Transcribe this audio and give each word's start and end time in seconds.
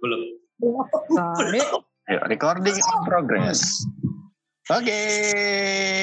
Belum. 0.00 0.20
Kali. 1.12 1.60
Ayo, 2.06 2.20
recording 2.30 2.76
in 2.76 2.98
progress. 3.02 3.82
Oke, 4.70 5.00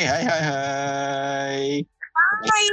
hai 0.04 0.24
hai 0.24 0.42
hai. 0.44 1.58
Hai. 2.44 2.66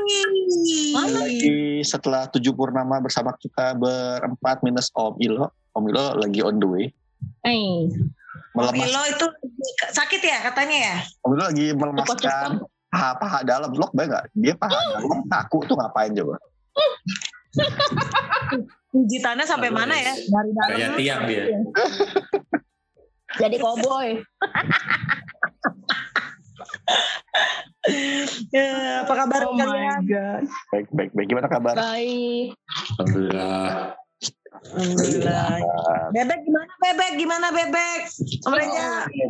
Lagi 1.14 1.82
setelah 1.86 2.26
tujuh 2.30 2.54
purnama 2.54 2.98
bersama 2.98 3.34
kita 3.38 3.78
berempat 3.78 4.62
minus 4.66 4.90
Om 4.94 5.14
Ilo. 5.22 5.50
Om 5.78 5.84
Ilo 5.90 6.18
lagi 6.18 6.40
on 6.42 6.58
the 6.58 6.66
way. 6.66 6.86
Eh, 7.46 7.86
Melemas, 8.56 8.82
Milo 8.82 9.02
itu 9.06 9.26
sakit 9.94 10.20
ya 10.24 10.42
katanya 10.42 10.78
ya? 10.78 10.96
Om 11.22 11.30
Ilo 11.38 11.44
lagi 11.46 11.66
melemaskan 11.74 12.66
paha, 12.90 13.10
paha 13.18 13.38
dalam. 13.46 13.70
Lo 13.74 13.86
bayang 13.94 14.10
nggak? 14.14 14.26
Dia 14.34 14.54
paha 14.58 14.74
dalam 14.74 15.22
kaku 15.30 15.58
tuh 15.70 15.76
ngapain 15.78 16.10
coba? 16.18 16.34
Pijitannya 18.90 19.46
sampai 19.46 19.70
mana 19.70 19.94
ya? 19.94 20.14
Dari 20.18 20.50
dalam. 20.50 20.74
Kayak 20.74 20.90
tiang 20.98 21.22
dia. 21.30 21.44
jadi 23.40 23.56
koboi. 23.58 24.10
Ya, 28.52 29.02
apa 29.02 29.14
kabar 29.16 29.40
Oh 29.48 29.56
my 29.56 29.64
kalian? 29.64 30.00
god. 30.04 30.44
Baik, 30.70 30.86
baik, 30.92 31.10
baik. 31.16 31.26
Gimana 31.32 31.48
kabar? 31.48 31.74
Baik. 31.74 32.52
Alhamdulillah. 33.00 33.96
Alhamdulillah. 34.50 35.62
Bebek 36.10 36.38
gimana 36.42 36.72
bebek? 36.82 37.10
Gimana 37.14 37.46
bebek? 37.54 38.00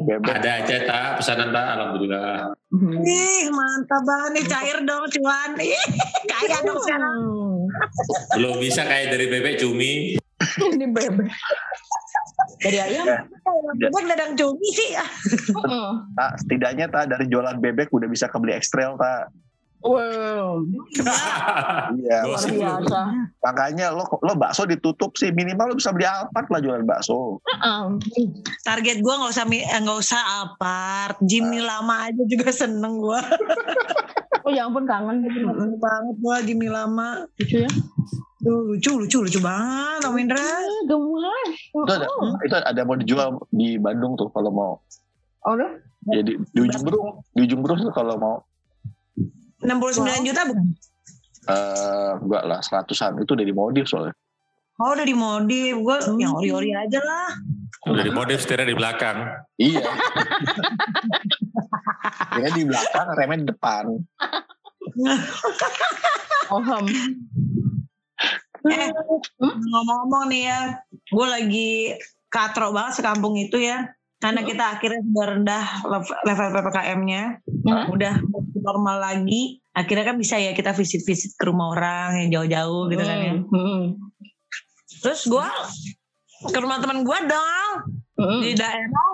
Bebek. 0.09 0.33
Ada 0.33 0.51
aja 0.65 0.77
tak 0.89 1.09
pesanan 1.21 1.49
tak 1.53 1.67
Alhamdulillah. 1.77 2.57
Ih 3.05 3.45
mantap 3.53 4.03
banget 4.09 4.31
nih 4.41 4.45
cair 4.49 4.79
dong 4.89 5.05
cuan. 5.13 5.51
Ih, 5.61 5.85
kaya 6.25 6.57
dong 6.65 6.81
sekarang. 6.81 7.21
Belum 8.39 8.55
bisa 8.65 8.83
kayak 8.89 9.13
dari 9.13 9.27
bebek 9.29 9.61
cumi. 9.61 10.17
Ini 10.57 10.87
bebek. 10.89 11.29
Dari 12.65 12.79
ayam. 12.81 13.07
Bebek 13.77 14.05
dadang 14.09 14.33
cumi 14.41 14.69
sih. 14.73 14.97
Heeh. 14.97 15.91
Tak, 16.17 16.33
setidaknya 16.41 16.89
tak 16.89 17.13
dari 17.13 17.29
jualan 17.29 17.61
bebek 17.61 17.93
udah 17.93 18.09
bisa 18.09 18.25
kebeli 18.33 18.57
ekstrel 18.57 18.97
tak. 18.97 19.29
Wow. 19.81 20.61
Iya, 21.97 22.19
biasa. 22.29 23.01
makanya 23.41 23.97
lo 23.97 24.05
lo 24.21 24.33
bakso 24.37 24.69
ditutup 24.69 25.17
sih 25.17 25.33
minimal 25.33 25.73
lo 25.73 25.75
bisa 25.81 25.89
beli 25.89 26.05
Alphard 26.05 26.53
lah 26.53 26.61
jualan 26.61 26.85
bakso. 26.85 27.41
Heeh. 27.49 27.83
Target 28.61 29.01
gua 29.01 29.25
nggak 29.25 29.33
usah 29.33 29.47
eh, 29.49 29.81
nggak 29.81 30.01
usah 30.05 30.23
apart. 30.45 31.17
Jimmy 31.25 31.65
lama 31.65 32.13
aja 32.13 32.23
juga 32.29 32.53
seneng 32.53 33.01
gua. 33.01 33.21
Oh 34.41 34.49
ya 34.49 34.65
ampun 34.65 34.89
kangen 34.89 35.21
gitu. 35.21 35.45
Banget 35.77 36.17
gua 36.17 36.41
Jimmy 36.41 36.73
lama. 36.73 37.29
Lucu 37.37 37.61
ya. 37.61 37.71
Lucu 38.41 38.91
lucu 38.97 39.19
lucu 39.21 39.37
banget 39.37 40.01
Om 40.01 40.17
Indra. 40.17 40.41
Eh, 40.41 40.81
Gemulan. 40.89 41.47
Itu 41.77 41.93
ada 41.93 42.07
itu 42.41 42.57
ada 42.57 42.81
mau 42.89 42.97
dijual 42.97 43.37
di 43.53 43.77
Bandung 43.77 44.17
tuh 44.17 44.33
kalau 44.33 44.49
mau. 44.49 44.73
Oh? 45.45 45.57
Jadi 46.09 46.41
di 46.41 46.61
ujung 46.65 46.85
berung, 46.89 47.21
di 47.37 47.45
ujung 47.45 47.61
berung 47.61 47.85
tuh 47.85 47.93
kalau 47.93 48.17
mau 48.17 48.41
69 49.61 50.27
juta 50.29 50.41
bukan? 50.49 50.67
eh 51.41 52.11
enggak 52.21 52.45
lah 52.45 52.61
seratusan 52.61 53.17
itu 53.25 53.33
udah 53.33 53.47
dimodif 53.47 53.89
soalnya. 53.89 54.15
Oh 54.81 54.97
udah 54.97 55.05
dimodif, 55.05 55.77
gue 55.77 55.97
yang 56.17 56.33
ori-ori 56.33 56.73
aja 56.73 57.01
lah. 57.05 57.29
Udah 57.85 58.01
dimodif 58.01 58.41
setirnya 58.41 58.65
di 58.65 58.77
belakang. 58.77 59.29
Iya. 59.61 59.85
Dia 62.41 62.49
di 62.57 62.65
belakang, 62.65 63.07
remnya 63.13 63.39
di 63.45 63.47
depan. 63.53 63.85
Oham. 66.49 66.85
Eh, 68.61 68.89
ngomong-ngomong 69.41 70.33
nih 70.33 70.43
ya, 70.49 70.61
gue 71.13 71.27
lagi 71.29 71.71
katro 72.33 72.73
banget 72.73 73.01
sekampung 73.01 73.37
itu 73.37 73.61
ya. 73.61 73.85
Karena 74.21 74.45
kita 74.45 74.77
akhirnya 74.77 75.01
sudah 75.01 75.27
rendah 75.33 75.65
lev- 75.89 76.21
level 76.29 76.49
PPKM-nya, 76.53 77.23
Hah? 77.41 77.85
udah 77.89 78.15
normal 78.61 78.97
lagi. 78.99 79.59
Akhirnya 79.71 80.05
kan 80.05 80.17
bisa 80.17 80.37
ya 80.37 80.51
kita 80.51 80.71
visit-visit 80.71 81.35
ke 81.35 81.45
rumah 81.45 81.71
orang 81.71 82.21
yang 82.21 82.29
jauh-jauh 82.33 82.89
gitu 82.89 83.01
kan 83.01 83.19
ya. 83.19 83.35
Hmm. 83.41 83.83
Terus 85.01 85.25
gue 85.25 85.49
ke 86.47 86.59
rumah 86.59 86.79
teman 86.79 87.03
gue 87.03 87.19
dong 87.25 87.73
Hmm. 88.15 88.45
di 88.45 88.53
daerah 88.53 89.09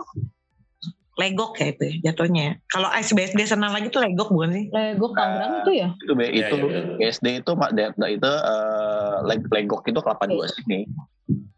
Legok 1.16 1.56
ya 1.56 1.72
itu 1.72 1.84
ya 1.86 2.12
jatuhnya. 2.12 2.42
ya. 2.42 2.52
Kalau 2.68 2.92
SBSD 2.92 3.40
sana 3.46 3.72
lagi 3.72 3.88
tuh 3.88 4.04
Legok 4.04 4.28
bukan 4.28 4.52
sih? 4.52 4.64
Lego 4.68 5.08
Tangerang 5.16 5.64
itu 5.64 5.70
ya? 5.72 5.88
Itu 5.96 6.12
be- 6.12 6.28
Iya, 6.28 6.46
itu 6.52 6.56
iya, 6.68 7.08
SD 7.08 7.26
itu 7.40 7.52
mak 7.56 7.72
itu 7.72 8.28
eh, 8.28 9.14
leg 9.24 9.40
legok 9.48 9.88
itu 9.88 9.96
kelapa 9.96 10.28
dua 10.28 10.44
sini. 10.44 10.84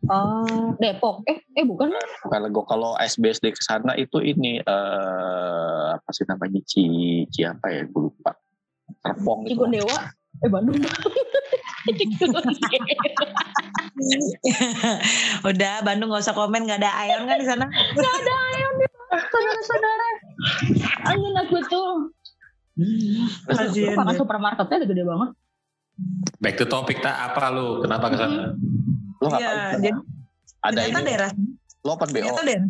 Oh, 0.08 0.72
Depok. 0.80 1.20
Eh, 1.28 1.44
eh 1.52 1.64
bukan. 1.68 1.92
Bukan 2.24 2.40
legok 2.48 2.66
kalau 2.68 2.96
SBSD 2.96 3.52
ke 3.52 3.60
sana 3.60 3.92
itu 3.94 4.18
ini 4.24 4.60
eh 4.60 5.88
apa 5.94 6.10
sih 6.16 6.24
namanya 6.24 6.60
Ci 6.64 6.84
Ci 7.28 7.44
apa 7.44 7.68
ya 7.68 7.84
gue 7.84 8.02
lupa. 8.08 8.32
Serpong 9.04 9.44
itu. 9.44 9.56
Cigon 9.56 9.70
Dewa. 9.76 9.98
Eh 10.44 10.48
Bandung. 10.48 10.80
Udah 15.48 15.80
Bandung 15.82 16.12
gak 16.12 16.24
usah 16.24 16.34
komen 16.36 16.68
gak 16.68 16.84
ada 16.84 16.92
Ayon 17.04 17.24
kan 17.24 17.40
di 17.40 17.46
sana. 17.46 17.64
Gak 17.70 18.14
ada 18.24 18.34
ayam 18.52 18.72
di 18.76 18.84
saudara-saudara. 19.08 20.08
Angin 21.08 21.34
aku 21.40 21.56
tuh. 21.66 22.12
Karena 23.48 23.64
deh. 23.74 24.14
supermarketnya 24.14 24.76
udah 24.84 24.88
gede 24.88 25.02
banget. 25.02 25.34
Back 26.38 26.54
to 26.62 26.70
topic 26.70 27.02
tak 27.02 27.34
apa 27.34 27.50
lu? 27.50 27.82
Kenapa 27.82 28.06
ke 28.12 28.16
sana? 28.20 28.54
Lo 29.18 29.26
Iya, 29.28 29.34
ngapain? 29.34 29.58
sana? 29.68 29.78
jadi 29.78 29.90
ada 30.58 30.80
ini 30.84 31.00
daerah 31.02 31.30
lo 31.78 31.90
open 31.94 32.10
BO. 32.10 32.18
daerah 32.42 32.66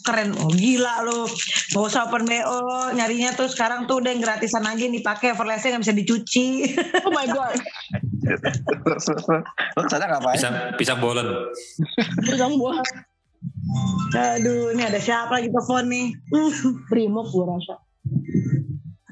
keren 0.00 0.32
oh 0.32 0.48
gila 0.48 1.04
lu 1.04 1.28
gak 1.70 1.82
usah 1.82 2.08
open 2.08 2.24
BO 2.24 2.56
nyarinya 2.94 3.32
tuh 3.32 3.48
sekarang 3.48 3.84
tuh 3.84 4.00
udah 4.00 4.12
yang 4.12 4.20
gratisan 4.20 4.64
aja 4.64 4.80
yang 4.80 4.92
dipakai 4.92 5.32
overlessnya 5.32 5.76
nggak 5.76 5.84
bisa 5.84 5.96
dicuci 5.96 6.46
Oh 7.06 7.12
my 7.12 7.26
god. 7.26 7.56
lo 9.76 9.80
ke 9.82 9.90
sana 9.90 10.04
ngapain? 10.06 10.36
Pisang, 10.36 10.54
pisang 10.76 10.98
bolen. 11.00 11.26
Pisang 12.22 12.56
buah. 12.56 12.80
aduh 14.12 14.72
ini 14.72 14.84
ada 14.84 14.96
siapa 14.96 15.40
lagi 15.40 15.48
telepon 15.48 15.88
nih 15.88 16.06
Brimob 16.86 17.28
gue 17.28 17.44
rasa. 17.46 17.80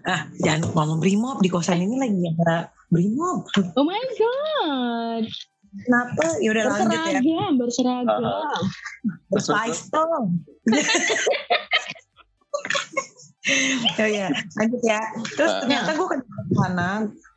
ah 0.05 0.25
jangan 0.38 0.69
ngomong 0.69 1.00
brimob 1.00 1.41
di 1.41 1.49
kosan 1.49 1.81
ini 1.81 1.97
lagi 1.97 2.16
ada 2.37 2.69
brimob 2.88 3.44
Oh 3.72 3.84
my 3.84 3.97
god. 4.16 5.25
Kenapa 5.84 6.24
ya 6.42 6.48
udah 6.54 6.64
lanjut 6.66 7.22
ya 7.22 7.46
Berseragam, 7.54 8.22
berseragam. 9.30 9.38
Spice 9.38 9.82
tuh. 9.92 10.06
oh 14.02 14.08
ya, 14.08 14.28
lanjut 14.60 14.82
ya. 14.84 15.00
Terus 15.36 15.52
Ah. 15.52 15.60
ternyata 15.64 15.90
gue 15.96 16.06
ke 16.10 16.16
sana, 16.52 16.88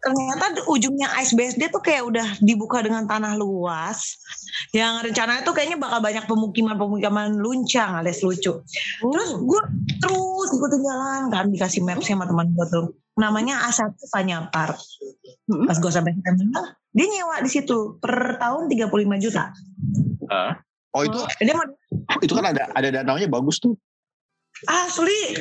ternyata 0.04 0.44
ujungnya 0.68 1.08
ISBSD 1.24 1.72
tuh 1.72 1.80
kayak 1.80 2.04
udah 2.04 2.28
dibuka 2.44 2.84
dengan 2.84 3.08
tanah 3.08 3.40
luas. 3.40 4.20
Yang 4.76 5.08
rencananya 5.12 5.42
tuh 5.48 5.56
kayaknya 5.56 5.80
bakal 5.80 6.00
banyak 6.04 6.26
pemukiman-pemukiman 6.28 7.40
luncang 7.40 7.96
alias 8.04 8.20
lucu. 8.24 8.60
Terus 9.00 9.30
gue 9.40 9.62
terus 10.04 10.50
ikutin 10.52 10.82
jalan 10.84 11.22
kan 11.32 11.46
dikasih 11.52 11.82
maps 11.86 12.08
sama 12.08 12.28
teman 12.28 12.52
gue 12.52 12.66
tuh. 12.68 12.92
Namanya 13.20 13.68
A1 13.68 13.92
Fanya 14.12 14.48
Park. 14.52 14.80
Hmm. 15.48 15.68
Pas 15.68 15.78
gue 15.80 15.92
sampai 15.92 16.16
sana, 16.16 16.76
dia 16.92 17.06
nyewa 17.06 17.40
di 17.40 17.48
situ 17.48 17.98
per 17.98 18.36
tahun 18.38 18.68
35 18.68 18.92
juta. 19.20 19.52
Oh 20.92 21.02
itu 21.02 21.20
Dia 21.40 21.54
mau 21.54 21.64
itu 22.20 22.34
kan 22.34 22.46
ada 22.48 22.68
ada 22.70 22.88
danaunya 22.92 23.28
bagus 23.28 23.58
tuh. 23.58 23.76
asli 24.64 25.40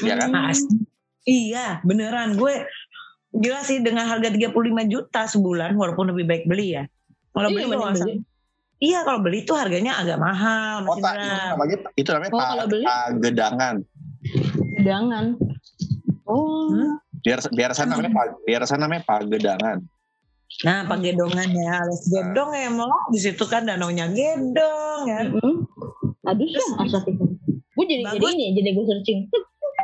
Iya 0.00 0.14
kan? 0.18 0.30
Asli. 0.46 0.76
Iya, 1.24 1.80
beneran 1.80 2.36
gue 2.36 2.68
gila 3.32 3.60
sih 3.62 3.80
dengan 3.80 4.04
harga 4.04 4.28
35 4.28 4.52
juta 4.84 5.24
sebulan 5.24 5.72
walaupun 5.72 6.12
lebih 6.12 6.24
baik 6.24 6.44
beli 6.44 6.76
ya. 6.76 6.84
Kalau 7.30 7.48
Iya, 7.48 7.56
beli 7.56 7.64
salah- 7.96 8.22
Iya, 8.76 8.98
kalau 9.00 9.20
beli 9.22 9.38
tuh 9.42 9.56
harganya 9.56 9.96
agak 9.96 10.18
mahal, 10.18 10.84
Oh, 10.84 10.98
tak, 10.98 11.16
itu 11.16 11.24
namanya 11.48 11.76
itu 11.96 12.08
namanya 12.12 12.30
Oh, 12.30 12.36
pa- 12.36 12.50
kalau 12.50 12.66
beli? 12.68 12.84
pagedangan. 12.84 13.74
Jangan. 14.78 15.24
Oh. 16.24 16.68
Hmm? 16.68 16.92
Biar 17.24 17.38
biar 17.48 17.70
sana 17.72 17.96
namanya 17.96 18.12
pa- 18.12 18.36
biar 18.44 18.62
sana 18.68 18.84
namanya 18.84 19.02
pagedangan. 19.08 19.78
Nah, 20.62 20.86
pagedongan 20.86 21.48
ya, 21.50 21.82
alias 21.82 22.06
gedong 22.06 22.50
ya 22.54 22.70
emang 22.70 22.88
di 23.10 23.18
situ 23.18 23.44
kan 23.44 23.66
danaunya 23.66 24.06
gedong 24.06 25.00
ya. 25.04 25.20
Mm-mm. 25.26 25.54
Aduh 26.24 26.46
ya 26.46 26.62
asal 26.80 27.02
itu. 27.04 27.24
Gue 27.74 27.84
jadi 27.90 28.06
jadi 28.06 28.22
Bagus. 28.22 28.32
ini 28.38 28.46
jadi 28.54 28.68
gue 28.70 28.84
searching. 28.86 29.20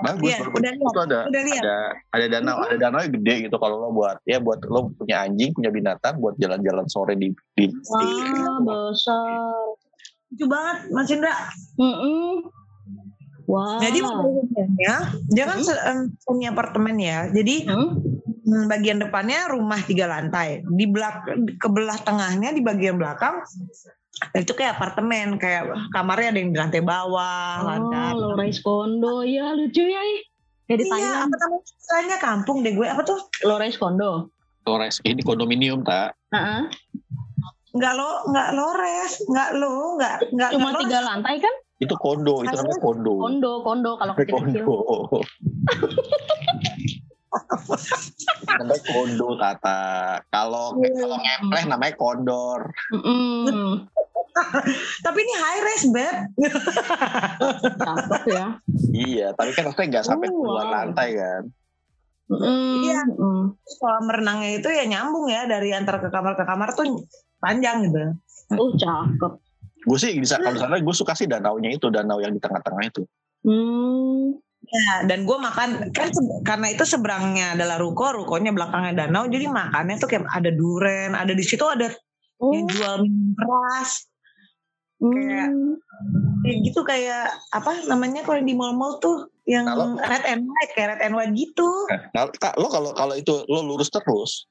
Bagus. 0.01 0.31
Iya, 0.33 0.39
bagus. 0.41 0.57
udah 0.57 0.73
lihat. 0.73 0.89
itu 0.95 1.01
ada 1.05 1.21
Udah 1.29 1.43
lihat? 1.45 1.63
ada 1.63 1.77
ada 2.15 2.27
danau 2.31 2.57
ada 2.63 2.77
danau 2.79 3.01
yang 3.05 3.13
gede 3.21 3.35
gitu 3.51 3.57
kalau 3.61 3.77
lo 3.77 3.89
buat 3.93 4.17
ya 4.25 4.39
buat 4.41 4.63
lo 4.65 4.95
punya 4.95 5.27
anjing 5.27 5.53
punya 5.53 5.69
binatang 5.69 6.17
buat 6.17 6.39
jalan-jalan 6.41 6.87
sore 6.89 7.19
di 7.19 7.29
di, 7.53 7.69
di 7.69 7.75
Wah 7.91 8.57
besar. 8.63 9.77
Lucu 10.31 10.47
banget, 10.47 10.77
Mas 10.95 11.11
Indra. 11.11 11.35
Mm-mm. 11.77 12.47
Wow. 13.51 13.83
Jadi 13.83 13.99
ya, 14.79 14.97
dia 15.27 15.45
kan 15.45 15.59
se- 15.59 15.83
em, 15.83 16.15
semi 16.23 16.47
apartemen 16.47 16.95
ya. 16.97 17.27
Jadi 17.27 17.67
Hmm? 17.67 17.99
Bagian 18.43 18.99
depannya 18.99 19.49
rumah 19.49 19.81
tiga 19.81 20.07
lantai. 20.07 20.65
Di 20.65 20.87
belak 20.87 21.29
kebelah 21.59 21.99
tengahnya 22.01 22.51
di 22.51 22.61
bagian 22.61 22.97
belakang 22.97 23.41
itu 24.37 24.53
kayak 24.53 24.77
apartemen 24.77 25.41
kayak 25.41 25.65
kamarnya 25.97 26.35
ada 26.35 26.39
yang 26.45 26.51
di 26.53 26.59
lantai 26.61 26.83
bawah 26.85 27.63
Oh, 27.63 27.67
lantai 27.67 28.13
low 28.13 28.37
rise 28.37 28.61
condo. 28.61 29.23
Ya 29.23 29.53
lucu 29.53 29.81
ya. 29.81 30.01
ih. 30.01 30.21
Kayak 30.67 30.79
di 30.79 30.85
iya 30.87 30.93
Thailand. 30.93 31.31
apa 31.31 31.37
namanya 31.91 32.19
kampung 32.19 32.63
deh 32.63 32.73
gue 32.73 32.87
apa 32.87 33.03
tuh 33.03 33.19
Low 33.45 33.57
rise 33.57 33.77
condo. 33.77 34.29
Torres 34.61 35.01
ini 35.03 35.25
kondominium 35.25 35.81
tak 35.83 36.13
Heeh. 36.31 36.69
nggak 37.71 37.93
lo 37.97 38.29
nggak 38.29 38.49
lores 38.53 39.25
nggak 39.25 39.51
lo 39.57 39.97
nggak 39.97 40.17
nggak 40.37 40.51
Cuma 40.53 40.75
tiga 40.85 41.01
lantai 41.01 41.39
kan? 41.41 41.55
itu 41.81 41.95
kondo 41.97 42.45
itu 42.45 42.53
namanya 42.53 42.77
kondo 42.77 43.15
Kondo, 43.17 43.53
kondo 43.65 43.91
kalau 43.97 44.13
kondo 44.21 44.61
namanya 48.53 48.83
kondo 48.85 49.29
tata 49.37 49.81
kalau 50.29 50.75
kalau 50.77 51.17
ngepleh 51.17 51.65
namanya 51.65 51.95
kondor 51.95 52.61
Mm-mm. 52.91 53.87
tapi 55.05 55.19
ini 55.21 55.35
high 55.37 55.61
res 55.61 55.85
beb 55.87 56.17
Cakep 57.77 58.23
ya. 58.29 58.47
iya 58.91 59.29
tapi 59.33 59.51
kan 59.53 59.65
maksudnya 59.65 59.89
nggak 59.91 60.07
sampai 60.07 60.27
Oh, 60.27 60.37
puluhan 60.37 60.65
wow. 60.65 60.75
lantai 60.77 61.09
kan. 61.13 61.43
Iya. 62.31 63.01
Mm-mm. 63.05 63.59
kolam 63.77 64.07
renangnya 64.07 64.51
itu 64.57 64.69
ya 64.69 64.85
nyambung 64.87 65.27
ya 65.27 65.45
dari 65.45 65.71
antar 65.71 65.99
ke 65.99 66.09
kamar 66.09 66.35
ke 66.35 66.45
kamar 66.45 66.71
tuh 66.73 67.03
panjang 67.39 67.87
gitu 67.87 68.15
Oh 68.53 68.71
cakep. 68.73 69.33
gue 69.81 69.99
sih 69.99 70.13
bisa 70.15 70.37
kalau 70.37 70.53
di 70.53 70.61
sana 70.61 70.77
gue 70.77 70.93
suka 70.93 71.15
sih 71.15 71.25
danaunya 71.25 71.71
itu 71.71 71.89
danau 71.89 72.19
yang 72.19 72.31
di 72.31 72.39
tengah-tengah 72.39 72.85
itu 72.85 73.03
Hmm. 73.41 74.37
Ya 74.63 75.09
dan 75.09 75.25
gue 75.25 75.35
makan 75.35 75.89
kan 75.91 76.13
karena 76.45 76.67
itu 76.71 76.85
seberangnya 76.85 77.57
adalah 77.57 77.81
ruko 77.81 78.13
rukonya 78.13 78.53
belakangnya 78.53 79.07
danau 79.07 79.25
jadi 79.27 79.49
makannya 79.49 79.97
tuh 79.97 80.09
kayak 80.09 80.29
ada 80.29 80.51
duren 80.53 81.17
ada 81.17 81.33
di 81.33 81.43
situ 81.43 81.65
ada 81.65 81.89
Oh. 82.41 82.57
yang 82.57 82.65
jual 82.73 83.05
minuman 83.05 83.37
keras 83.37 84.09
kayak- 84.97 85.53
Hmm. 85.53 85.77
kayak 86.41 86.59
gitu 86.65 86.81
kayak 86.85 87.29
apa 87.53 87.85
namanya 87.85 88.25
kalau 88.25 88.41
di 88.41 88.57
mall-mall 88.57 88.97
tuh 88.97 89.29
yang 89.45 89.69
Kalau- 89.69 90.01
red 90.01 90.25
and 90.25 90.49
white 90.49 90.73
kayak 90.73 90.89
red 90.97 91.01
and 91.05 91.13
white 91.13 91.37
gitu. 91.37 91.69
Nah 92.17 92.33
Kak, 92.33 92.57
lo 92.57 92.73
kalau 92.73 92.97
kalau 92.97 93.13
itu 93.13 93.45
lo 93.45 93.61
lurus 93.61 93.93
terus 93.93 94.49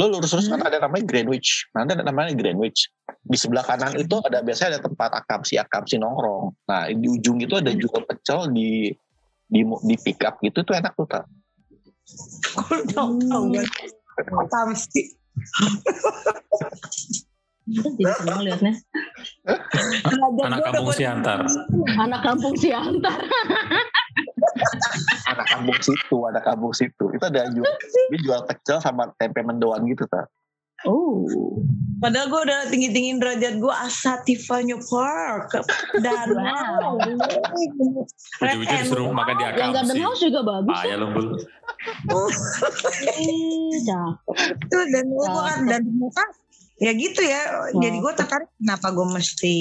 lo 0.00 0.08
lurus 0.08 0.32
terus 0.32 0.48
kan 0.48 0.64
ada 0.64 0.80
namanya 0.80 1.04
Greenwich 1.04 1.68
nanti 1.76 1.92
ada 1.92 2.04
namanya 2.04 2.32
Greenwich 2.32 2.88
di 3.20 3.36
sebelah 3.36 3.60
kanan 3.60 3.92
itu 3.92 4.16
ada 4.24 4.40
biasanya 4.40 4.80
ada 4.80 4.88
tempat 4.88 5.12
akamsi 5.12 5.60
akamsi 5.60 6.00
nongkrong. 6.00 6.48
Nah 6.64 6.88
di 6.88 7.12
ujung 7.12 7.44
itu 7.44 7.60
ada 7.60 7.76
jual 7.76 8.08
pecel 8.08 8.48
di 8.56 8.88
di 9.52 9.60
di 9.84 9.96
pick 10.00 10.24
up 10.24 10.40
gitu 10.40 10.64
tuh 10.64 10.72
enak 10.72 10.96
tuh 10.96 11.04
tau 11.04 11.28
tau 12.96 13.42
gue 13.52 13.64
Pertama 14.12 14.76
sih 14.76 15.08
jadi 17.62 18.42
liatnya. 18.42 18.74
Anak 20.42 20.60
kampung 20.66 20.90
Siantar. 20.92 21.40
Anak 21.94 22.20
kampung 22.26 22.54
Siantar. 22.58 23.18
anak 25.32 25.46
kampung 25.48 25.78
situ 25.80 26.18
ada 26.28 26.40
kampung 26.42 26.74
situ. 26.74 27.04
Itu 27.14 27.24
ada 27.24 27.48
jual 27.48 27.64
dia 28.12 28.18
jual 28.20 28.40
pecel 28.44 28.82
sama 28.82 29.08
tempe 29.16 29.40
mendoan 29.40 29.86
gitu 29.88 30.04
tak 30.10 30.28
Oh. 30.88 31.26
Padahal 32.02 32.26
gue 32.26 32.40
udah 32.50 32.60
tinggi-tinggiin 32.66 33.22
derajat 33.22 33.62
gue 33.62 33.74
Asatifanya 33.86 34.74
Park 34.90 35.54
dan 36.02 36.34
Wow. 36.34 36.98
Ujung-ujung 38.42 38.78
disuruh 38.82 39.06
makan 39.14 39.34
di 39.38 39.42
Yang 39.46 39.54
Garden 39.54 39.70
akamsi. 39.86 39.98
House 40.02 40.20
juga 40.26 40.40
bagus. 40.42 40.78
Bul. 41.14 41.28
Eh, 43.02 43.74
cakep. 43.86 44.34
itu 44.66 44.78
dan 44.90 45.06
gue 45.10 45.26
kan 45.26 45.58
dan 45.66 45.80
ternyata 45.82 46.24
ya 46.78 46.90
gitu 46.94 47.20
ya 47.22 47.42
jadi 47.74 47.96
gue 47.98 48.12
tertarik 48.14 48.50
kenapa 48.58 48.86
gue 48.94 49.06
mesti 49.06 49.56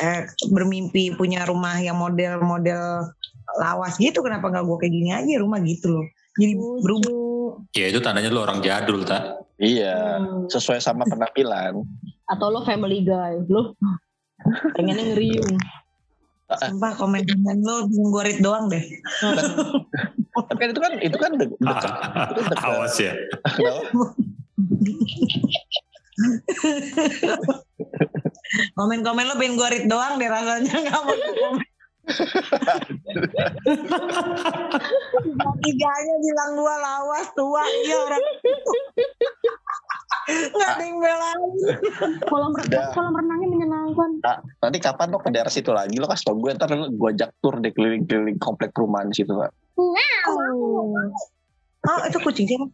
eh, 0.00 0.22
bermimpi 0.48 1.12
punya 1.16 1.44
rumah 1.44 1.76
yang 1.80 2.00
model-model 2.00 3.12
lawas 3.60 4.00
gitu 4.00 4.24
kenapa 4.24 4.48
nggak 4.48 4.64
gue 4.64 4.76
kayak 4.80 4.92
gini 4.92 5.10
aja 5.12 5.40
rumah 5.40 5.60
gitu 5.60 5.92
loh 5.92 6.06
jadi 6.38 6.54
berubah. 6.56 7.12
Ya 7.74 7.86
itu 7.90 7.98
tandanya 7.98 8.30
lo 8.30 8.46
orang 8.46 8.62
jadul, 8.62 9.02
tak? 9.02 9.49
Iya 9.60 10.16
Hmm. 10.16 10.48
sesuai 10.48 10.80
sama 10.80 11.04
penampilan 11.04 11.84
Atau 12.26 12.48
lo 12.48 12.62
family 12.62 13.02
guy. 13.02 13.38
Lo 13.44 13.76
pengennya 14.72 15.04
ngeriung. 15.06 15.54
sumpah 16.50 16.96
komen-komen 16.96 17.62
lo 17.62 17.86
read 18.18 18.42
doang 18.42 18.66
deh 18.66 18.82
tapi 20.50 20.60
kan 20.60 20.68
itu 20.68 20.80
kan 20.80 20.92
itu 20.98 21.14
kan 21.16 21.32
de- 21.36 21.54
dekat 21.54 21.92
itu 22.26 22.40
dekat 22.42 22.58
Awas 22.60 22.94
ya. 22.98 23.12
Komen-komen 28.72 29.24
lo 29.24 29.34
read 29.68 29.86
doang 29.86 30.18
deh 30.18 30.26
rasanya 30.26 30.74
nggak 30.74 31.00
mau 31.00 31.14
komen 31.14 31.69
tiganya 35.60 36.14
bilang 36.20 36.50
gua 36.56 36.74
lawas 36.78 37.28
tua 37.34 37.62
iya 37.84 37.96
orang 37.98 38.24
nggak 40.30 40.70
ada 40.78 40.84
yang 40.84 40.98
belain 41.02 41.40
Kolam, 42.22 42.54
re- 42.54 42.62
Udah. 42.70 42.94
kolam 42.94 43.18
renangnya 43.18 43.48
menyenangkan. 43.50 44.10
Nah, 44.22 44.38
nanti 44.62 44.78
kapan 44.78 45.10
lo 45.10 45.18
ke 45.18 45.26
daerah 45.34 45.50
situ 45.50 45.74
lagi 45.74 45.98
lo 45.98 46.06
kasih 46.06 46.30
tau 46.30 46.38
gue 46.38 46.50
ntar 46.54 46.70
gue 46.70 47.08
ajak 47.10 47.34
tur 47.42 47.58
deh 47.58 47.72
keliling-keliling 47.74 48.38
komplek 48.38 48.70
perumahan 48.70 49.10
di 49.10 49.22
situ 49.22 49.32
pak 49.34 49.50
Oh. 49.80 50.92
oh 51.82 52.00
itu 52.06 52.18
kucing 52.20 52.44
siapa 52.46 52.68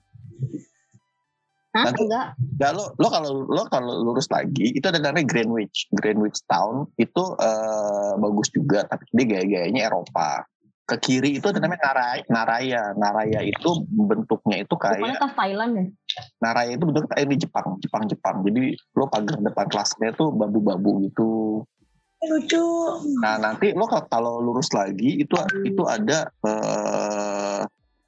Hah? 1.77 1.85
Nanti- 1.93 2.05
Enggak. 2.09 2.27
Gak 2.57 2.73
lo 2.73 2.85
lo 2.97 3.09
kalau 3.13 3.31
lo 3.45 3.63
kalau 3.69 3.93
lurus 4.01 4.33
lagi 4.33 4.73
itu 4.73 4.87
ada 4.89 4.97
namanya 4.97 5.29
Greenwich. 5.29 5.93
Greenwich 5.93 6.41
Town 6.49 6.89
itu 6.97 7.23
eh, 7.37 8.13
bagus 8.17 8.49
juga 8.49 8.89
tapi 8.89 9.05
dia 9.13 9.25
gaya-gayanya 9.29 9.93
Eropa. 9.93 10.49
Ke 10.87 10.97
kiri 11.03 11.43
itu 11.43 11.51
ada 11.51 11.59
namanya 11.59 11.83
Naraya 11.93 12.23
Naraya. 12.31 12.83
Naraya 12.95 13.41
itu 13.43 13.85
bentuknya 13.91 14.63
itu 14.63 14.75
kayak 14.79 15.19
tas 15.19 15.35
Thailand 15.35 15.73
ya? 15.75 15.85
Naraya 16.41 16.73
itu 16.79 16.85
bentuknya 16.87 17.11
kayak 17.13 17.27
di 17.29 17.37
Jepang 17.43 17.67
Jepang 17.83 18.05
Jepang 18.07 18.37
jadi 18.41 18.73
lo 18.95 19.05
pagar 19.11 19.37
depan 19.37 19.67
kelasnya 19.67 20.15
tuh 20.15 20.31
babu-babu 20.33 21.03
gitu. 21.05 21.61
Lucu. 22.17 22.65
Nah 23.21 23.37
nanti 23.37 23.77
lo 23.77 23.85
kalau- 23.85 24.41
lurus 24.41 24.73
lagi 24.73 25.21
itu 25.21 25.35
itu 25.61 25.83
ada 25.85 26.31
eh, 26.41 27.61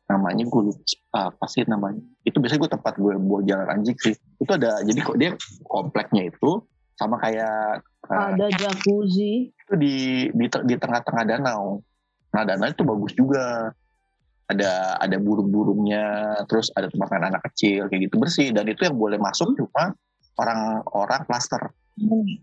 namanya 0.08 0.44
gue 0.48 0.62
lupa 0.72 1.20
apa 1.28 1.44
sih 1.46 1.68
namanya? 1.68 2.00
Itu 2.24 2.40
biasanya 2.40 2.60
gue 2.64 2.72
tempat 2.80 2.94
gue 2.96 3.14
buat 3.20 3.44
jalan 3.44 3.68
anjing 3.68 3.98
sih. 4.00 4.16
Itu 4.40 4.50
ada 4.56 4.80
jadi 4.80 4.98
kok 5.04 5.16
dia 5.20 5.30
kompleknya 5.68 6.32
itu 6.32 6.64
sama 6.96 7.20
kayak 7.20 7.84
eh, 8.08 8.16
Ada 8.34 8.46
jacuzzi. 8.56 9.52
itu 9.52 9.74
di 9.76 9.96
di 10.32 10.46
di 10.48 10.74
tengah-tengah 10.80 11.24
danau. 11.28 11.84
Nah 12.32 12.42
danau 12.48 12.66
itu 12.72 12.82
bagus 12.88 13.12
juga. 13.12 13.70
Ada 14.48 14.96
ada 14.96 15.16
burung-burungnya 15.20 16.04
terus 16.48 16.72
ada 16.72 16.88
tempat 16.88 17.12
main 17.12 17.28
anak 17.28 17.44
kecil 17.52 17.84
kayak 17.92 18.08
gitu 18.08 18.16
bersih. 18.16 18.48
Dan 18.48 18.64
itu 18.72 18.88
yang 18.88 18.96
boleh 18.96 19.20
masuk 19.20 19.52
cuma 19.60 19.92
orang-orang 20.40 21.20
klaster 21.28 21.68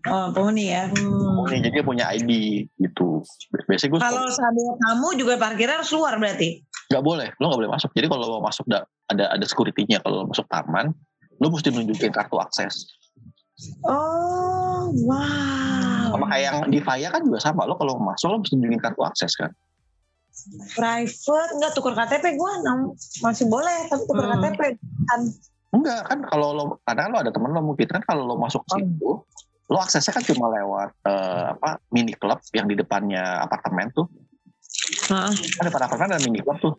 oh 0.06 0.26
penghuni 0.32 0.72
ya. 0.72 0.88
Hmm. 0.92 1.48
Nih, 1.48 1.60
jadi 1.64 1.80
dia 1.80 1.84
punya 1.84 2.04
ID 2.12 2.30
gitu. 2.76 3.24
Biasanya 3.66 3.90
gue 3.90 4.00
kalau 4.00 4.28
seandainya 4.28 4.74
kamu 4.76 5.08
juga 5.16 5.34
parkirnya 5.40 5.80
harus 5.80 5.92
luar 5.96 6.20
berarti 6.20 6.65
nggak 6.86 7.02
boleh 7.02 7.28
lo 7.38 7.44
nggak 7.50 7.60
boleh 7.66 7.72
masuk. 7.72 7.90
Jadi 7.94 8.06
kalau 8.06 8.24
lo 8.26 8.38
masuk 8.40 8.64
da- 8.66 8.86
ada 9.06 9.24
ada 9.34 9.44
securitynya 9.44 10.02
kalau 10.02 10.22
lo 10.22 10.26
masuk 10.30 10.46
taman 10.46 10.90
lo 11.36 11.46
mesti 11.52 11.68
nunjukin 11.68 12.12
kartu 12.14 12.36
akses. 12.40 12.86
Oh 13.84 14.88
wow. 15.04 16.12
Sama 16.16 16.26
kayak 16.30 16.44
yang 16.46 16.58
di 16.70 16.80
Faya 16.80 17.08
kan 17.10 17.24
juga 17.24 17.40
sama. 17.42 17.64
Lo 17.68 17.76
kalau 17.76 17.98
masuk 17.98 18.26
lo 18.32 18.36
mesti 18.40 18.54
nunjukin 18.56 18.80
kartu 18.80 19.02
akses 19.02 19.32
kan. 19.34 19.50
Private. 20.76 21.50
Nggak 21.58 21.72
tuker 21.74 21.94
KTP 21.96 22.24
gue 22.36 22.52
masih 23.24 23.46
boleh 23.48 23.88
tapi 23.88 24.02
tuker 24.04 24.24
Hmm. 24.24 24.40
KTP 24.40 24.60
kan. 25.08 25.20
Enggak 25.74 26.00
kan 26.08 26.18
kalau 26.24 26.48
lo 26.54 26.64
kadang 26.86 27.12
lo 27.12 27.18
ada 27.20 27.32
temen 27.32 27.50
lo 27.52 27.60
mungkin. 27.60 27.88
Kan 27.88 28.02
kalau 28.04 28.24
lo 28.24 28.36
masuk 28.38 28.62
ke 28.68 28.80
situ 28.80 29.10
lo 29.66 29.82
aksesnya 29.82 30.14
kan 30.14 30.22
cuma 30.22 30.46
lewat 30.54 30.94
eh, 31.10 31.44
apa 31.50 31.82
mini 31.90 32.14
club 32.14 32.38
yang 32.54 32.70
di 32.70 32.78
depannya 32.78 33.42
apartemen 33.42 33.90
tuh 33.90 34.06
Heeh. 34.86 35.32
kan 35.58 35.64
depan 35.66 35.82
apartemen 35.86 36.14
ada 36.16 36.22
mini 36.22 36.40
club 36.42 36.58
tuh 36.62 36.74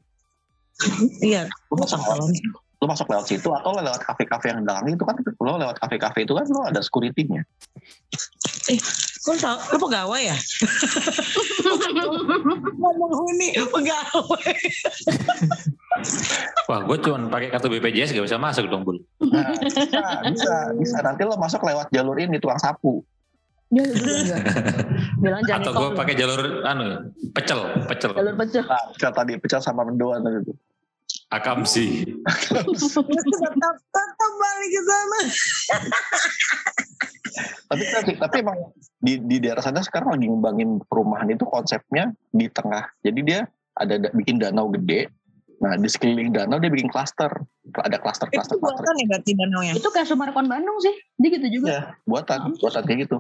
iya 1.20 1.50
lo 1.70 1.76
masuk 1.76 2.00
lewat 2.00 2.30
lo 2.78 2.86
masuk 2.86 3.08
lewat 3.10 3.26
situ 3.26 3.50
atau 3.50 3.74
lewat 3.74 4.02
kafe-kafe 4.06 4.54
yang 4.54 4.62
dalam 4.64 4.86
itu 4.86 5.04
kan 5.04 5.16
lo 5.18 5.58
lewat 5.58 5.78
kafe-kafe 5.82 6.24
itu 6.24 6.34
kan 6.38 6.46
lo 6.48 6.62
ada 6.68 6.80
securitynya 6.80 7.42
Kok 9.28 9.36
tau, 9.44 9.60
lu 9.76 9.78
pegawai 9.80 10.24
ya? 10.24 10.38
Ngomong 12.80 13.12
huni, 13.12 13.60
pegawai. 13.60 14.56
Wah, 16.72 16.80
gue 16.88 16.98
cuma 17.04 17.28
pakai 17.28 17.52
kartu 17.52 17.68
BPJS 17.68 18.16
gak 18.16 18.24
bisa 18.24 18.40
masuk 18.40 18.72
dong, 18.72 18.88
Bul. 18.88 19.04
nah, 19.28 19.52
bisa 19.60 19.84
bisa 20.32 20.52
bisa 20.80 20.98
nanti 21.04 21.28
lo 21.28 21.36
masuk 21.36 21.60
lewat 21.60 21.92
jalur 21.92 22.16
ini 22.16 22.40
tukang 22.40 22.60
sapu 22.60 23.04
Ya. 23.68 23.84
Bilang 25.22 25.44
jangan 25.44 25.60
Atau 25.62 25.72
gue 25.74 25.90
pakai 25.94 26.14
jalur 26.16 26.40
anu 26.64 27.12
pecel, 27.32 27.60
pecel. 27.84 28.12
jalur 28.16 28.36
pecel. 28.36 28.64
nah, 28.64 28.80
pecel 28.90 29.12
tadi 29.12 29.34
pecel 29.36 29.60
sama 29.60 29.84
mendoan 29.84 30.24
tadi 30.24 30.40
itu 30.42 30.54
Akamsi. 31.28 32.08
tetap 32.08 33.76
tetap 33.96 34.32
balik 34.34 34.70
ke 34.70 34.82
sana. 34.82 35.20
tapi 37.68 37.84
tapi, 37.86 38.12
tapi 38.16 38.36
emang 38.40 38.58
di 38.98 39.20
di 39.20 39.38
daerah 39.38 39.60
sana 39.60 39.84
sekarang 39.84 40.16
lagi 40.16 40.26
ngembangin 40.26 40.80
perumahan 40.82 41.28
itu 41.28 41.44
konsepnya 41.44 42.16
di 42.30 42.48
tengah 42.48 42.88
jadi 43.02 43.20
dia 43.20 43.40
ada 43.74 44.00
da- 44.00 44.14
bikin 44.14 44.40
danau 44.40 44.72
gede 44.72 45.12
nah 45.58 45.74
di 45.74 45.90
sekeliling 45.90 46.32
danau 46.32 46.58
dia 46.58 46.70
bikin 46.70 46.88
klaster 46.88 47.30
ada 47.78 47.98
klaster 47.98 48.30
Itu 48.30 48.40
klaster 48.40 48.56
klaster 48.56 48.80
buatan 48.80 48.96
ya 48.96 49.06
berarti 49.10 49.32
danau 49.34 49.62
ya. 49.62 49.74
Itu 49.74 49.90
kayak 49.90 50.06
Sumarekon 50.06 50.48
Bandung 50.48 50.78
sih. 50.80 50.94
Dia 51.18 51.30
gitu 51.30 51.48
juga. 51.52 51.68
ya 51.68 51.82
buatan 52.06 52.56
buatan 52.56 52.82
kayak 52.82 53.00
gitu 53.04 53.18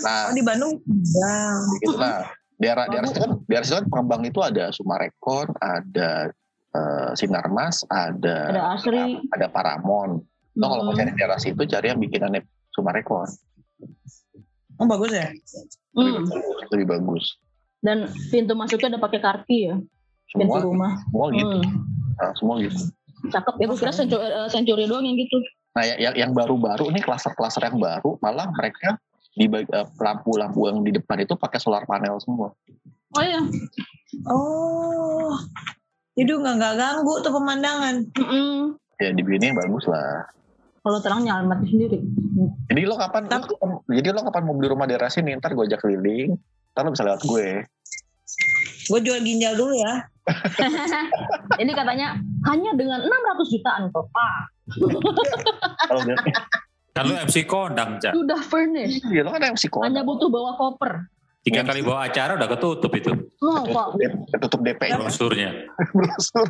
nah 0.00 0.28
Oh 0.28 0.34
di 0.34 0.42
Bandung. 0.42 0.80
Ya. 0.88 1.34
gitu 1.78 1.96
nah 1.96 2.26
daerah 2.56 2.84
daerah 2.86 3.06
situ 3.06 3.20
kan 3.20 3.32
daerah 3.46 3.64
situ 3.64 3.76
kan 3.76 3.86
pengembang 3.88 4.22
itu 4.24 4.40
ada 4.40 4.64
Sumarekon 4.70 5.46
ada 5.56 6.28
eh, 6.70 7.10
Sinarmas 7.14 7.82
ada 7.86 8.50
Ada 8.50 8.62
Asri. 8.74 9.16
ada 9.30 9.46
Paramon 9.46 10.20
lo 10.52 10.64
kalau 10.66 10.82
mau 10.82 10.92
Hmm. 10.92 11.00
cari 11.00 11.14
daerah 11.14 11.38
situ 11.38 11.62
cari 11.64 11.88
yang 11.88 11.98
bikinannya 11.98 12.42
Sumarekon 12.70 13.28
Oh 14.76 14.86
bagus 14.86 15.12
ya. 15.12 15.28
Hmm. 15.92 16.24
lebih 16.70 16.88
bagus 16.88 17.36
Dan 17.80 18.08
pintu 18.28 18.52
masuknya 18.52 18.92
ada 18.92 19.00
pakai 19.00 19.20
kartu 19.20 19.56
ya. 19.56 19.74
Pintu 20.30 20.52
semua 20.52 20.60
rumah. 20.60 20.92
semua 21.02 21.26
gitu 21.30 21.58
Hmm. 21.60 21.72
Nah, 22.16 22.32
semua 22.34 22.54
gitu 22.58 22.80
Cakep 23.22 23.54
ya. 23.56 23.64
Gue 23.68 23.76
kira 23.76 23.92
Century, 23.92 24.84
eh, 24.84 24.88
doang 24.88 25.04
yang 25.04 25.16
gitu. 25.16 25.36
Nah, 25.70 25.84
yang, 25.84 25.98
yang, 26.00 26.14
yang 26.16 26.30
baru-baru 26.32 26.88
ini 26.88 26.98
klaster-klaster 26.98 27.62
yang 27.62 27.76
baru, 27.76 28.16
malah 28.18 28.48
mereka 28.50 28.96
di 29.34 29.46
eh, 29.46 29.86
lampu-lampu 29.96 30.66
yang 30.66 30.82
di 30.82 30.90
depan 30.90 31.22
itu 31.22 31.34
pakai 31.38 31.58
solar 31.62 31.86
panel 31.86 32.18
semua. 32.18 32.50
Oh 33.14 33.22
iya. 33.22 33.42
Oh. 34.26 35.34
Jadi 36.14 36.30
nggak 36.30 36.54
nggak 36.58 36.74
ganggu 36.76 37.14
tuh 37.22 37.32
pemandangan. 37.32 37.94
Mm-mm. 38.18 38.74
Ya 39.00 39.14
dibikinnya 39.14 39.56
bagus 39.56 39.86
lah. 39.86 40.26
Kalau 40.80 40.98
terang 41.00 41.22
nyalain 41.24 41.44
mati 41.46 41.68
sendiri. 41.68 42.00
Jadi 42.72 42.80
lo 42.84 42.96
kapan? 42.96 43.28
lo 43.28 43.30
Tapi- 43.30 43.52
kapan- 43.52 43.84
jadi 43.92 44.08
lo 44.16 44.20
kapan 44.24 44.42
mau 44.48 44.54
beli 44.56 44.68
rumah 44.68 44.86
daerah 44.88 45.12
sini? 45.12 45.36
Ntar 45.36 45.52
gue 45.52 45.64
ajak 45.68 45.80
keliling. 45.80 46.36
Ntar 46.72 46.82
lo 46.84 46.90
bisa 46.92 47.04
lewat 47.04 47.22
gue. 47.24 47.46
Gue 48.88 49.00
jual 49.04 49.20
ginjal 49.22 49.54
dulu 49.54 49.76
ya. 49.76 50.08
Ini 51.62 51.72
katanya 51.74 52.16
hanya 52.48 52.70
dengan 52.74 53.02
600 53.02 53.52
jutaan 53.52 53.82
kok 53.92 54.06
Pak. 54.08 54.34
Kalau 55.86 56.00
Kan 57.00 57.06
lu 57.06 57.14
MC 57.16 57.36
kondang, 57.42 57.96
Cak. 57.96 58.12
Sudah 58.12 58.42
furnished. 58.42 59.02
ya 59.08 59.24
lo 59.24 59.32
kan 59.32 59.42
yang 59.42 59.56
psikopat. 59.56 59.88
Hanya 59.88 60.04
butuh 60.04 60.28
bawa 60.28 60.52
koper. 60.52 61.08
Tiga 61.40 61.64
kali 61.64 61.80
bawa 61.80 62.04
acara 62.04 62.36
udah 62.36 62.46
ketutup 62.46 62.92
itu 62.92 63.10
Oh, 63.40 63.64
Pak. 63.64 63.96
Ketutup 64.28 64.60
DP. 64.60 64.92
brosurnya. 64.92 65.50
Brosur. 65.96 66.46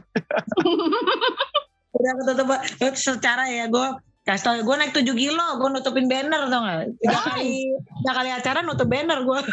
Udah 1.92 2.12
ketutup. 2.18 2.46
Eh, 2.80 2.92
Secara 2.92 3.46
ya 3.46 3.66
gue 3.66 3.86
kasih 4.20 4.42
tau 4.42 4.54
gue 4.58 4.76
naik 4.76 4.92
7 4.92 5.06
kilo 5.12 5.46
gue 5.56 5.68
nutupin 5.70 6.04
banner 6.04 6.44
tau 6.46 6.60
gak 6.60 6.92
tiga 7.00 7.18
kali 7.24 7.72
tiga 7.72 8.12
kali 8.12 8.30
acara 8.30 8.58
nutup 8.60 8.84
banner 8.84 9.18
gue 9.22 9.40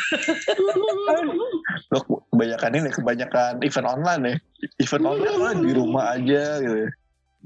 Lo 1.88 1.98
kebanyakan 2.30 2.72
ini, 2.76 2.90
kebanyakan 2.92 3.52
event 3.64 3.88
online 3.88 4.22
ya. 4.22 4.36
Event 4.78 5.06
online 5.08 5.36
lo 5.36 5.48
di 5.56 5.72
rumah 5.72 6.14
aja 6.14 6.60
gitu. 6.60 6.92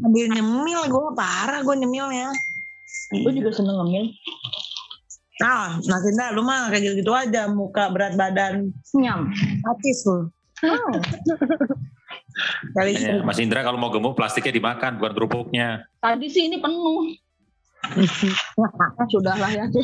ambil 0.01 0.25
nyemil 0.27 0.81
gue 0.87 1.05
parah 1.13 1.61
gue 1.61 1.75
nyemilnya 1.77 2.31
Gue 3.13 3.31
juga 3.33 3.51
seneng 3.51 3.75
ngemil. 3.77 4.05
nah 5.37 5.73
nah 5.81 5.97
Sinda 5.97 6.29
lu 6.29 6.41
mah 6.41 6.69
kayak 6.69 6.81
gitu, 6.83 7.01
gitu 7.01 7.11
aja 7.11 7.49
muka 7.49 7.89
berat 7.89 8.13
badan 8.13 8.69
Nyam. 8.93 9.25
artis 9.63 10.05
lu 10.05 10.29
Oh. 10.61 10.93
kali 12.71 12.93
Makanya, 12.93 13.25
Mas 13.25 13.39
Indra 13.39 13.59
kalau 13.59 13.75
mau 13.75 13.89
gemuk 13.89 14.13
plastiknya 14.13 14.53
dimakan, 14.53 14.95
bukan 14.95 15.11
kerupuknya. 15.11 15.89
Tadi 15.97 16.27
sih 16.27 16.45
ini 16.45 16.61
penuh. 16.61 17.09
Ah, 18.61 19.05
Sudahlah 19.11 19.49
ya. 19.49 19.65
itu 19.65 19.81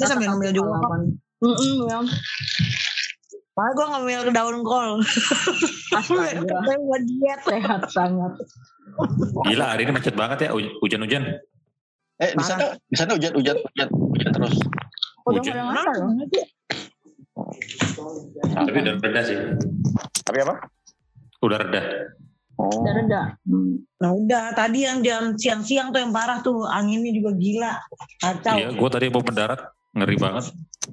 sambil 0.00 0.30
ngemil 0.30 0.54
juga. 0.54 0.78
Mm 1.42 1.76
ya. 1.84 1.98
Malah 3.52 3.72
gue 3.72 3.86
ngemil 3.88 4.20
ke 4.22 4.32
daun 4.32 4.56
kol 4.62 5.02
Astaga. 5.98 6.58
Buat 6.64 7.02
diet 7.04 7.40
Sehat 7.42 7.82
sangat. 7.88 8.32
Gila 9.44 9.66
hari 9.68 9.82
ini 9.82 9.92
macet 9.92 10.14
banget 10.14 10.46
ya, 10.46 10.50
huj- 10.50 10.78
hujan-hujan. 10.78 11.42
Eh 12.24 12.32
di 12.32 12.44
sana 12.44 12.64
di 12.80 12.96
sana 12.96 13.12
hujan 13.12 13.32
hujan 13.36 13.56
hujan 13.60 13.88
hujan 13.92 14.30
terus. 14.32 14.54
Udah 15.24 15.40
Hujan. 15.40 15.54
mulai 15.60 15.84
loh. 16.00 16.08
Tapi 18.54 18.76
udah 18.80 18.94
reda 19.00 19.20
sih. 19.24 19.36
Tapi 20.24 20.38
apa? 20.44 20.54
Udah 21.44 21.58
reda. 21.60 21.82
Oh. 22.54 22.70
Udah 22.80 22.92
reda. 22.94 23.20
Nah 24.00 24.10
udah 24.14 24.44
tadi 24.54 24.86
yang 24.86 25.02
jam 25.02 25.34
siang-siang 25.34 25.90
tuh 25.90 26.00
yang 26.00 26.12
parah 26.14 26.40
tuh 26.40 26.64
anginnya 26.64 27.10
juga 27.10 27.34
gila 27.34 27.72
kacau. 28.20 28.56
Iya, 28.56 28.68
gue 28.72 28.88
tadi 28.88 29.06
mau 29.10 29.20
mendarat, 29.20 29.60
ngeri 29.92 30.16
banget. 30.16 30.44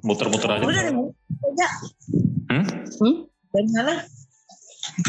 Muter-muter 0.02 0.48
aja. 0.50 0.64
Udah 0.64 0.74
dari 0.74 0.92
aja 0.92 1.68
Hmm? 2.52 3.24
dari 3.48 3.68
mana? 3.72 3.94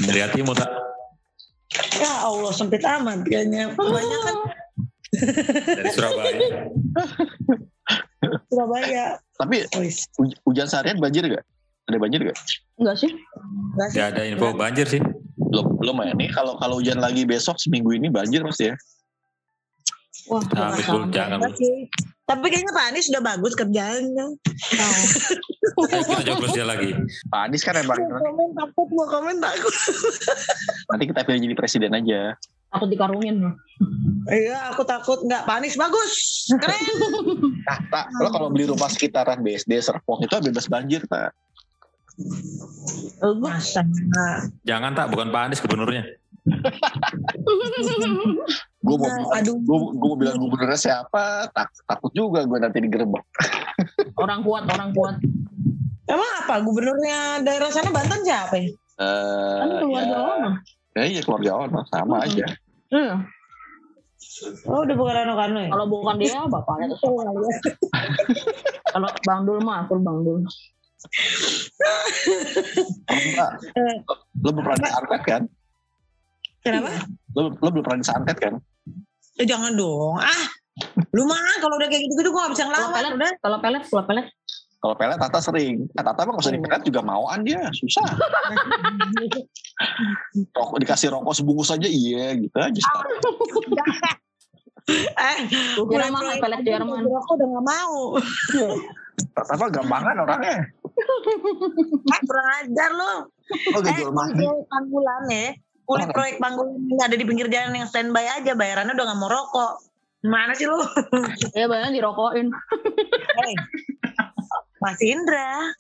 Dari 0.08 0.20
hatimu 0.22 0.52
tak? 0.56 0.70
Ya 1.98 2.12
Allah 2.24 2.52
sempit 2.54 2.84
amat 2.86 3.26
kayaknya. 3.26 3.74
Kebanyakan 3.74 4.36
Dari 5.14 5.90
Surabaya. 5.90 6.34
Surabaya. 8.50 9.06
Tapi 9.36 9.56
huj- 10.16 10.38
hujan 10.44 10.66
seharian 10.66 10.98
banjir 10.98 11.24
gak? 11.28 11.44
Ada 11.84 11.98
banjir 11.98 12.20
gak? 12.24 12.38
Enggak 12.78 12.96
sih? 12.98 13.12
Enggak 13.74 13.88
sih. 13.90 13.96
Gak 13.96 14.06
ada 14.10 14.22
info 14.24 14.46
banjir 14.54 14.86
sih. 14.88 15.02
Belum 15.36 15.66
belum 15.78 15.96
ya. 16.02 16.14
Nih 16.16 16.30
kalau 16.32 16.54
kalau 16.58 16.78
hujan 16.78 16.98
lagi 16.98 17.24
besok 17.24 17.58
seminggu 17.58 17.92
ini 17.92 18.08
banjir 18.08 18.42
pasti 18.42 18.72
ya. 18.72 18.76
Wah, 20.26 20.40
Nah, 20.50 20.72
sama. 20.80 21.06
jangan. 21.10 21.38
Enggak 21.38 21.54
sih. 21.56 21.74
Tapi 22.24 22.46
kayaknya 22.48 22.72
Pak 22.72 22.84
Anies 22.88 23.06
sudah 23.06 23.22
bagus 23.22 23.52
kerjaannya. 23.54 24.26
Ayo 25.84 26.02
kita 26.08 26.24
joblos 26.24 26.52
dia 26.52 26.64
lagi. 26.64 26.96
Pak 27.28 27.40
Anies 27.44 27.62
kan 27.62 27.76
emang 27.76 28.00
Mau 28.00 28.16
komen 28.16 28.50
takut, 28.56 28.88
mau 28.96 29.06
komen 29.06 29.36
takut. 29.38 29.74
nanti 30.88 31.04
kita 31.12 31.20
pilih 31.28 31.40
jadi 31.44 31.54
presiden 31.54 31.92
aja. 31.92 32.34
Takut 32.74 32.90
dikarungin. 32.90 33.36
loh. 33.40 33.54
Iya, 34.26 34.74
aku 34.74 34.82
takut. 34.82 35.22
Enggak, 35.22 35.46
Pak 35.46 35.56
Anies 35.56 35.76
bagus. 35.76 36.14
Keren. 36.52 36.82
Nah, 37.64 37.80
tak, 37.88 38.12
lo 38.14 38.28
kalau 38.28 38.52
beli 38.52 38.68
rumah 38.68 38.92
sekitaran 38.92 39.40
BSD 39.40 39.80
Serpong 39.80 40.20
itu 40.20 40.36
bebas 40.42 40.68
banjir, 40.68 41.00
tak? 41.08 41.32
Eh, 43.18 43.36
Masa. 43.40 43.88
Jangan 44.64 44.92
tak, 44.92 45.08
bukan 45.10 45.32
Pak 45.32 45.42
Anies 45.48 45.62
gubernurnya. 45.62 46.04
Gue 48.84 48.96
mau, 49.00 49.08
Nah, 49.08 49.40
aduh. 49.40 49.56
gue, 49.56 49.78
gue 49.96 50.08
mau 50.10 50.20
bilang 50.20 50.36
gubernurnya 50.36 50.76
siapa, 50.76 51.48
tak, 51.50 51.72
takut 51.88 52.12
juga 52.12 52.44
gue 52.44 52.60
nanti 52.60 52.84
digerebek. 52.84 53.24
orang 54.20 54.44
kuat, 54.44 54.68
orang 54.68 54.92
kuat. 54.92 55.16
Emang 56.04 56.32
apa? 56.38 56.60
Gubernurnya 56.60 57.18
daerah 57.40 57.72
sana 57.72 57.90
Banten 57.90 58.20
siapa 58.22 58.60
ya? 58.60 58.68
Kan 58.94 59.68
Eh, 59.72 59.80
keluarga 59.80 60.04
ya, 60.06 60.20
Ono. 60.36 60.50
ya, 60.94 61.04
iya 61.08 61.22
keluarga 61.24 61.52
Ono, 61.58 61.80
sama 61.88 62.20
Hmm. 62.20 62.26
aja. 62.28 62.46
Iya. 62.94 63.16
Oh, 64.70 64.82
udah 64.86 64.96
bukan 64.96 65.14
Rano 65.14 65.34
Karno 65.36 65.60
ya? 65.62 65.70
Kalau 65.74 65.86
bukan 65.90 66.16
dia, 66.16 66.40
bapaknya 66.48 66.96
tuh. 66.96 67.12
Oh, 67.12 67.22
iya. 67.22 67.58
Kalau 68.94 69.10
Bang 69.26 69.42
Dul 69.44 69.60
mah, 69.66 69.84
aku 69.84 70.00
Bang 70.00 70.24
Dul. 70.24 70.46
Enggak. 73.10 73.50
Eh. 73.76 73.96
Lo 74.40 74.50
belum 74.54 74.64
pernah 74.64 74.80
disantet 74.80 75.22
kan? 75.28 75.42
Kenapa? 76.64 76.90
Lo, 77.36 77.42
lo 77.52 77.68
belum 77.70 77.84
pernah 77.84 78.00
disantet 78.00 78.38
kan? 78.40 78.54
Eh, 79.42 79.46
jangan 79.50 79.74
dong. 79.76 80.16
Ah, 80.22 80.46
lu 81.14 81.26
mah 81.28 81.38
kalau 81.60 81.76
udah 81.78 81.90
kayak 81.90 82.02
gitu-gitu 82.08 82.30
gue 82.32 82.42
gak 82.42 82.54
bisa 82.54 82.66
Kalau 82.66 82.74
ngelawan. 82.90 82.94
pelet, 82.96 83.14
Udah. 83.14 83.32
kalau 83.42 83.58
pelet, 83.60 83.84
kalau 83.90 84.04
pelet. 84.08 84.26
Kalau 84.84 85.00
pelet 85.00 85.16
Tata 85.16 85.40
sering. 85.40 85.88
Nah, 85.96 86.04
Tata 86.04 86.28
mah 86.28 86.36
kalau 86.36 86.44
usah 86.44 86.52
dipelet 86.52 86.84
juga 86.84 87.00
mauan 87.00 87.48
dia, 87.48 87.72
susah. 87.72 88.04
Rokok, 90.60 90.78
dikasih 90.84 91.08
rokok 91.16 91.32
sebungkus 91.32 91.72
aja 91.72 91.88
iya 91.88 92.36
gitu 92.36 92.52
aja. 92.60 92.84
eh, 95.32 95.38
Gue 95.80 95.88
kira 95.88 96.12
mahal 96.12 96.36
pelet 96.36 96.68
Jerman. 96.68 97.08
Aku 97.08 97.32
udah 97.40 97.48
gak 97.48 97.64
mau. 97.64 98.20
Tata 99.32 99.56
mah 99.56 99.70
gampangan 99.72 100.16
orangnya. 100.20 100.68
Ah, 102.12 102.20
kurang 102.28 102.48
ajar 102.60 102.92
lu. 102.92 103.14
Oh, 103.72 103.82
Eh, 103.88 104.04
panggulan 104.68 105.24
ya. 105.32 105.56
Kulit 105.88 106.12
proyek 106.12 106.44
panggulan 106.44 106.76
yang 106.92 107.08
ada 107.08 107.16
di 107.16 107.24
pinggir 107.24 107.48
jalan 107.48 107.72
yang 107.72 107.88
standby 107.88 108.28
aja. 108.28 108.52
Bayarannya 108.52 109.00
udah 109.00 109.06
gak 109.16 109.20
mau 109.24 109.32
rokok. 109.32 109.80
Mana 110.28 110.52
sih 110.56 110.68
lu? 110.68 110.76
Ya 111.58 111.72
bayangin 111.72 112.04
dirokokin. 112.04 112.48
Hei. 113.40 113.54
Mas 114.84 115.00
Indra. 115.00 115.72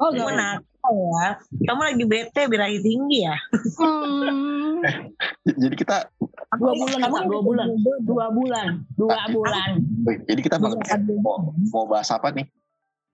Oh, 0.00 0.08
Kamu 0.10 0.32
enggak. 0.32 0.64
nakal 0.64 0.94
ya. 0.96 1.28
Kamu 1.68 1.80
lagi 1.84 2.04
bete 2.08 2.42
birahi 2.48 2.80
tinggi 2.80 3.28
ya. 3.28 3.36
Hmm. 3.76 4.80
Jadi 5.62 5.74
kita 5.76 6.08
Dua 6.56 6.72
bulan, 6.72 6.98
Kak. 6.98 7.24
Dua 7.28 7.40
bulan. 7.44 7.66
Dua 8.02 8.26
bulan. 8.32 8.66
Dua 8.96 9.18
bulan. 9.30 9.70
jadi 10.26 10.40
kita 10.42 10.56
bakal 10.58 10.78
mau, 11.22 11.54
mau 11.70 11.84
bahas 11.86 12.10
apa 12.10 12.34
nih? 12.34 12.48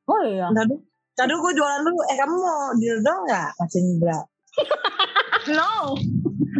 Oh 0.08 0.22
iya. 0.24 0.48
Tadi, 0.48 0.74
tadi 1.12 1.32
gue 1.34 1.52
jualan 1.52 1.84
dulu. 1.84 2.00
Eh 2.08 2.16
kamu 2.16 2.34
mau 2.34 2.72
deal 2.80 2.98
dong 3.04 3.20
nggak, 3.28 3.50
Mas 3.58 3.74
Indra? 3.74 4.18
No. 5.48 5.96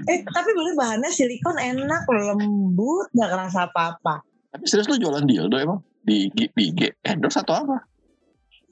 eh 0.09 0.25
tapi 0.25 0.49
bener 0.57 0.73
bahannya 0.73 1.13
silikon 1.13 1.61
enak 1.61 2.09
loh, 2.09 2.33
lembut 2.33 3.13
gak 3.13 3.29
kerasa 3.29 3.69
apa-apa 3.69 4.25
Tapi 4.49 4.65
serius 4.65 4.89
lu 4.89 4.97
jualan 4.97 5.29
dildo 5.29 5.61
emang? 5.61 5.81
Di, 6.01 6.33
di, 6.33 6.49
di 6.49 6.73
G- 6.73 6.97
endorse 7.05 7.45
atau 7.45 7.69
apa? 7.69 7.85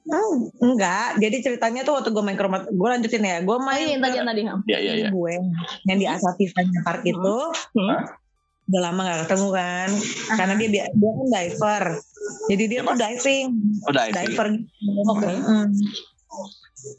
Hmm, 0.07 0.39
enggak 0.61 1.19
jadi 1.19 1.37
ceritanya 1.41 1.83
tuh 1.83 1.99
waktu 1.99 2.09
gue 2.09 2.21
main 2.21 2.35
ke 2.35 2.43
rumah 2.43 2.63
gue 2.63 2.89
lanjutin 2.89 3.21
ya 3.21 3.41
gue 3.41 3.51
Oh 3.51 3.59
main 3.59 3.83
iya, 3.83 3.93
yang 3.93 4.03
tadi 4.03 4.17
yang 4.17 4.29
tadi. 4.29 4.41
Ham. 4.43 4.59
Iya, 4.65 4.79
iya, 4.79 4.93
iya. 4.97 5.09
gue 5.11 5.35
yang 5.85 5.99
di 5.99 6.07
Asatifanya 6.07 6.81
Park 6.81 7.03
itu 7.03 7.37
Hmm. 7.75 8.07
udah 8.67 8.81
lama 8.83 9.01
gak 9.05 9.21
ketemu 9.27 9.49
kan 9.53 9.89
karena 10.33 10.55
dia 10.57 10.69
dia 10.69 10.85
dia 10.89 11.11
kan 11.13 11.27
diver 11.29 11.85
jadi 12.47 12.65
dia 12.67 12.81
Apa? 12.81 12.89
tuh 12.89 12.97
diving 13.01 13.47
Oh, 13.83 13.93
diving. 13.93 14.15
diver 14.17 14.47
gitu. 14.53 15.01
Oke. 15.09 15.27
Mm. 15.27 15.67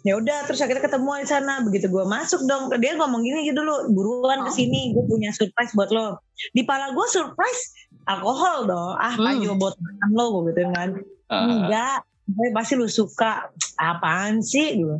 ya 0.01 0.13
udah 0.13 0.43
terus 0.43 0.59
akhirnya 0.59 0.81
ketemuan 0.81 1.21
di 1.21 1.29
sana 1.29 1.59
begitu 1.61 1.87
gue 1.87 2.03
masuk 2.03 2.43
dong 2.43 2.67
dia 2.75 2.91
ngomong 2.93 3.19
gini 3.19 3.45
gitu 3.45 3.55
dulu 3.57 3.87
buruan 3.89 4.41
Oh. 4.41 4.45
ke 4.45 4.51
sini 4.53 4.91
gue 4.91 5.03
punya 5.05 5.31
surprise 5.31 5.71
buat 5.71 5.87
lo 5.89 6.19
di 6.49 6.59
pala 6.61 6.91
gue 6.91 7.07
surprise 7.07 7.61
alkohol 8.05 8.63
dong 8.63 8.93
ah 8.95 9.13
Hmm. 9.13 9.47
buat 9.53 9.75
makan 9.75 10.09
lo 10.11 10.25
gue 10.33 10.51
gitu 10.51 10.67
kan 10.69 10.89
Ah, 11.27 11.43
enggak 11.43 11.97
tapi 12.27 12.49
pasti 12.51 12.73
lu 12.75 12.91
suka 12.91 13.47
apaan 13.79 14.43
sih 14.43 14.83
gitu. 14.83 14.99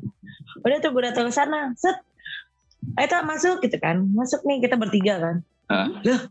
Udah 0.63 0.77
tuh 0.79 0.95
gue 0.95 1.03
datang 1.03 1.27
ke 1.27 1.33
sana 1.35 1.75
set. 1.75 1.99
Ayo 2.95 3.07
tak 3.11 3.27
masuk 3.27 3.59
gitu 3.59 3.75
kan. 3.83 3.99
Masuk 4.15 4.47
nih 4.47 4.63
kita 4.63 4.79
bertiga 4.79 5.19
kan. 5.19 5.35
Hah? 5.67 5.91
lah 6.07 6.21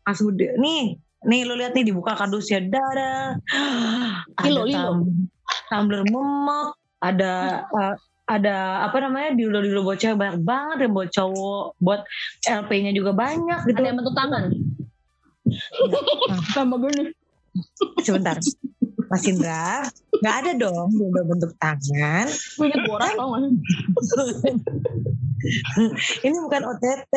pas 0.00 0.16
udah 0.16 0.56
nih 0.56 0.96
nih 1.28 1.40
lu 1.44 1.60
lihat 1.60 1.76
nih 1.76 1.92
dibuka 1.92 2.16
kardusnya. 2.16 2.64
Ada 2.72 3.36
Lilo, 4.48 4.64
lilo. 4.64 4.80
tam- 4.80 5.28
tumbler 5.68 6.00
memek 6.08 6.68
ada 6.98 7.32
eh, 7.68 7.94
ada 8.28 8.56
apa 8.88 8.96
namanya 9.04 9.36
dildo 9.36 9.60
dildo 9.60 9.84
buat 9.84 10.00
cewek 10.00 10.16
banyak 10.16 10.36
banget 10.44 10.76
yang 10.84 10.92
buat 10.96 11.10
cowok 11.12 11.64
buat 11.80 12.00
LP-nya 12.44 12.92
juga 12.96 13.12
banyak 13.12 13.60
gitu. 13.68 13.76
Ada 13.76 13.88
yang 13.88 13.98
bentuk 14.00 14.16
tangan. 14.16 14.44
Sama 16.56 16.76
gini. 16.80 17.12
sebentar. 18.04 18.36
Mas 19.08 19.24
Indra 19.24 19.88
nggak 20.18 20.36
ada 20.44 20.50
dong 20.58 20.88
dildo 20.94 21.22
bentuk 21.26 21.52
tangan. 21.60 22.26
Inget 22.62 22.80
borak 22.86 23.12
tau 23.14 23.38
gak 23.38 23.44
ini 26.26 26.36
bukan 26.42 26.62
OTT 26.66 27.14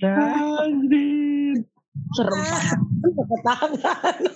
tata. 0.00 0.14
Anjir. 0.62 1.56
Serem 2.14 2.38
banget. 2.38 2.78
pakai 3.02 3.38
tangan. 3.44 4.18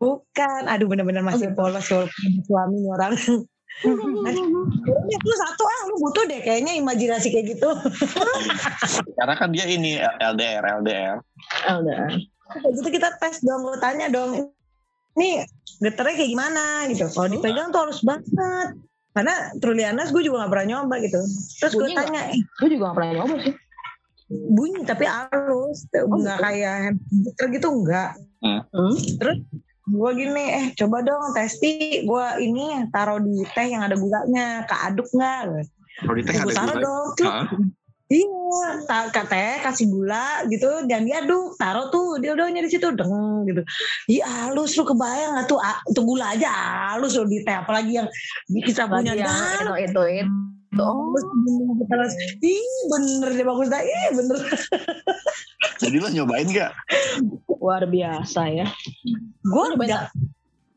Bukan. 0.00 0.62
Aduh 0.70 0.86
bener-bener 0.88 1.22
masih 1.22 1.52
polos 1.52 1.84
suami 1.86 2.78
orang 2.88 3.14
Ini 3.80 4.40
lu 5.26 5.34
satu 5.36 5.62
ah 5.62 5.80
lu 5.86 5.94
butuh 5.98 6.24
deh 6.26 6.40
kayaknya 6.40 6.76
imajinasi 6.76 7.28
kayak 7.28 7.56
gitu 7.56 7.70
Karena 9.18 9.34
kan 9.34 9.48
dia 9.50 9.64
ini 9.64 9.96
LDR, 9.98 10.64
LDR. 10.82 11.16
Udah. 11.70 12.08
kayak 12.50 12.72
gitu 12.76 12.88
kita 12.90 13.08
tes 13.16 13.40
dong 13.40 13.62
lu 13.62 13.78
tanya 13.78 14.06
dong 14.06 14.50
ini 15.14 15.42
geternya 15.78 16.14
kayak 16.14 16.30
gimana 16.30 16.64
gitu 16.88 17.06
kalau 17.08 17.28
dipegang 17.28 17.70
tuh 17.70 17.86
harus 17.86 18.02
banget 18.02 18.74
karena 19.10 19.34
Trulianas 19.58 20.10
gue 20.10 20.22
juga 20.22 20.42
gak 20.42 20.52
pernah 20.52 20.66
nyoba 20.68 20.98
gitu 20.98 21.18
terus 21.56 21.72
gue 21.72 21.88
tanya 21.90 22.30
eh, 22.30 22.38
Gue 22.58 22.68
juga 22.68 22.90
gak 22.90 22.96
pernah 22.96 23.12
nyoba 23.16 23.34
sih. 23.40 23.54
bunyi 24.30 24.82
tapi 24.82 25.02
halus 25.02 25.86
nggak 25.90 26.06
gitu? 26.06 26.42
kayak 26.42 26.74
handgeter 26.94 27.46
gitu 27.50 27.68
enggak 27.70 28.10
Hmm. 28.40 28.64
Gue 29.90 30.10
gini 30.14 30.44
eh 30.54 30.66
coba 30.78 31.02
dong 31.02 31.34
testi 31.34 32.06
gue 32.06 32.26
ini 32.40 32.86
taruh 32.94 33.18
di 33.18 33.42
teh 33.50 33.66
yang 33.74 33.82
ada 33.82 33.98
gulanya 33.98 34.62
keaduk 34.64 35.10
nggak 35.10 35.66
Kalau 36.00 36.14
di 36.16 36.22
teh 36.24 36.34
ada 36.38 36.52
taruh 36.54 36.76
gula. 36.78 36.86
dong. 36.86 37.06
Hah? 37.26 37.46
iya 38.10 39.06
ke 39.14 39.22
teh 39.30 39.62
kasih 39.62 39.86
gula 39.86 40.42
gitu 40.50 40.66
dan 40.90 41.06
diaduk 41.06 41.54
taruh 41.54 41.94
tuh 41.94 42.18
dildonya 42.18 42.66
di 42.66 42.70
situ 42.70 42.90
deng 42.90 43.46
gitu 43.46 43.62
iya 44.10 44.26
halus 44.26 44.74
lu 44.74 44.82
kebayang 44.82 45.38
nggak 45.38 45.46
tuh 45.46 45.62
tuh 45.94 46.02
gula 46.02 46.34
aja 46.34 46.50
halus 46.94 47.14
lo 47.14 47.22
di 47.30 47.38
teh 47.46 47.54
apalagi 47.54 48.02
yang 48.02 48.08
kita 48.66 48.90
punya 48.90 49.14
yang 49.14 49.30
itu 49.30 49.74
itu 49.86 50.02
itu. 50.26 50.59
Oh, 50.78 51.10
terus 51.90 52.14
ih 52.46 52.74
bener 52.86 53.34
deh 53.34 53.42
bagus 53.42 53.66
dah. 53.66 53.82
Ih 53.82 54.08
bener. 54.14 54.38
Jadi 55.82 55.96
lo 55.98 56.08
nyobain 56.14 56.46
gak? 56.46 56.70
luar 57.60 57.84
biasa 57.84 58.40
ya. 58.48 58.66
gue 59.44 59.64
nggak 59.76 60.08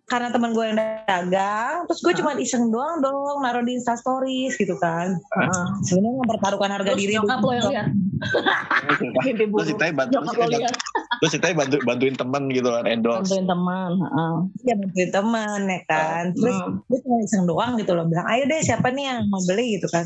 karena 0.04 0.28
teman 0.30 0.52
gue 0.52 0.66
yang 0.68 0.78
dagang 1.08 1.88
terus 1.88 2.04
gue 2.04 2.12
Hah? 2.12 2.20
cuma 2.20 2.32
iseng 2.36 2.68
doang 2.70 3.00
dong 3.00 3.40
naruh 3.40 3.64
di 3.64 3.80
Insta 3.80 3.96
Stories 3.96 4.60
gitu 4.60 4.76
kan 4.76 5.16
Heeh. 5.16 5.66
sebenarnya 5.88 6.20
mempertaruhkan 6.28 6.72
harga 6.76 6.92
Terus 6.92 7.00
diri 7.00 7.14
nyokap 7.16 7.40
lo 7.40 7.52
yang 7.52 7.66
lihat. 7.72 7.88
Buruk. 9.48 9.64
ceritanya 9.64 9.94
bantu, 10.00 10.16
ceritanya 10.28 10.48
lihat. 10.60 10.76
bantu, 11.60 11.76
bantuin 11.88 12.16
temen 12.16 12.44
gitu 12.52 12.68
kan, 12.68 12.84
endorse. 12.84 13.32
Bantuin 13.32 13.48
teman. 13.48 13.92
heeh. 13.96 14.34
ya 14.64 14.74
bantuin 14.76 15.12
teman 15.12 15.60
ya 15.68 15.80
kan 15.88 16.24
terus 16.36 16.58
Hmm. 16.64 16.84
gue 16.86 17.00
cuma 17.00 17.18
iseng 17.24 17.44
doang 17.48 17.72
gitu 17.80 17.92
loh 17.96 18.04
bilang 18.04 18.28
ayo 18.28 18.44
deh 18.44 18.60
siapa 18.60 18.92
nih 18.92 19.08
yang 19.08 19.20
mau 19.32 19.40
beli 19.44 19.80
gitu 19.80 19.88
kan 19.88 20.04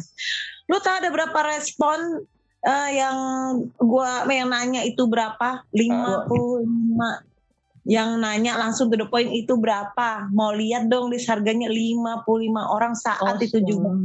lu 0.69 0.77
tau 0.77 0.97
ada 0.97 1.09
berapa 1.09 1.39
respon 1.57 2.21
eh, 2.59 2.89
yang 2.95 3.17
gua 3.79 4.25
yang 4.27 4.49
nanya 4.49 4.83
itu 4.83 5.05
berapa 5.05 5.65
55 5.73 7.36
yang 7.87 8.19
nanya 8.19 8.59
langsung 8.59 8.87
to 8.87 8.95
the 8.95 9.07
point 9.07 9.31
itu 9.31 9.55
berapa 9.55 10.27
mau 10.29 10.51
lihat 10.51 10.85
dong 10.85 11.07
list 11.07 11.25
harganya 11.25 11.71
55 11.71 12.27
orang 12.67 12.93
saat 12.93 13.39
itu 13.39 13.59
juga 13.61 13.95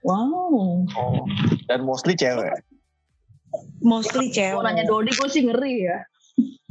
Wow. 0.00 0.88
Oh. 0.88 1.28
Dan 1.68 1.84
mostly 1.84 2.16
cewek. 2.16 2.64
mostly 3.78 4.32
Mau 4.50 4.64
nanya 4.64 4.82
cewek 4.82 4.88
Dodi 4.88 5.12
gue 5.12 5.28
sih 5.28 5.42
ngeri 5.44 5.74
ya. 5.84 5.98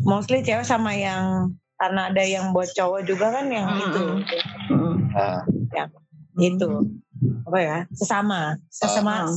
mostly 0.01 0.41
cewek 0.41 0.63
sama 0.63 0.91
yang 0.91 1.53
karena 1.75 2.09
ada 2.09 2.23
yang 2.25 2.49
buat 2.49 2.67
cowok 2.69 3.05
juga 3.05 3.29
kan 3.29 3.45
yang 3.47 3.69
Mm-mm. 3.69 3.85
itu 3.85 4.03
Heeh. 5.13 5.39
Nah, 5.69 5.87
itu 6.35 6.69
apa 7.45 7.57
ya 7.59 7.77
sesama 7.91 8.39
sesama 8.67 9.13
Ah. 9.21 9.31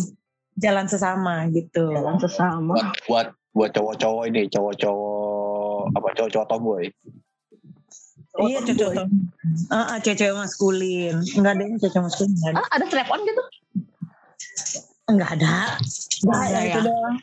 jalan 0.55 0.87
sesama 0.87 1.35
gitu 1.51 1.92
Jalan 1.92 2.16
sesama. 2.16 2.72
buat 2.72 2.88
buat 3.05 3.27
buat 3.53 3.70
cowok-cowok 3.70 4.22
ini, 4.27 4.48
cowok-cowok 4.48 5.12
apa 5.96 6.09
cowok-cowok 6.16 6.48
tomboy. 6.48 6.85
iya 8.48 8.64
cocok 8.64 8.92
ah 9.68 9.96
ah, 9.96 9.98
cewek 10.00 10.33
maskulin. 10.33 11.16
Enggak 11.37 11.52
ada 11.59 11.62
yang 11.68 11.76
cewek 11.76 12.00
maskulin 12.00 12.33
enggak 12.33 12.50
ada. 12.52 12.61
Ah, 12.61 12.68
ada 12.76 12.85
strap 12.88 13.09
on 13.12 13.20
gitu? 13.28 13.42
enggak 15.11 15.31
ada. 15.37 15.57
Enggak 16.24 16.42
ada 16.48 16.61
ya? 16.61 16.64
itu 16.72 16.81
doang. 16.88 17.16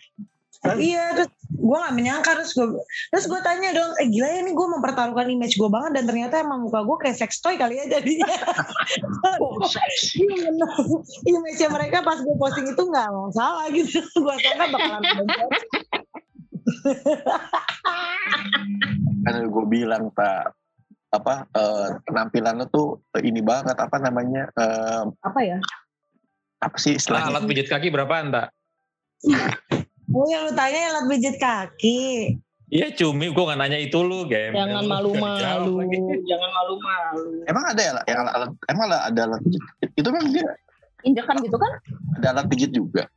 Iya 0.59 1.15
terus 1.15 1.31
gue 1.49 1.77
gak 1.79 1.95
menyangka 1.95 2.35
terus 2.35 2.51
gue 2.51 2.67
terus 3.15 3.25
gue 3.31 3.39
tanya 3.47 3.71
dong 3.71 3.95
eh 3.95 4.11
gila 4.11 4.27
ya 4.27 4.39
nih 4.43 4.51
gue 4.51 4.67
mempertaruhkan 4.75 5.31
image 5.31 5.55
gue 5.55 5.71
banget 5.71 5.95
dan 5.95 6.03
ternyata 6.03 6.43
emang 6.43 6.67
muka 6.67 6.83
gue 6.83 6.97
kayak 6.99 7.15
sex 7.15 7.39
toy 7.39 7.55
kali 7.55 7.79
ya 7.79 7.87
jadinya. 7.87 8.27
Iya 10.19 10.51
bener. 10.51 10.69
image 11.23 11.63
mereka 11.71 12.03
pas 12.03 12.19
gue 12.19 12.35
posting 12.35 12.67
itu 12.67 12.83
nggak 12.83 13.07
masalah 13.07 13.65
gitu. 13.71 14.03
Gue 14.23 14.35
sangka 14.41 14.65
bakalan. 14.67 15.01
Kan 19.25 19.35
gue 19.45 19.65
bilang 19.67 20.09
tak 20.15 20.55
apa 21.09 21.49
eh, 21.57 21.87
penampilan 22.05 22.61
lo 22.61 22.65
tuh 22.69 22.89
ini 23.17 23.41
banget 23.41 23.73
apa 23.73 23.97
namanya 23.97 24.45
eh, 24.53 25.03
Apa 25.25 25.39
ya? 25.41 25.57
apa 26.59 26.75
sih 26.77 26.93
Nah, 26.93 26.99
istilahnya 26.99 27.27
alat 27.33 27.43
pijit 27.49 27.67
kaki 27.71 27.87
berapaan 27.89 28.29
tak? 28.35 28.47
oh 30.15 30.25
yang 30.29 30.45
lu 30.45 30.53
tanya 30.53 30.79
alat 30.95 31.05
pijit 31.09 31.35
kaki 31.41 31.99
Iya 32.69 32.93
cumi, 32.93 33.33
gue 33.33 33.43
gak 33.49 33.57
nanya 33.57 33.81
itu 33.81 33.97
lu, 34.05 34.29
game. 34.29 34.53
Jangan 34.53 34.85
malu-malu. 34.85 35.81
Jangan 36.29 36.49
malu-malu. 36.53 37.41
emang 37.49 37.65
ada 37.65 37.81
ya 37.81 37.91
yang 38.05 38.29
alat, 38.29 38.53
emang 38.69 38.85
ada, 38.93 39.09
ada 39.09 39.21
alat 39.25 39.41
pijit 39.41 39.61
itu 39.97 40.09
memang 40.13 40.29
dia 40.29 40.45
Injekan 41.01 41.41
gitu 41.41 41.57
kan? 41.57 41.71
ada 42.21 42.27
alat 42.37 42.45
pijit 42.45 42.69
juga 42.69 43.09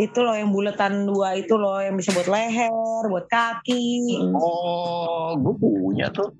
itu 0.00 0.18
loh 0.24 0.32
yang 0.32 0.50
buletan 0.56 1.04
dua 1.04 1.36
itu 1.36 1.52
loh 1.56 1.78
yang 1.84 2.00
bisa 2.00 2.12
buat 2.16 2.28
leher 2.28 3.04
buat 3.12 3.26
kaki. 3.28 4.16
Oh 4.32 5.36
gue 5.36 5.54
punya 5.60 6.08
tuh. 6.08 6.32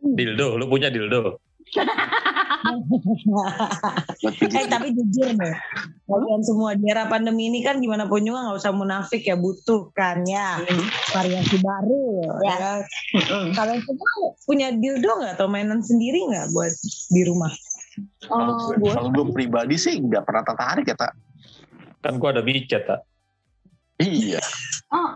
Dildo, 0.00 0.56
lu 0.56 0.64
punya 0.70 0.88
dildo. 0.88 1.36
Eh 4.40 4.66
tapi 4.70 4.94
jujur 4.94 5.28
nih, 5.34 5.54
kalian 6.08 6.42
semua 6.46 6.72
di 6.78 6.88
era 6.88 7.04
pandemi 7.10 7.50
ini 7.50 7.60
kan 7.60 7.82
gimana 7.82 8.06
pun 8.06 8.22
juga 8.24 8.48
nggak 8.48 8.58
usah 8.62 8.72
munafik 8.72 9.26
ya 9.26 9.36
butuh 9.36 9.90
kan 9.92 10.24
ya. 10.24 10.62
Variasi 11.12 11.58
baru 11.60 12.22
ya. 12.46 12.80
Kalian 13.52 13.80
semua 13.82 14.10
punya 14.46 14.72
dildo 14.72 15.10
nggak 15.20 15.36
atau 15.36 15.50
mainan 15.50 15.82
sendiri 15.84 16.24
nggak 16.24 16.54
buat 16.54 16.72
di 17.12 17.22
rumah? 17.26 17.52
kalau 18.28 18.60
Oh, 18.60 18.76
kalau 18.76 19.08
gue 19.08 19.26
pribadi 19.32 19.80
sih 19.80 19.96
nggak 19.96 20.28
pernah 20.28 20.44
tertarik 20.44 20.84
ya 20.84 20.96
tak 20.96 21.16
Kan 21.98 22.16
gue 22.16 22.28
ada 22.28 22.40
bicat, 22.40 22.82
tak? 22.82 23.00
iya 23.96 24.40
Ah, 24.88 25.08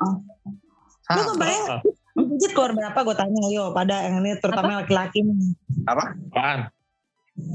Lu 1.11 1.21
Sama. 1.21 1.33
kebayang 1.35 1.67
pijit 2.11 2.51
keluar 2.51 2.73
berapa 2.73 2.99
gue 2.99 3.13
tanya 3.15 3.43
yo 3.49 3.65
pada 3.71 4.03
yang 4.03 4.21
ini 4.21 4.37
terutama 4.37 4.81
laki-laki 4.81 5.21
nih. 5.21 5.53
apa 5.85 6.17
Apaan? 6.31 6.61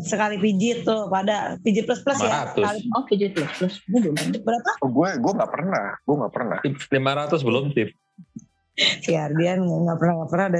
sekali 0.02 0.38
pijit 0.38 0.82
tuh 0.82 1.06
pada 1.08 1.58
pijit 1.60 1.84
plus 1.84 2.02
plus 2.02 2.18
ya 2.18 2.50
500. 2.50 2.56
Sekali- 2.56 2.84
Oh, 2.92 3.04
pijit 3.06 3.32
plus 3.32 3.52
plus. 3.52 3.74
Gue 3.84 4.00
belum 4.02 4.16
pernah. 4.16 4.42
berapa 4.44 4.70
Oh, 4.80 4.90
gue 4.92 5.10
gue 5.16 5.32
nggak 5.34 5.52
pernah, 5.52 5.86
gue 6.00 6.16
nggak 6.16 6.34
pernah. 6.34 6.58
Tip 6.60 6.76
500 6.90 7.42
belum 7.42 7.66
tip. 7.72 7.90
si 8.76 9.12
Ardian 9.14 9.60
nggak 9.62 9.98
pernah 9.98 10.14
nggak 10.18 10.30
pernah 10.30 10.46
ada 10.48 10.60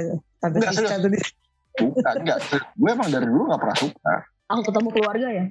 serius. 0.66 0.90
tuh 0.96 1.10
di- 1.10 1.34
Bukan, 1.76 2.14
enggak. 2.16 2.38
Gue 2.72 2.88
emang 2.88 3.08
dari 3.08 3.26
dulu 3.26 3.42
nggak 3.46 3.60
pernah 3.60 3.76
suka. 3.76 4.14
Aku 4.48 4.60
ketemu 4.64 4.88
keluarga 4.90 5.28
ya. 5.28 5.44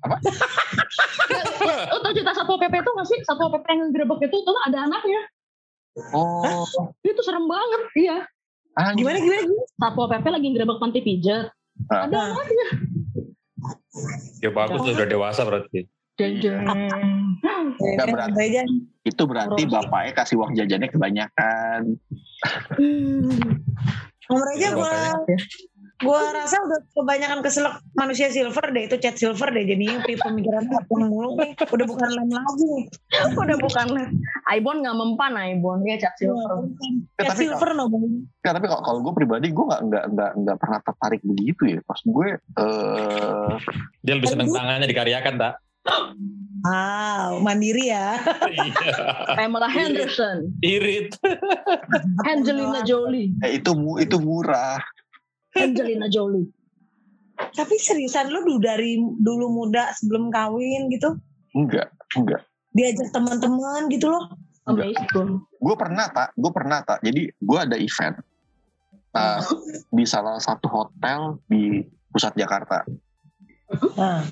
Apa? 0.00 0.16
Lo 1.90 1.98
tau 2.00 2.12
cerita 2.12 2.32
Satpol 2.32 2.56
PP 2.56 2.74
itu 2.76 2.90
gak 2.90 3.08
sih? 3.08 3.18
Satpol 3.22 3.50
PP 3.52 3.66
yang 3.68 3.90
gerebek 3.92 4.20
itu 4.26 4.36
tuh 4.40 4.56
ada 4.64 4.84
anaknya. 4.84 5.22
Oh, 6.14 6.64
Itu 7.02 7.20
serem 7.20 7.44
banget. 7.44 7.82
Iya. 7.98 8.18
ah, 8.78 8.94
gimana 8.94 9.18
gimana 9.18 9.42
gimana 9.44 9.64
Satpol 9.76 10.06
PP 10.08 10.24
lagi 10.26 10.48
gerebek 10.50 10.78
panti 10.78 11.00
pijat. 11.02 11.50
Ah. 11.88 12.06
Ada 12.08 12.18
anaknya. 12.32 12.66
Ya 14.40 14.50
bagus 14.50 14.80
sudah 14.82 15.04
dewasa 15.04 15.44
berarti. 15.44 15.84
Jeng 16.16 16.34
jeng. 16.40 16.64
Nggak 17.80 18.06
Eh, 18.06 18.12
berarti. 18.12 18.36
Reja. 18.36 18.62
Itu 19.02 19.22
berarti 19.24 19.62
bapaknya 19.64 20.12
kasih 20.14 20.36
uang 20.36 20.52
jajannya 20.52 20.88
kebanyakan. 20.88 21.80
Om 24.30 24.40
Reja 24.46 24.56
Iya, 24.56 24.68
gua 24.76 24.92
gua 26.00 26.32
rasa 26.32 26.56
udah 26.64 26.80
kebanyakan 26.96 27.40
keselak 27.44 27.80
manusia 27.92 28.32
silver 28.32 28.64
deh 28.72 28.88
itu 28.88 28.96
chat 28.96 29.16
silver 29.20 29.52
deh 29.52 29.64
jadi 29.68 30.00
pemikirannya 30.16 30.72
apa 30.72 30.94
mulu 30.96 31.36
nih 31.36 31.52
udah 31.60 31.86
bukan 31.86 32.08
lem 32.16 32.30
lagi 32.32 32.88
Udah 33.36 33.56
bukan 33.58 33.86
Ibon 34.50 34.82
nggak 34.82 34.96
mempan 34.96 35.34
Ibon 35.58 35.82
dia 35.86 36.00
cat 36.00 36.14
silver. 36.18 36.66
Ya, 37.20 37.28
chat 37.28 37.36
tapi 37.36 37.42
silver 37.46 37.70
no 37.76 37.86
Bang. 37.90 38.26
Nggak, 38.42 38.52
tapi 38.58 38.66
kalau, 38.66 38.82
kalau 38.82 38.98
gue 39.04 39.14
pribadi 39.14 39.46
gue 39.52 39.64
nggak 39.64 39.82
nggak 39.86 40.04
nggak 40.14 40.30
nggak 40.42 40.56
pernah 40.58 40.78
tertarik 40.82 41.22
begitu 41.22 41.62
ya. 41.76 41.80
Pas 41.84 42.00
gue 42.02 42.28
eh 42.38 43.52
Dia 44.02 44.14
lebih 44.16 44.28
seneng 44.30 44.48
tangannya 44.50 44.86
dikaryakan 44.88 45.34
tak? 45.38 45.54
wow 46.60 47.40
mandiri 47.40 47.88
ya 47.88 48.20
Iya. 48.52 48.68
Pamela 49.32 49.64
Henderson, 49.64 50.52
Irit. 50.60 51.16
Angelina 52.28 52.84
Jolie, 52.84 53.32
eh, 53.40 53.56
itu 53.56 53.72
itu 53.96 54.16
murah. 54.20 54.76
Angelina 55.56 56.06
Jolie. 56.06 56.46
tapi 57.56 57.80
seriusan 57.80 58.28
lu 58.28 58.44
dulu 58.44 58.60
dari 58.60 59.00
dulu 59.00 59.48
muda 59.48 59.88
sebelum 59.96 60.28
kawin 60.28 60.92
gitu 60.92 61.16
Enggak, 61.56 61.88
enggak. 62.14 62.44
diajak 62.70 63.10
teman-teman 63.10 63.90
gitu 63.90 64.06
loh. 64.06 64.30
Gue 65.58 65.74
pernah 65.74 66.06
tak, 66.06 66.30
gue 66.38 66.52
pernah 66.54 66.78
tak. 66.84 67.02
Jadi 67.02 67.26
gue 67.26 67.58
ada 67.58 67.74
event 67.74 68.14
uh, 69.18 69.42
di 69.96 70.04
salah 70.06 70.38
satu 70.38 70.70
hotel 70.70 71.42
di 71.50 71.82
pusat 72.12 72.38
Jakarta. 72.38 72.86
nah, 73.98 74.22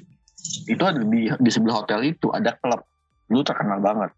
Itu 0.70 0.82
ada 0.86 1.02
di 1.02 1.26
di 1.26 1.50
sebelah 1.50 1.82
hotel 1.82 2.06
itu 2.06 2.30
ada 2.30 2.54
klub. 2.54 2.86
Lu 3.34 3.42
terkenal 3.42 3.82
banget. 3.82 4.14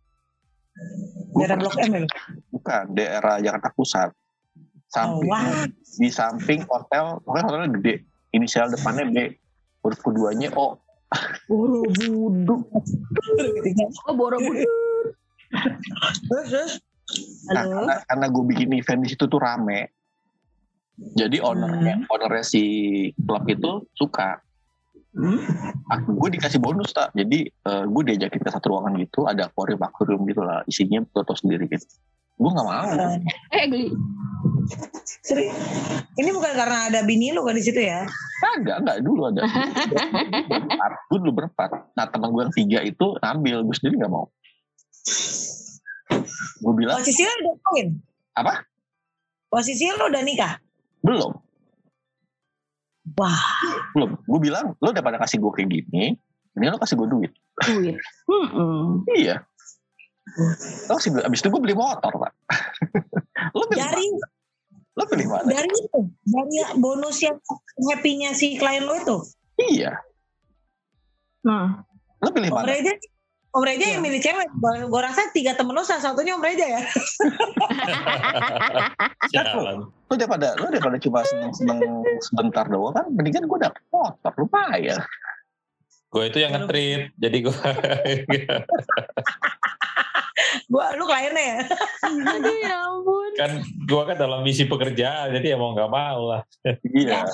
Gua 1.32 1.46
daerah 1.46 1.56
pernah- 1.56 1.72
blok 1.72 1.76
M 1.80 1.92
ya? 1.96 2.08
Bukan 2.52 2.82
daerah 2.92 3.34
Jakarta 3.40 3.68
Pusat. 3.72 4.10
Oh, 4.90 5.22
Samping 5.22 5.30
wah 5.30 5.66
di 6.00 6.08
samping 6.10 6.60
hotel, 6.66 7.22
pokoknya 7.22 7.44
hotelnya 7.46 7.70
gede. 7.78 7.94
Inisial 8.30 8.70
depannya 8.70 9.06
B, 9.10 9.16
huruf 9.82 9.98
keduanya 10.02 10.50
O. 10.54 10.78
Borobudur. 11.50 12.62
Oh 14.06 14.14
Borobudur. 14.14 14.66
terus 16.30 16.46
terus 16.50 16.72
Nah, 17.50 17.66
Halo. 17.66 17.74
karena, 17.82 17.94
karena 18.06 18.26
gue 18.30 18.44
bikin 18.54 18.68
event 18.78 19.00
di 19.02 19.08
situ 19.10 19.24
tuh 19.26 19.40
rame. 19.42 19.90
Jadi 21.16 21.40
ownernya, 21.40 22.06
ownernya 22.12 22.44
si 22.44 22.62
klub 23.16 23.44
itu 23.48 23.88
suka. 23.96 24.38
Hmm? 25.10 25.42
Aku 25.90 26.14
gue 26.14 26.38
dikasih 26.38 26.62
bonus 26.62 26.94
tak. 26.94 27.10
Jadi 27.16 27.50
eh, 27.50 27.84
gue 27.88 28.02
diajakin 28.14 28.40
ke 28.46 28.50
satu 28.52 28.76
ruangan 28.76 28.94
gitu, 29.00 29.26
ada 29.26 29.50
akuarium 29.50 29.82
akuarium 29.82 30.22
gitu 30.28 30.44
lah, 30.44 30.62
isinya 30.70 31.02
foto 31.10 31.34
sendiri 31.34 31.66
gitu. 31.66 31.88
Gue 32.38 32.50
nggak 32.52 32.66
mau. 32.68 32.86
Eh 33.50 33.64
Gli. 33.66 33.90
Seri- 35.20 35.52
ini 36.16 36.30
bukan 36.30 36.52
karena 36.52 36.88
ada 36.88 37.00
bini 37.02 37.30
lu 37.30 37.42
kan 37.42 37.52
di 37.52 37.62
situ 37.62 37.78
ya 37.78 38.06
Enggak, 38.56 38.80
enggak 38.80 38.96
dulu 39.04 39.20
ada. 39.28 39.44
berempat. 40.48 40.90
Gue 41.12 41.18
dulu 41.20 41.32
berempat. 41.36 41.70
Nah 41.92 42.04
teman 42.08 42.32
gue 42.32 42.42
yang 42.48 42.54
tiga 42.56 42.78
itu 42.80 43.06
ngambil, 43.20 43.56
gue 43.62 43.74
sendiri 43.76 43.94
nggak 44.00 44.08
mau. 44.08 44.26
Gue 46.60 46.72
bilang 46.74 46.96
posisinya 46.96 47.32
udah 47.36 47.54
kawin 47.62 47.88
Apa? 48.34 48.52
posisinya 49.50 49.92
lu 49.98 50.04
udah 50.08 50.22
nikah 50.22 50.52
belum. 51.00 51.32
Wah. 53.16 53.40
Belum. 53.92 54.10
Gue 54.22 54.40
bilang 54.40 54.76
lo 54.78 54.92
daripada 54.92 55.16
kasih 55.18 55.40
gue 55.40 55.50
kayak 55.50 55.68
gini, 55.68 56.14
ini 56.54 56.64
lo 56.68 56.76
kasih 56.76 56.94
gue 56.96 57.08
duit. 57.08 57.32
Duit. 57.60 57.96
Hmm. 58.28 59.02
Iya. 59.10 59.40
Lo 60.86 60.96
kasih 60.96 61.10
duit. 61.12 61.24
Abis 61.24 61.40
itu 61.40 61.48
gue 61.48 61.60
beli 61.60 61.74
motor 61.74 62.12
pak. 62.14 62.32
lo 63.52 63.64
pilih 63.66 63.80
dari 63.80 64.04
mana? 64.06 64.28
Lo 65.00 65.08
pilih 65.08 65.26
mana? 65.32 65.48
dari 65.48 65.72
itu 65.72 66.00
dari 66.28 66.56
bonus 66.76 67.24
yang 67.24 67.40
happy-nya 67.88 68.36
si 68.36 68.60
klien 68.60 68.84
lo 68.84 69.00
itu 69.00 69.16
Iya. 69.60 69.96
Nah, 71.44 71.84
Lo 72.20 72.28
pilih 72.32 72.52
Om 72.52 72.56
mana? 72.60 72.68
Reja 72.68 72.92
Om 73.50 73.64
Reja 73.64 73.86
yang 73.96 74.04
milih 74.04 74.20
cewek 74.20 74.46
gue 74.60 75.00
rasa 75.00 75.32
tiga 75.32 75.56
temen 75.56 75.72
lo 75.72 75.80
salah 75.82 76.04
satunya 76.04 76.36
Om 76.36 76.44
Reja 76.44 76.66
ya 76.68 76.82
Jalan. 79.34 79.88
Lo 79.88 80.14
daripada 80.14 80.52
lo 80.60 80.68
daripada 80.68 81.00
cuma 81.00 81.24
seneng 81.24 81.52
seneng 81.56 81.80
sebentar 82.20 82.68
doang 82.68 82.92
kan, 82.92 83.06
mendingan 83.08 83.48
gue 83.48 83.58
dapet 83.58 83.82
motor 83.88 84.32
lumayan. 84.36 85.00
Gue 86.10 86.26
itu 86.26 86.38
yang 86.42 86.52
ngetrit. 86.54 87.14
Jadi 87.16 87.36
gue 87.46 87.54
gua 90.72 90.94
lu 90.98 91.04
kliennya 91.06 91.44
ya 91.44 91.58
aduh 92.34 92.56
ya 92.60 92.76
ampun. 92.86 93.30
kan 93.38 93.50
gue 93.90 94.02
kan 94.06 94.16
dalam 94.16 94.40
misi 94.46 94.64
pekerjaan. 94.70 95.34
Jadi 95.34 95.46
emang 95.54 95.74
nggak 95.74 95.90
mau 95.90 96.20
lah. 96.30 96.42
Iya. 96.86 97.26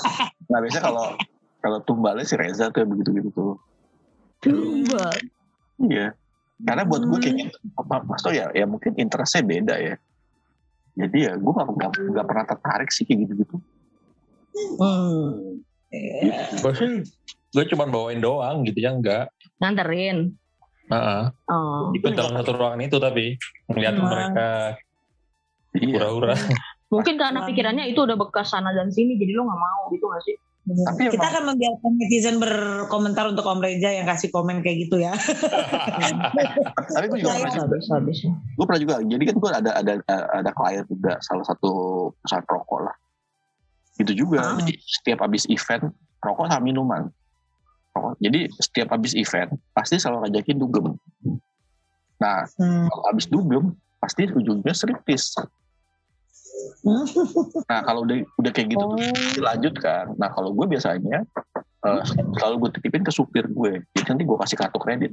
Nah 0.48 0.59
biasanya 0.62 0.85
kalau 0.85 1.07
kalau 1.61 1.79
tumbalnya 1.85 2.24
si 2.24 2.35
Reza 2.38 2.72
tuh 2.72 2.88
begitu 2.88 3.11
gitu 3.20 3.29
tuh. 3.35 3.55
Tumbal. 4.40 5.12
Iya. 5.83 6.16
Karena 6.57 6.83
buat 6.88 7.05
gue 7.05 7.18
kayaknya 7.20 7.52
apa 7.76 8.00
Mas 8.09 8.24
Toh 8.24 8.33
ya, 8.33 8.48
ya 8.57 8.64
mungkin 8.64 8.96
interestnya 8.96 9.44
beda 9.44 9.74
ya. 9.76 9.94
Jadi 10.96 11.29
ya 11.29 11.33
gue 11.37 11.52
gak, 11.52 11.68
gak, 11.76 11.90
gak 11.92 12.26
pernah 12.26 12.44
tertarik 12.48 12.88
sih 12.88 13.05
kayak 13.05 13.29
gitu-gitu. 13.29 13.57
Hmm. 14.81 15.61
Gue 16.64 16.72
sih 16.72 16.88
gue 17.52 17.64
cuma 17.72 17.85
bawain 17.88 18.24
doang 18.24 18.64
gitu 18.64 18.81
ya 18.81 18.96
enggak. 18.96 19.29
Nganterin. 19.61 20.33
Heeh. 20.87 21.22
Oh. 21.51 21.90
Ikut 21.92 22.12
dalam 22.14 22.33
satu 22.38 22.51
ruangan 22.55 22.81
itu 22.83 22.96
tapi 22.96 23.35
Hmm. 23.66 24.07
mereka 24.07 24.49
Iya. 25.77 25.99
hura-hura. 25.99 26.35
Mungkin 26.87 27.18
karena 27.18 27.42
pikirannya 27.44 27.90
itu 27.90 27.99
udah 27.99 28.14
bekas 28.14 28.55
sana 28.55 28.70
dan 28.70 28.94
sini, 28.94 29.18
jadi 29.18 29.35
lo 29.35 29.42
nggak 29.44 29.59
mau 29.59 29.81
gitu 29.90 30.07
gak 30.07 30.22
sih? 30.22 30.37
Tapi 30.66 31.14
kita 31.14 31.22
emang, 31.22 31.31
akan 31.31 31.42
membiarkan 31.55 31.90
netizen 31.94 32.37
berkomentar 32.42 33.31
untuk 33.31 33.46
Om 33.46 33.62
Reja 33.62 33.87
yang 33.94 34.03
kasih 34.03 34.35
komen 34.35 34.66
kayak 34.66 34.90
gitu 34.90 34.99
ya 34.99 35.14
tapi 36.90 37.07
gue 37.07 37.22
juga 37.22 37.38
pernah, 37.38 38.03
bisa. 38.03 38.27
gue 38.35 38.64
pernah 38.66 38.81
juga. 38.83 38.94
Jadi 38.99 39.22
kan 39.31 39.37
gue 39.38 39.51
ada 39.62 39.70
ada 39.79 39.92
ada 40.11 40.51
klien 40.51 40.83
juga 40.90 41.22
salah 41.22 41.46
satu 41.46 41.70
perusahaan 42.18 42.46
rokok 42.51 42.81
lah. 42.83 42.96
Gitu 43.94 44.27
juga. 44.27 44.42
Ah. 44.42 44.59
Jadi 44.59 44.75
setiap 44.83 45.22
habis 45.22 45.46
event 45.46 45.94
rokok 46.18 46.51
sama 46.51 46.62
minuman. 46.62 47.03
Rokok. 47.96 48.14
Jadi 48.20 48.40
setiap 48.54 48.88
habis 48.92 49.12
event 49.12 49.50
pasti 49.72 49.96
selalu 49.96 50.28
ngajakin 50.28 50.56
dugem. 50.56 50.87
Nah 52.16 52.44
Hmm. 52.54 52.87
kalau 52.87 53.04
habis 53.09 53.26
dugem 53.26 53.64
pasti 53.96 54.28
ujungnya 54.28 54.72
striptis. 54.72 55.32
Nah 57.66 57.80
kalau 57.82 58.04
udah 58.04 58.16
udah 58.37 58.50
kayak 58.50 58.68
gitu 58.70 58.85
tuh 58.87 59.00
dilanjut 59.35 59.74
kan. 59.76 60.12
Nah 60.14 60.28
kalau 60.30 60.52
gue 60.52 60.66
biasanya 60.66 61.24
eh, 61.82 62.00
selalu 62.37 62.54
gue 62.59 62.70
titipin 62.76 63.00
ke 63.00 63.11
supir 63.11 63.44
gue. 63.46 63.80
Jadi 63.94 64.06
nanti 64.06 64.22
gue 64.22 64.37
kasih 64.37 64.56
kartu 64.56 64.78
kredit. 64.78 65.12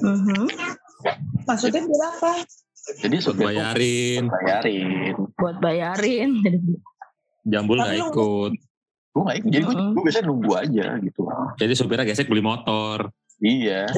Mhm. 0.00 0.44
maksudnya 1.42 1.80
berapa 1.82 2.44
Jadi 3.00 3.16
supir 3.18 3.48
Bayarin. 3.48 4.28
bayarin. 4.28 5.16
Buat 5.36 5.56
bayarin. 5.58 6.30
Jambul 7.42 7.76
nggak 7.76 7.96
ikut. 8.06 8.52
Gue 9.10 9.22
nggak 9.26 9.38
ikut. 9.42 9.50
Jadi 9.50 9.64
gue, 9.66 9.74
gue 9.74 10.02
biasanya 10.06 10.26
nunggu 10.30 10.52
aja 10.54 10.86
gitu. 11.02 11.20
Jadi 11.58 11.72
supirnya 11.74 12.06
gesek 12.06 12.30
beli 12.30 12.42
motor. 12.42 13.10
Iya. 13.40 13.88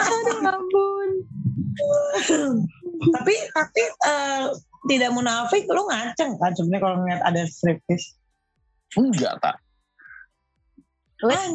Aduh 0.00 0.38
ampun. 0.46 1.10
tapi 3.00 3.34
tapi 3.56 3.82
eh, 4.06 4.44
tidak 4.90 5.10
munafik 5.14 5.64
lu 5.70 5.88
ngaceng 5.88 6.36
kan 6.36 6.52
sebenarnya 6.52 6.82
kalau 6.82 6.96
ngeliat 7.00 7.22
ada 7.24 7.42
striptease 7.48 8.20
Enggak 8.98 9.38
tak. 9.38 9.56
Kan, 11.20 11.52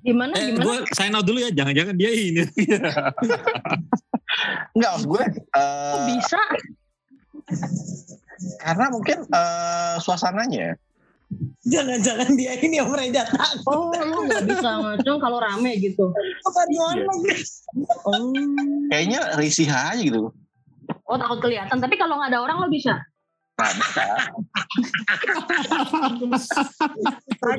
Gimana, 0.00 0.32
Eh, 0.40 0.56
gimana? 0.56 0.64
gue 0.64 0.76
sign 0.96 1.12
out 1.12 1.28
dulu 1.28 1.38
ya. 1.38 1.52
Jangan-jangan 1.52 1.94
dia 1.94 2.10
ini. 2.10 2.42
Enggak, 4.72 4.90
maksud 4.96 5.08
gue. 5.08 5.24
Kok 5.52 5.60
eh, 5.60 6.06
bisa? 6.16 6.40
karena 8.62 8.86
mungkin 8.88 9.18
eh, 9.28 9.94
suasananya. 10.00 10.78
Jangan-jangan 11.62 12.34
dia 12.34 12.56
ini 12.58 12.80
yang 12.80 12.90
Reja 12.90 13.22
takut. 13.28 13.62
Oh, 13.70 13.92
lu 13.94 14.26
nggak 14.26 14.48
bisa 14.50 14.80
ngacung 14.82 15.18
kalau 15.22 15.38
rame 15.38 15.78
gitu. 15.78 16.10
Apa 16.42 16.60
gimana? 16.66 17.06
Oh, 18.08 18.32
Kayaknya 18.90 19.38
risih 19.38 19.68
aja 19.70 20.00
gitu. 20.00 20.32
oh 21.06 21.16
takut 21.20 21.38
kelihatan. 21.38 21.78
Tapi 21.78 21.94
kalau 21.94 22.18
nggak 22.18 22.34
ada 22.34 22.40
orang 22.42 22.56
lo 22.64 22.68
bisa. 22.72 22.98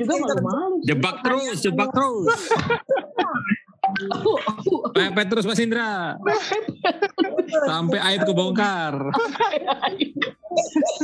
Juga 0.02 0.14
malu-malu. 0.18 0.76
Jebak 0.86 1.16
terus, 1.22 1.56
jebak 1.62 1.88
terus. 1.94 2.32
Aku, 3.82 4.32
aku, 4.38 4.74
aku. 4.86 4.94
Pepet 4.94 5.26
terus 5.26 5.44
Mas 5.44 5.58
Indra. 5.58 6.16
Sampai 7.66 7.98
aib 7.98 8.22
kebongkar. 8.24 8.94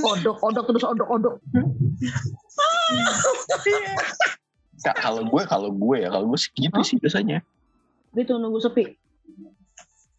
Odok, 0.03 0.39
odok 0.43 0.65
terus 0.71 0.85
odok, 0.87 1.09
odok. 1.11 1.35
Nggak, 4.79 4.97
kalau 5.03 5.23
gue, 5.27 5.43
kalau 5.51 5.71
gue 5.75 5.97
ya, 6.07 6.09
kalau 6.15 6.27
gue 6.31 6.39
sih 6.39 6.51
gitu 6.55 6.81
sih 6.87 6.97
biasanya. 7.03 7.43
Gitu 8.15 8.33
nunggu 8.39 8.63
sepi. 8.63 8.95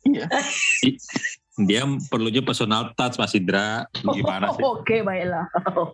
Iya. 0.08 0.28
Dia 1.68 1.84
perlunya 2.08 2.40
personal 2.40 2.96
touch 2.96 3.20
Mas 3.20 3.36
Indra. 3.36 3.84
Gimana 4.00 4.56
sih? 4.56 4.64
Oke, 4.76 5.04
baiklah. 5.04 5.48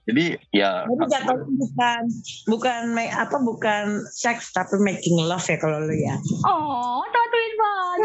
Jadi 0.06 0.38
ya 0.54 0.86
Tapi 0.86 1.04
jatuhnya 1.10 1.46
bukan 1.58 2.02
bukan 2.50 2.80
make 2.94 3.14
apa 3.14 3.38
bukan 3.42 4.06
seks 4.14 4.54
tapi 4.54 4.78
making 4.82 5.18
love 5.26 5.46
ya 5.46 5.58
kalau 5.58 5.82
lu 5.82 5.96
ya. 5.96 6.16
Oh, 6.46 7.02
tatuin 7.10 7.54
banget. 7.58 8.00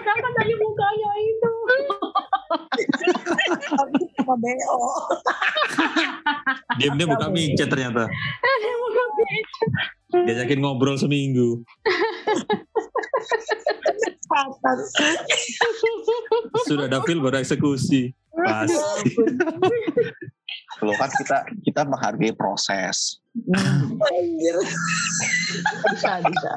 Siapa 0.00 0.28
tadi 0.36 0.52
mukanya 0.58 1.10
itu? 1.20 1.52
Tapi 3.70 4.02
sama 4.20 4.34
BO. 4.36 4.80
Diam 6.76 6.94
dia 6.96 7.06
buka 7.08 7.26
micet 7.32 7.68
ternyata. 7.68 8.08
Beca. 9.20 9.66
Diajakin 10.10 10.58
ngobrol 10.58 10.98
seminggu. 10.98 11.62
Sudah 16.66 16.86
ada 16.86 17.02
feel 17.02 17.18
baru 17.18 17.42
eksekusi. 17.42 18.14
Pasti. 18.30 19.10
lo 20.80 20.96
kan 20.96 21.10
kita 21.12 21.44
kita 21.66 21.82
menghargai 21.84 22.32
proses. 22.32 23.20
Anjir. 23.52 24.56
Bisa, 25.92 26.24
bisa. 26.24 26.52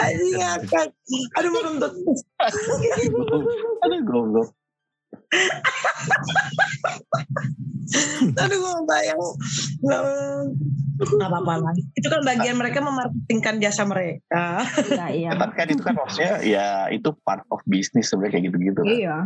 Anjing 0.00 0.36
ngakak. 0.36 0.88
Aduh 1.38 1.50
mau 1.54 1.62
kentut. 1.70 1.92
Aduh 3.86 4.00
goblok. 4.02 4.48
Aduh 8.42 8.58
gue 8.58 8.74
bayang. 8.88 9.20
Gak 10.98 11.30
apa-apa 11.30 11.54
lah. 11.62 11.72
Itu 11.94 12.10
kan 12.10 12.26
bagian 12.26 12.58
mereka 12.58 12.82
memarketingkan 12.82 13.62
jasa 13.62 13.86
mereka. 13.86 14.66
Iya, 14.88 15.06
iya. 15.14 15.30
Tapi 15.36 15.54
kan 15.54 15.68
itu 15.70 15.82
kan 15.84 15.94
maksudnya 15.96 16.42
ya 16.42 16.88
itu 16.92 17.12
part 17.24 17.44
of 17.54 17.60
bisnis 17.68 18.10
sebenarnya 18.10 18.40
kayak 18.40 18.44
gitu-gitu. 18.52 18.80
kan. 18.82 18.88
Iya. 18.88 19.16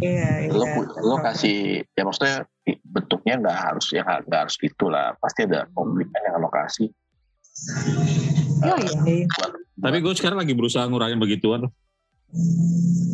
Iya, 0.00 0.48
Lo 0.56 0.64
iya. 0.64 1.04
lo 1.04 1.20
kasih 1.20 1.84
ya 1.92 2.08
maksudnya 2.08 2.48
bentuknya 2.88 3.36
nggak 3.44 3.58
harus 3.60 3.92
ya 3.92 4.00
nggak 4.08 4.24
nggak 4.24 4.40
harus 4.48 4.56
gitu 4.56 4.88
lah. 4.88 5.12
Pasti 5.20 5.44
ada 5.44 5.68
komplimen 5.76 6.16
yang 6.16 6.40
lokasi. 6.40 6.88
Iya, 8.64 8.76
iya. 9.04 9.28
Tapi 9.76 10.00
gue 10.00 10.16
sekarang 10.16 10.40
lagi 10.40 10.56
berusaha 10.56 10.88
ngurangin 10.88 11.20
begituan. 11.20 11.68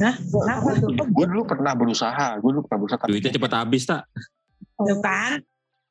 Nah, 0.00 0.14
kenapa 0.18 0.68
tuh? 0.80 0.90
Gue 1.12 1.26
dulu 1.28 1.42
pernah 1.46 1.72
berusaha, 1.76 2.40
gue 2.40 2.50
dulu 2.50 2.62
pernah 2.66 2.80
berusaha 2.82 3.00
tapi 3.00 3.12
Duitnya 3.18 3.32
cepet 3.36 3.52
habis 3.52 3.82
tak? 3.86 4.02
Tuh 4.80 4.98
kan? 5.04 5.38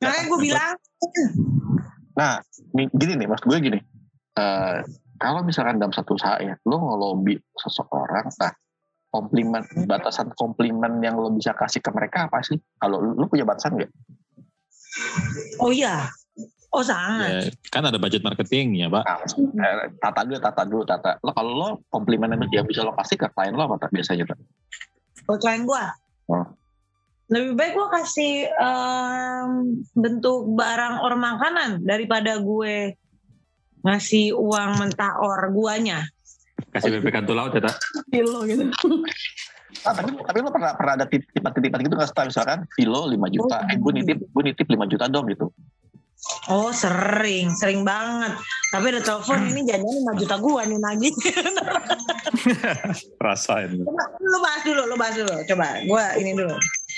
Makanya 0.02 0.24
gue 0.26 0.40
bilang, 0.42 0.74
Nah, 2.12 2.44
nih, 2.76 2.88
gini 2.92 3.14
nih, 3.24 3.28
mas 3.30 3.42
gue 3.42 3.58
gini. 3.62 3.80
Eh, 4.36 4.78
kalau 5.22 5.46
misalkan 5.46 5.78
dalam 5.78 5.94
satu 5.94 6.18
usaha 6.18 6.42
ya, 6.42 6.58
lo 6.68 6.78
ngelobi 6.82 7.38
seseorang, 7.56 8.28
nah 8.42 8.54
komplimen 9.12 9.64
batasan 9.86 10.32
komplimen 10.40 11.04
yang 11.04 11.20
lo 11.20 11.28
bisa 11.36 11.52
kasih 11.52 11.84
ke 11.84 11.92
mereka 11.92 12.32
apa 12.32 12.40
sih? 12.44 12.58
Kalau 12.80 13.00
lo, 13.00 13.12
lo 13.16 13.26
punya 13.28 13.46
batasan 13.46 13.78
nggak? 13.80 13.92
oh 15.64 15.72
iya. 15.72 16.10
Oh 16.72 16.80
sangat. 16.80 17.30
Ya, 17.30 17.40
kan 17.68 17.84
ada 17.84 18.00
budget 18.00 18.24
marketingnya 18.24 18.88
pak. 18.88 19.04
Nah, 19.52 19.68
eh, 19.84 19.92
tata 20.00 20.24
dulu, 20.24 20.40
tata 20.40 20.62
dulu, 20.64 20.84
tata. 20.84 21.20
Lo 21.20 21.36
kalau 21.36 21.52
lo 21.52 21.70
komplimen 21.88 22.32
yang- 22.48 22.64
bisa 22.64 22.80
lo 22.82 22.96
kasih 22.96 23.20
ke 23.20 23.28
klien 23.30 23.52
lo 23.52 23.68
apa 23.68 23.76
tak 23.78 23.92
biasanya 23.92 24.24
tuh? 24.24 24.40
Oh 25.28 25.36
klien 25.36 25.68
gue. 25.68 25.84
Oh. 26.32 26.48
Lebih 27.28 27.56
baik 27.56 27.74
gue 27.76 27.88
kasih 27.92 28.34
em, 28.50 29.50
bentuk 29.94 30.52
barang 30.52 31.00
or 31.00 31.16
makanan 31.16 31.84
daripada 31.84 32.40
gue 32.40 32.96
ngasih 33.82 34.32
uang 34.32 34.80
mentah 34.80 35.20
or 35.20 35.52
guanya. 35.52 36.08
Kasih 36.72 36.88
PP 36.94 37.08
kantor 37.10 37.36
laut 37.36 37.52
ya 37.52 37.68
tak? 37.68 37.76
Kilo 38.08 38.48
gitu. 38.48 38.64
Ah, 39.82 39.92
tapi, 39.92 40.12
tapi 40.14 40.38
lo 40.40 40.52
pernah 40.52 40.76
pernah 40.76 40.94
ada 40.94 41.06
tip- 41.08 41.26
tipe-tipe 41.26 41.74
gitu 41.80 41.96
nggak 41.96 42.08
sih? 42.08 42.28
misalkan 42.28 42.60
Vilo 42.76 43.08
5 43.08 43.28
juta, 43.28 43.58
Oh. 43.60 43.72
eh 43.72 43.76
gue 43.76 43.92
nitip 43.94 44.18
gue 44.22 44.44
nitip 44.46 44.68
5 44.68 44.86
juta 44.86 45.08
dong 45.08 45.26
gitu. 45.28 45.48
Oh 46.50 46.74
sering, 46.74 47.54
sering 47.54 47.86
banget. 47.86 48.34
Tapi 48.74 48.86
ada 48.90 49.02
telepon 49.04 49.46
ini 49.46 49.62
jangan 49.62 49.86
5 50.16 50.22
juta 50.26 50.36
gua 50.42 50.66
nih 50.66 50.80
lagi. 50.82 51.10
Rasain. 53.26 53.70
Coba, 53.78 54.04
lu 54.18 54.38
bahas 54.42 54.62
dulu, 54.66 54.82
lu 54.90 54.96
bahas 54.98 55.14
dulu. 55.14 55.36
Coba, 55.46 55.68
gua 55.86 56.06
ini 56.18 56.34
dulu. 56.34 56.56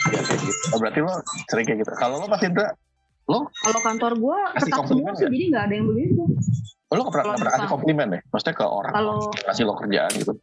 Kayak. 0.08 0.72
Oh, 0.72 0.80
berarti 0.80 1.00
lo 1.04 1.14
sering 1.52 1.66
kayak 1.68 1.84
gitu. 1.84 1.92
Kalau 1.96 2.24
lo 2.24 2.28
Mas 2.28 2.40
Indra, 2.40 2.72
lo 3.28 3.48
Kalau 3.52 3.80
kantor 3.84 4.12
gue 4.16 4.40
Kasih 4.60 4.72
ketat 4.72 4.88
semua 4.88 5.12
sih, 5.16 5.24
nggak? 5.24 5.32
jadi 5.32 5.46
nggak 5.52 5.64
ada 5.64 5.74
yang 5.74 5.88
begitu. 5.88 6.24
lo 6.94 7.02
nggak 7.02 7.14
pernah, 7.18 7.34
pernah 7.34 7.54
kasih 7.58 7.70
komplimen 7.72 8.08
ya? 8.14 8.20
Maksudnya 8.30 8.54
ke 8.54 8.66
orang 8.70 8.94
Kalau 8.94 9.18
kasih 9.34 9.64
lo 9.66 9.74
kerjaan 9.76 10.12
gitu. 10.14 10.34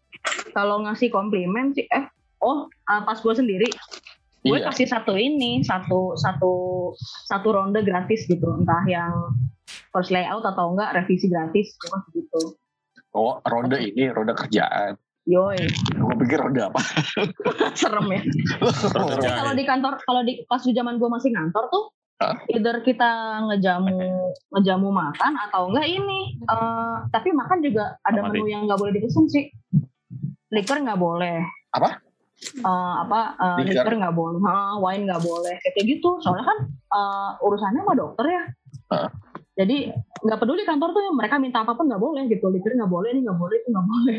kalau 0.51 0.77
ngasih 0.83 1.09
komplimen 1.09 1.71
sih, 1.71 1.87
eh, 1.87 2.05
oh 2.43 2.67
ah, 2.85 3.01
pas 3.07 3.17
gue 3.17 3.33
sendiri, 3.33 3.71
gue 4.41 4.57
Iya. 4.57 4.67
kasih 4.67 4.87
satu 4.87 5.13
ini, 5.15 5.61
satu 5.61 6.17
satu 6.17 6.53
satu 7.27 7.49
ronde 7.51 7.81
gratis 7.81 8.25
gitu, 8.25 8.47
entah 8.55 8.81
yang 8.85 9.13
first 9.91 10.09
layout 10.09 10.43
atau 10.43 10.73
enggak 10.73 10.95
revisi 10.95 11.27
gratis, 11.27 11.77
gue 11.77 11.89
kasih 11.89 12.11
gitu. 12.19 12.41
Oh, 13.11 13.43
ronde 13.43 13.77
ini 13.77 14.09
ronde 14.09 14.33
kerjaan. 14.33 14.97
Yoi, 15.29 15.61
Gue 15.93 16.15
pikir 16.19 16.41
ronde 16.41 16.65
apa? 16.65 16.81
serem 17.79 18.09
ya. 18.09 18.23
Tapi 18.59 19.29
kalau 19.29 19.53
di 19.53 19.65
kantor, 19.65 19.93
kalau 20.01 20.23
di 20.25 20.43
pas 20.45 20.59
di 20.59 20.73
zaman 20.73 20.97
gue 20.97 21.07
masih 21.07 21.31
ngantor 21.31 21.69
tuh, 21.69 21.85
Hah? 22.19 22.41
either 22.49 22.81
kita 22.81 23.11
ngejamu 23.45 24.01
ngejamu 24.51 24.89
makan 24.89 25.33
atau 25.39 25.69
enggak 25.69 25.87
ini. 25.87 26.41
eh, 26.41 26.97
tapi 27.09 27.31
makan 27.31 27.61
juga 27.61 28.01
ada 28.01 28.21
Apa 28.21 28.33
menu 28.33 28.49
yang 28.49 28.65
nggak 28.65 28.81
boleh 28.81 28.93
dipesan 28.93 29.29
sih. 29.29 29.53
Liquor 30.51 30.81
nggak 30.81 30.99
boleh. 30.99 31.45
Apa? 31.71 32.01
Eh, 32.41 32.95
apa 33.05 33.37
Liquor? 33.61 33.85
liquor 33.85 33.95
nggak 34.01 34.17
boleh, 34.17 34.41
ha, 34.49 34.81
wine 34.81 35.05
nggak 35.05 35.21
boleh, 35.21 35.55
kayak 35.61 35.85
gitu. 35.85 36.17
Soalnya 36.25 36.49
kan 36.49 36.59
eh, 36.73 37.31
urusannya 37.45 37.85
sama 37.85 37.95
dokter 37.95 38.25
ya. 38.27 38.45
Hah? 38.91 39.09
Jadi 39.61 39.93
nggak 40.25 40.39
peduli 40.41 40.65
kantor 40.65 40.97
tuh 40.97 41.05
mereka 41.13 41.37
minta 41.37 41.61
apa 41.61 41.77
pun 41.77 41.85
nggak 41.85 42.01
boleh 42.01 42.25
gitu. 42.33 42.49
Liquor 42.49 42.73
nggak 42.73 42.89
boleh, 42.89 43.13
ini 43.13 43.21
nggak 43.29 43.37
boleh, 43.39 43.57
itu 43.61 43.69
nggak 43.69 43.87
boleh. 43.87 44.19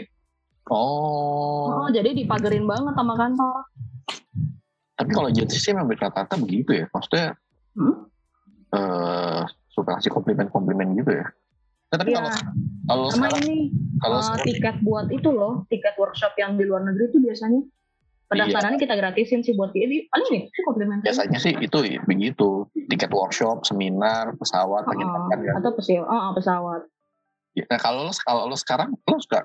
Oh. 0.70 1.82
Oh, 1.82 1.88
jadi 1.90 2.14
dipagerin 2.14 2.70
banget 2.70 2.94
sama 2.94 3.18
kantor. 3.18 3.66
Tapi 4.94 5.10
kalau 5.10 5.28
agensi 5.34 5.58
sih 5.58 5.74
memang 5.74 5.90
rata-rata 5.90 6.38
begitu 6.38 6.78
ya. 6.78 6.86
Maksudnya 6.94 7.34
Hmm? 7.74 8.06
eh 8.72 9.42
suka 9.72 9.98
kasih 9.98 10.14
komplimen-komplimen 10.14 10.94
gitu 10.94 11.12
ya. 11.18 11.26
Nah, 11.90 11.98
tapi 11.98 12.14
Iya. 12.14 12.20
kalau 12.22 12.32
kalau 12.86 13.06
Sama 13.10 13.28
sekarang 13.28 13.44
ini 13.50 13.58
kalau 13.98 14.20
sekarang 14.22 14.46
tiket 14.46 14.76
buat 14.86 15.08
itu 15.10 15.30
loh, 15.34 15.54
tiket 15.68 15.96
workshop 15.98 16.38
yang 16.38 16.56
di 16.56 16.64
luar 16.70 16.86
negeri 16.86 17.10
itu 17.10 17.18
biasanya 17.18 17.66
pendaftarannya 18.32 18.80
kita 18.80 18.96
gratisin 18.96 19.44
sih 19.44 19.52
buat 19.52 19.70
dia. 19.70 19.84
Jadi 19.84 20.08
paling 20.08 20.28
nih, 20.30 20.42
itu 20.48 20.60
komplimen. 20.64 20.98
biasanya 21.02 21.36
sih 21.36 21.52
itu 21.54 21.78
ya, 21.84 22.00
begitu. 22.02 22.66
Tiket 22.88 23.12
workshop, 23.12 23.62
seminar, 23.62 24.32
pesawat, 24.34 24.84
Oh, 24.84 24.96
kan. 25.28 25.60
atau 25.60 25.72
pesi- 25.74 26.00
oh, 26.00 26.08
oh, 26.08 26.32
pesawat. 26.32 26.88
Nah, 27.62 27.78
kalau 27.78 28.08
lo 28.08 28.12
kalau 28.18 28.48
lo 28.48 28.56
sekarang 28.56 28.96
lo 28.96 29.20
suka 29.20 29.44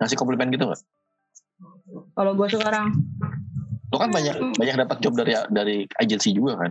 ngasih 0.00 0.16
komplimen 0.16 0.48
gitu 0.48 0.64
nggak? 0.64 0.80
Kalau 2.10 2.32
gue 2.32 2.48
sekarang 2.48 2.88
Lo 3.92 4.00
kan 4.00 4.10
banyak 4.10 4.34
Hmm. 4.34 4.56
banyak 4.56 4.74
dapat 4.76 4.96
job 4.98 5.14
dari 5.14 5.36
dari 5.48 5.76
agensi 5.94 6.32
juga 6.32 6.58
kan. 6.58 6.70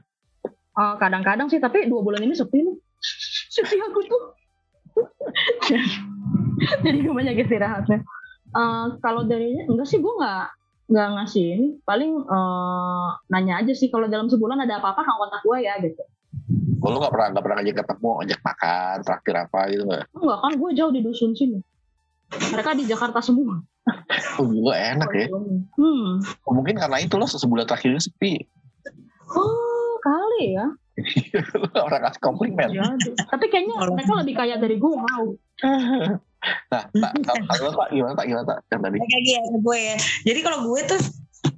eh, 0.74 0.94
kadang-kadang 0.98 1.48
sih, 1.48 1.62
tapi 1.62 1.86
dua 1.86 2.02
bulan 2.02 2.20
ini 2.20 2.34
sepi 2.34 2.58
nih. 2.60 2.76
sepi 3.48 3.78
aku 3.80 4.00
tuh. 4.04 4.24
Jadi 6.84 6.98
gue 7.00 7.14
banyak 7.14 7.36
istirahatnya. 7.38 8.00
Eh, 8.52 8.86
kalau 9.00 9.24
dari 9.24 9.56
enggak 9.62 9.86
sih 9.86 9.98
gue 9.98 10.10
nggak 10.12 10.46
nggak 10.88 11.08
ngasih 11.20 11.46
ini. 11.56 11.68
Paling 11.84 12.12
eh, 12.24 13.08
nanya 13.32 13.54
aja 13.64 13.74
sih 13.76 13.88
kalau 13.88 14.08
dalam 14.08 14.28
sebulan 14.28 14.64
ada 14.64 14.80
apa-apa 14.80 15.02
kan 15.04 15.16
kontak 15.20 15.42
gue 15.44 15.58
ya 15.64 15.76
gitu. 15.80 16.04
Oh, 16.84 16.92
lo 16.92 17.00
nggak 17.00 17.14
pernah 17.16 17.28
nggak 17.32 17.44
pernah 17.44 17.58
ngajak 17.62 17.76
ketemu, 17.80 18.10
ngajak 18.20 18.40
makan, 18.44 18.96
traktir 19.08 19.36
apa 19.40 19.60
gitu 19.72 19.84
nggak? 19.88 20.04
Enggak 20.20 20.40
kan 20.44 20.52
gue 20.60 20.70
jauh 20.76 20.92
di 20.92 21.02
dusun 21.02 21.32
sini. 21.32 21.60
Mereka 22.34 22.76
di 22.76 22.84
Jakarta 22.90 23.20
semua. 23.24 23.62
Oh, 24.42 24.48
gue 24.48 24.76
enak 24.76 25.12
ya. 25.14 25.28
Hmm. 25.78 26.20
Oh, 26.44 26.54
mungkin 26.56 26.76
karena 26.80 26.98
itu 27.00 27.16
loh 27.16 27.30
sebulan 27.30 27.70
terakhir 27.70 27.94
ini 27.94 28.02
sepi. 28.02 28.34
Oh, 29.32 29.96
kali 30.02 30.58
ya. 30.58 30.68
Orang 31.88 32.02
kasih 32.06 32.22
komplimen. 32.22 32.70
Jadi. 32.70 33.10
Tapi 33.18 33.46
kayaknya 33.50 33.76
mereka 33.82 34.14
lebih 34.20 34.36
kaya 34.38 34.56
dari 34.58 34.76
gue. 34.78 34.94
Wow. 34.94 35.26
Nah, 36.44 36.84
tak, 36.92 37.12
kalau 37.48 37.72
gimana 37.88 38.14
tak 38.14 38.26
gimana 38.28 38.46
tak 38.46 38.58
yang 38.68 38.82
tadi? 38.82 38.98
kayak 39.00 39.24
ya, 39.24 39.42
gue 39.54 39.78
ya. 39.80 39.96
Jadi 40.28 40.40
kalau 40.44 40.60
gue 40.68 40.80
tuh, 40.84 41.02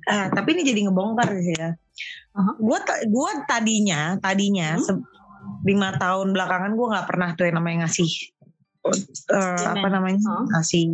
ah, 0.05 0.27
tapi 0.29 0.53
ini 0.53 0.61
jadi 0.61 0.79
ngebongkar 0.85 1.29
sih 1.35 1.55
ya. 1.55 1.69
Aha. 2.35 2.51
Gue 2.59 2.77
ta- 2.81 3.01
gue 3.01 3.29
tadinya 3.45 4.19
tadinya 4.19 4.75
Hmm. 4.75 5.01
lima 5.61 5.93
tahun 5.95 6.33
belakangan 6.33 6.73
gue 6.73 6.87
nggak 6.89 7.07
pernah 7.07 7.29
tuh 7.33 7.45
yang 7.45 7.57
namanya 7.57 7.85
ngasih 7.85 8.09
eh, 9.29 9.65
apa 9.65 9.87
namanya 9.89 10.21
Hah? 10.25 10.45
ngasih 10.57 10.85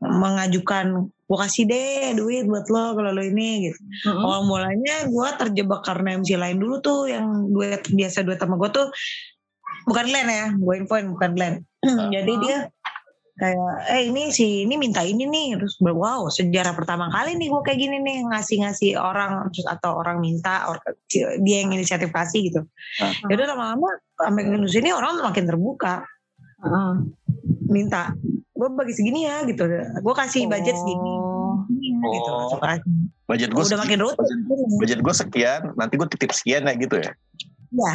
mengajukan 0.00 0.86
gue 1.08 1.38
kasih 1.40 1.64
deh 1.64 2.12
duit 2.12 2.44
buat 2.44 2.68
lo 2.68 2.92
kalau 2.92 3.08
lo 3.08 3.22
ini 3.24 3.68
gitu. 3.68 3.80
Mm-mm. 4.04 4.20
Awal 4.20 4.40
mulanya 4.44 5.08
gue 5.08 5.28
terjebak 5.40 5.80
karena 5.80 6.20
MC 6.20 6.36
lain 6.36 6.60
dulu 6.60 6.80
tuh 6.80 7.08
yang 7.08 7.24
duet 7.48 7.88
biasa 7.88 8.20
duet 8.20 8.36
sama 8.36 8.60
gue 8.60 8.68
tuh 8.68 8.86
bukan 9.88 10.04
Glenn 10.04 10.28
ya, 10.28 10.46
gue 10.52 10.74
infoin 10.76 11.08
bukan 11.08 11.30
Glenn. 11.32 11.54
Jadi 12.12 12.32
dia 12.38 12.68
kayak 13.32 13.88
eh 13.88 14.12
ini 14.12 14.28
si 14.28 14.68
ini 14.68 14.76
minta 14.76 15.00
ini 15.00 15.24
nih 15.24 15.56
terus 15.56 15.80
wow 15.80 16.28
sejarah 16.28 16.76
pertama 16.76 17.08
kali 17.08 17.32
nih 17.40 17.48
gue 17.48 17.62
kayak 17.64 17.80
gini 17.80 17.96
nih 18.04 18.28
ngasih-ngasih 18.28 19.00
orang 19.00 19.48
terus 19.48 19.64
atau 19.64 19.96
orang 19.96 20.20
minta 20.20 20.68
or- 20.68 20.84
dia 21.40 21.64
yang 21.64 21.72
inisiatif 21.72 22.12
kasih 22.12 22.52
gitu. 22.52 22.60
Udah 23.28 23.46
lama-lama 23.56 23.88
sampai 24.20 24.42
ke 24.44 24.56
sini 24.68 24.92
orang 24.92 25.16
makin 25.24 25.48
terbuka 25.48 26.04
Heeh. 26.62 26.92
minta 27.72 28.12
gue 28.52 28.68
bagi 28.70 28.94
segini 28.94 29.26
ya 29.26 29.42
gitu 29.48 29.64
gue 29.98 30.14
kasih 30.14 30.46
budget 30.46 30.76
segini 30.78 31.14
Oh. 31.52 31.68
Iya, 31.68 32.06
gitu 32.16 32.30
Oh. 32.32 32.58
Budget 33.28 33.50
gue 33.52 33.64
udah 33.64 33.80
makin 33.80 33.98
rutin 34.02 34.38
budget 34.80 34.98
gue 35.00 35.14
sekian, 35.14 35.60
nanti 35.76 35.94
gue 36.00 36.08
titip 36.10 36.32
sekian 36.32 36.64
ya 36.68 36.74
gitu 36.76 36.96
ya. 37.00 37.12
ya 37.72 37.94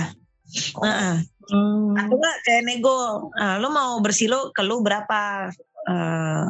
Oh, 0.75 0.83
Heeh. 0.83 1.15
Hmm. 1.47 1.95
atau 1.95 2.15
enggak 2.15 2.37
kayak 2.43 2.63
nego 2.63 2.97
ah, 3.33 3.55
lo 3.55 3.67
mau 3.69 3.99
bersih 3.99 4.27
lo 4.27 4.51
ke 4.51 4.61
lu 4.61 4.79
berapa 4.79 5.51
Eh 5.87 6.43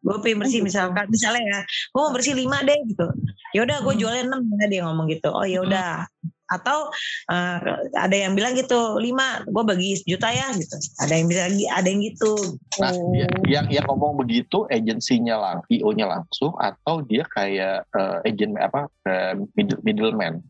gue 0.00 0.16
pengen 0.24 0.40
bersih 0.40 0.64
misalkan 0.64 1.04
misalnya 1.08 1.44
ya 1.44 1.60
gue 1.92 2.00
mau 2.00 2.08
bersih 2.08 2.32
lima 2.32 2.64
deh 2.64 2.80
gitu 2.88 3.04
ya 3.52 3.60
udah 3.60 3.84
gue 3.84 3.94
jualin 3.94 4.24
enam 4.24 4.40
ya 4.56 4.66
dia 4.66 4.80
ngomong 4.88 5.04
gitu 5.06 5.28
oh 5.28 5.44
ya 5.44 5.60
udah 5.60 6.08
atau 6.48 6.88
eh, 7.28 7.60
ada 7.92 8.16
yang 8.16 8.32
bilang 8.32 8.56
gitu 8.56 8.96
lima 8.96 9.44
gue 9.44 9.64
bagi 9.68 10.00
sejuta 10.00 10.32
ya 10.32 10.48
gitu 10.56 10.72
ada 10.96 11.12
yang 11.12 11.28
bisa 11.28 11.44
ada 11.68 11.84
yang 11.84 12.00
gitu 12.00 12.32
Nah, 12.80 12.88
Oh. 12.88 13.12
dia- 13.12 13.28
yang 13.44 13.66
yang 13.68 13.84
ngomong 13.84 14.16
begitu 14.16 14.64
agensinya 14.70 15.36
lang, 15.36 15.58
IO-nya 15.68 16.08
langsung 16.08 16.56
atau 16.56 17.02
dia 17.02 17.28
kayak 17.28 17.84
eh, 17.90 18.16
agent 18.24 18.56
apa 18.56 18.88
eh, 19.04 19.34
middle, 19.52 19.82
middleman. 19.84 20.40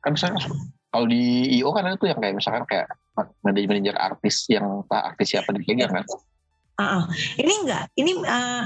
Kan 0.00 0.16
misalnya 0.16 0.40
kalau 0.94 1.10
di 1.10 1.50
IO 1.58 1.74
kan 1.74 1.90
ada 1.90 1.98
tuh 1.98 2.06
yang 2.06 2.22
kayak 2.22 2.38
misalkan 2.38 2.62
kayak 2.70 2.86
manajer 3.42 3.66
manajer 3.66 3.96
artis 3.98 4.46
yang 4.46 4.86
tak 4.86 5.02
artis 5.10 5.34
siapa 5.34 5.50
dipegang 5.50 5.90
kan. 5.90 6.06
Ah, 6.78 7.02
ah. 7.02 7.04
ini 7.34 7.52
enggak 7.66 7.90
ini 7.98 8.14
eh, 8.22 8.62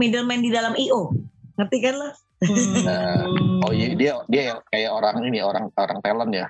middleman 0.00 0.40
di 0.40 0.48
dalam 0.48 0.72
io 0.80 1.12
ngerti 1.60 1.78
kan 1.84 1.96
lo 2.00 2.08
Hmm. 2.40 3.60
Oh 3.68 3.72
iya 3.76 3.92
dia 3.92 4.12
dia 4.32 4.42
yang 4.48 4.60
kayak 4.72 4.90
orang 4.96 5.20
ini 5.28 5.44
orang 5.44 5.68
orang 5.76 6.00
talent 6.00 6.32
ya. 6.32 6.48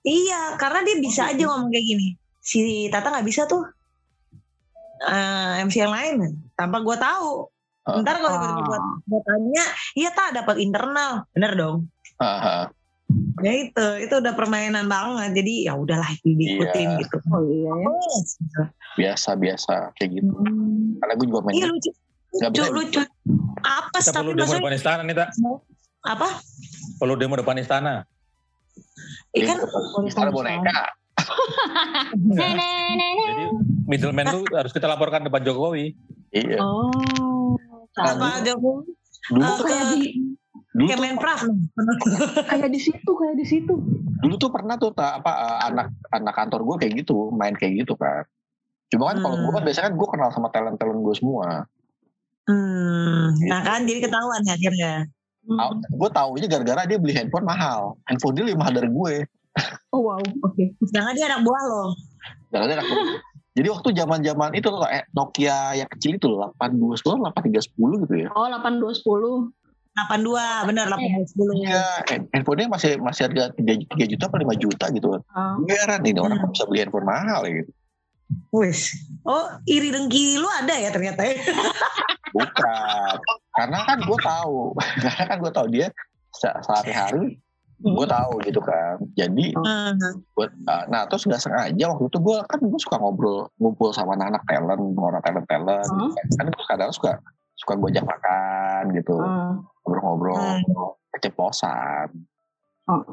Iya, 0.00 0.56
karena 0.56 0.80
dia 0.80 0.96
bisa 0.96 1.28
aja 1.28 1.44
ngomong 1.44 1.68
kayak 1.68 1.84
gini. 1.84 2.16
Si 2.40 2.88
Tata 2.88 3.12
nggak 3.12 3.28
bisa 3.28 3.44
tuh. 3.44 3.68
Eh, 5.04 5.60
MC 5.60 5.84
yang 5.84 5.92
lain 5.92 6.40
tanpa 6.56 6.80
gue 6.80 6.96
tahu. 6.96 7.52
Ah. 7.84 8.00
Ntar 8.00 8.16
kalau 8.24 8.64
buat 8.64 8.82
gue 9.04 9.20
tanya, 9.28 9.64
iya 9.92 10.08
tak 10.08 10.40
dapat 10.40 10.56
internal, 10.64 11.28
bener 11.36 11.52
dong. 11.52 11.76
Haha. 12.16 12.72
Ya 13.40 13.52
itu, 13.56 13.86
itu 14.04 14.14
udah 14.16 14.32
permainan 14.36 14.86
banget. 14.86 15.40
Jadi 15.40 15.66
ya 15.66 15.74
udahlah 15.76 16.08
diikutin 16.20 16.88
Iya. 16.96 17.00
gitu. 17.04 17.16
Oh 17.32 17.40
iya 17.44 17.72
ya. 17.72 17.90
Yes, 17.90 18.28
gitu. 18.36 18.62
biasa 18.98 19.30
biasa 19.36 19.74
kayak 19.96 20.10
gitu. 20.20 20.32
Hmm. 20.34 20.98
Karena 21.00 21.12
gue 21.16 21.26
juga 21.26 21.40
main. 21.44 21.54
Iya 21.56 21.66
lucu, 21.68 21.90
lucu, 22.36 22.50
bisa. 22.52 22.70
lucu. 22.70 23.02
Apa 23.60 23.98
Kita 24.00 24.10
tapi 24.12 24.24
perlu 24.24 24.32
demo 24.32 24.42
maksudnya 24.44 24.60
depan 24.62 24.74
istana 24.76 25.02
nih, 25.04 25.16
Tak. 25.16 25.28
apa? 26.04 26.28
Perlu 26.96 27.14
demo 27.16 27.34
depan 27.36 27.56
istana. 27.58 27.94
Ikan 29.30 29.56
Istana 30.06 30.30
boneka. 30.30 30.78
Jadi 32.16 32.64
middleman 33.86 34.26
lu 34.32 34.40
harus 34.54 34.72
kita 34.72 34.86
laporkan 34.88 35.22
depan 35.22 35.42
Jokowi. 35.44 35.94
Iya. 36.30 36.58
Oh. 36.62 37.54
Apa 37.94 38.42
Jokowi? 38.42 38.90
Dulu 39.30 39.46
tuh 39.54 39.64
kayak 39.68 39.84
di 39.94 40.00
dulu 40.80 40.88
tuh, 40.88 40.96
Kemenpraf. 40.96 41.40
kayak 42.50 42.70
di 42.70 42.80
situ 42.80 43.10
kayak 43.10 43.36
di 43.36 43.44
situ. 43.44 43.74
dulu 44.20 44.34
tuh 44.36 44.48
pernah 44.48 44.74
tuh 44.74 44.90
tak 44.90 45.20
apa 45.20 45.32
eh, 45.32 45.58
anak 45.66 45.86
anak 46.10 46.34
kantor 46.34 46.60
gue 46.64 46.76
kayak 46.78 46.92
gitu 46.98 47.28
main 47.30 47.52
kayak 47.52 47.84
gitu 47.84 47.92
kan. 47.94 48.24
Cuma 48.88 49.12
kan 49.12 49.20
kalau 49.20 49.36
gue 49.38 49.50
kan 49.50 49.54
Hmm. 49.54 49.66
biasanya 49.66 49.86
kan 49.86 49.94
gue 49.94 50.08
kenal 50.08 50.30
sama 50.30 50.48
talent 50.48 50.76
talent 50.76 51.00
gue 51.00 51.14
semua. 51.14 51.68
Hmm, 52.42 53.30
nah 53.44 53.60
kan 53.60 53.84
jadi 53.84 54.00
ketahuan 54.02 54.40
ya 54.42 54.56
akhirnya. 54.56 54.92
Hmm. 55.42 55.78
Gue 55.90 56.08
taunya 56.10 56.46
gara-gara 56.46 56.82
dia 56.84 56.96
beli 56.96 57.12
handphone 57.12 57.44
mahal. 57.44 58.00
Handphone 58.04 58.34
dia 58.34 58.44
lebih 58.44 58.58
mahal 58.58 58.74
dari 58.74 58.88
gue. 58.88 59.14
Oh 59.90 60.00
wow, 60.04 60.18
oke. 60.18 60.64
Sedangkan 60.82 61.12
dia 61.12 61.26
anak 61.26 61.42
buah 61.42 61.62
loh. 61.66 61.88
Gara-gara 62.48 62.80
aku- 62.80 63.18
Jadi 63.50 63.66
waktu 63.66 63.88
zaman-zaman 63.92 64.54
itu 64.54 64.70
loh, 64.70 64.86
eh, 64.86 65.02
Nokia 65.10 65.74
yang 65.74 65.90
kecil 65.90 66.14
itu 66.14 66.30
loh, 66.30 66.54
8210, 66.54 67.18
8310 67.18 68.06
gitu 68.06 68.14
ya. 68.16 68.28
Oh 68.30 68.46
8210. 68.46 69.50
82, 69.90 70.38
bener 70.64 70.86
80 70.86 71.60
Iya, 71.60 71.82
hand- 72.06 72.28
handphonenya 72.30 72.68
masih 72.68 72.92
masih 72.96 73.26
harga 73.26 73.50
3, 73.52 73.74
3 73.84 74.06
juta 74.06 74.24
apa 74.26 74.38
5 74.38 74.54
juta 74.56 74.86
gitu 74.88 75.06
kan. 75.10 75.22
Ah. 75.28 75.54
Gue 75.58 75.74
heran 75.74 76.02
ini 76.02 76.16
orang 76.16 76.38
Hmm. 76.38 76.50
bisa 76.50 76.64
beli 76.64 76.78
handphone 76.80 77.04
mahal 77.04 77.42
ya 77.42 77.52
gitu. 77.60 77.70
Wis. 78.50 78.94
Oh, 79.22 79.42
iri 79.64 79.90
dengki 79.90 80.38
lu 80.38 80.46
ada 80.48 80.70
ya 80.72 80.88
ternyata 80.88 81.20
ya. 81.20 81.34
Bukan. 82.30 83.14
Karena 83.50 83.78
kan 83.82 83.98
gue 84.00 84.18
tahu. 84.20 84.78
Karena 85.02 85.24
kan 85.26 85.36
gue 85.38 85.52
tahu 85.52 85.66
dia 85.68 85.86
se- 86.32 86.58
sehari-hari 86.62 87.42
Hmm. 87.80 87.96
gue 87.96 88.06
tahu 88.06 88.32
gitu 88.44 88.60
kan. 88.60 89.00
Jadi 89.14 89.50
Hmm. 89.52 89.96
buat 90.30 90.52
uh, 90.62 90.84
nah 90.86 91.02
terus 91.06 91.24
nggak 91.24 91.40
sengaja 91.40 91.84
waktu 91.88 92.06
itu 92.06 92.18
gue 92.20 92.36
kan 92.44 92.58
gue 92.60 92.76
suka 92.78 92.96
ngobrol 92.96 93.48
ngumpul 93.56 93.90
sama 93.90 94.12
anak-anak 94.14 94.44
talent 94.44 94.84
orang 94.94 95.20
talent 95.20 95.46
talent 95.46 95.88
Hmm. 95.88 96.12
kan 96.36 96.46
gue 96.46 96.64
kadang 96.68 96.92
suka 96.92 97.16
suka 97.56 97.72
gue 97.74 97.88
ajak 97.90 98.04
makan 98.04 98.82
gitu 98.94 99.16
Ah. 99.16 99.56
Ngobrol-ngobrol 99.92 100.38
Hmm. 100.38 100.94
keceplosan 101.10 102.08
Oh. 102.86 103.06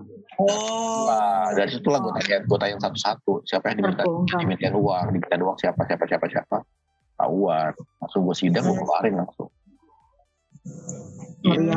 Wah, 1.05 1.53
dari 1.53 1.69
situ 1.69 1.85
lah 1.85 2.01
gue 2.01 2.09
tanya 2.11 2.41
gue 2.41 2.57
tanya 2.57 2.77
satu-satu 2.79 3.45
siapa 3.45 3.69
yang 3.69 3.77
diminta 3.79 4.03
dimintain 4.35 4.73
uang 4.73 5.05
dimintain 5.11 5.37
uang 5.39 5.53
siapa 5.55 5.85
siapa 5.85 6.01
siapa 6.03 6.25
siapa 6.25 6.57
tahuan 7.13 7.69
langsung 7.99 8.25
gue 8.25 8.33
sidang 8.33 8.63
gue 8.63 8.73
keluarin 8.75 9.15
langsung 9.15 9.49
Gitu. 11.37 11.69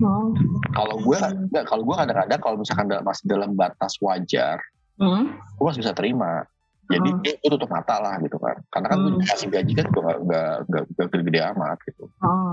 Oh. 0.00 0.30
kalau 0.70 0.96
gue 0.96 1.18
enggak 1.18 1.64
kalau 1.66 1.82
gue 1.82 1.92
kadang-kadang 1.92 2.40
kalau 2.40 2.56
misalkan 2.56 2.86
masih 3.00 3.24
dalam 3.26 3.52
batas 3.52 3.98
wajar 3.98 4.62
Hmm. 4.96 5.34
gue 5.34 5.64
masih 5.64 5.82
bisa 5.82 5.90
terima 5.90 6.46
jadi 6.86 7.08
Hmm. 7.08 7.26
eh, 7.26 7.34
gue 7.36 7.50
tutup 7.50 7.68
mata 7.68 7.98
lah 7.98 8.14
gitu 8.18 8.38
kan 8.38 8.54
karena 8.70 8.86
kan 8.86 8.96
gue 8.96 9.10
Hmm. 9.10 9.20
dikasih 9.20 9.48
gaji 9.50 9.72
kan 9.74 9.84
juga 9.88 10.00
nggak 10.00 10.18
nggak 10.22 10.82
nggak 10.86 11.06
gede-gede 11.10 11.40
amat 11.50 11.78
gitu 11.82 12.04
Oh. 12.22 12.52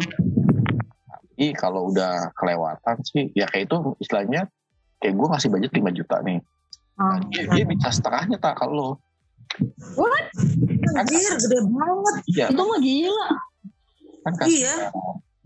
Tapi 1.37 1.53
kalau 1.53 1.93
udah 1.93 2.33
kelewatan 2.33 2.97
sih 3.05 3.29
ya 3.31 3.45
kayak 3.45 3.69
itu 3.69 3.77
istilahnya 3.99 4.49
kayak 4.97 5.13
gue 5.13 5.27
ngasih 5.29 5.49
budget 5.49 5.69
5 5.71 5.85
juta 5.93 6.17
nih 6.21 6.41
Oh. 6.97 7.13
Nah, 7.13 7.21
dia, 7.29 7.45
dia 7.53 7.61
bisa 7.63 7.93
setengahnya 7.93 8.41
tak 8.41 8.57
kalau 8.57 8.73
lo 8.73 8.89
Anjir, 10.91 11.29
gede 11.37 11.59
banget. 11.63 12.15
iya 12.27 12.45
Itu 12.49 12.57
mah 12.59 12.79
gila. 12.79 13.27
kan 14.19 14.33
kasih 14.35 14.57
Iya. 14.59 14.75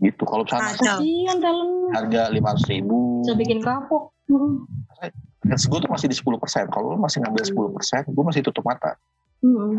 gitu 0.00 0.22
kalau 0.24 0.42
misalnya 0.42 0.72
Kacau. 0.72 0.96
Kasian 0.96 1.36
talent. 1.38 1.92
harga 1.92 2.22
lima 2.32 2.48
ratus 2.50 2.66
ribu 2.66 3.20
Bisa 3.20 3.36
bikin 3.36 3.60
kapok. 3.60 4.16
Hmm. 4.26 4.64
gue 5.44 5.78
tuh 5.78 5.90
masih 5.92 6.08
di 6.08 6.16
10 6.16 6.40
persen 6.40 6.64
kalau 6.66 6.88
lo 6.88 6.98
masih 6.98 7.20
ngambil 7.20 7.44
10 7.44 7.52
persen 7.70 8.00
gue 8.02 8.24
masih 8.24 8.40
tutup 8.40 8.64
mata 8.64 8.96
Hmm. 9.44 9.76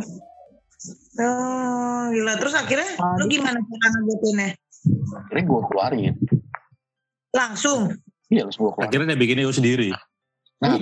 Oh, 1.17 2.03
gila. 2.07 2.37
Terus 2.37 2.53
akhirnya 2.53 2.85
lu 3.17 3.25
gimana 3.25 3.57
cara 3.57 3.87
nanggetinnya? 3.89 4.53
Akhirnya 5.15 5.43
gue 5.43 5.59
keluarin 5.67 6.13
Langsung. 7.33 7.79
iya 8.27 8.41
langsung 8.43 8.61
gue 8.65 8.71
keluarin 8.73 8.87
Akhirnya 8.89 9.07
dia 9.09 9.19
bikin 9.19 9.37
itu 9.39 9.53
sendiri. 9.53 9.87
nah 10.59 10.73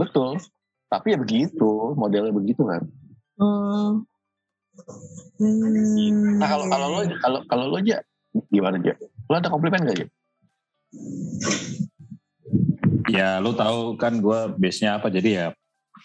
betul 0.00 0.36
tapi 0.86 1.06
ya 1.12 1.16
begitu 1.16 1.92
modelnya 1.94 2.30
begitu 2.30 2.62
kan 2.62 2.82
Hmm. 3.36 4.00
Hmm. 5.36 6.40
nah 6.40 6.46
kalau 6.46 6.64
kalau 6.66 6.86
lo 6.88 6.98
kalau 7.16 7.38
kalau 7.44 7.64
lo 7.68 7.76
aja 7.76 8.00
gimana 8.48 8.76
aja 8.76 8.92
lo 9.26 9.34
ada 9.34 9.48
komplimen 9.48 9.82
gak 9.82 9.96
ya 9.98 10.06
Ya 13.06 13.38
lu 13.38 13.52
tahu 13.52 13.94
kan 13.94 14.16
gue 14.16 14.38
base-nya 14.56 14.96
apa 14.98 15.06
jadi 15.08 15.28
ya 15.30 15.46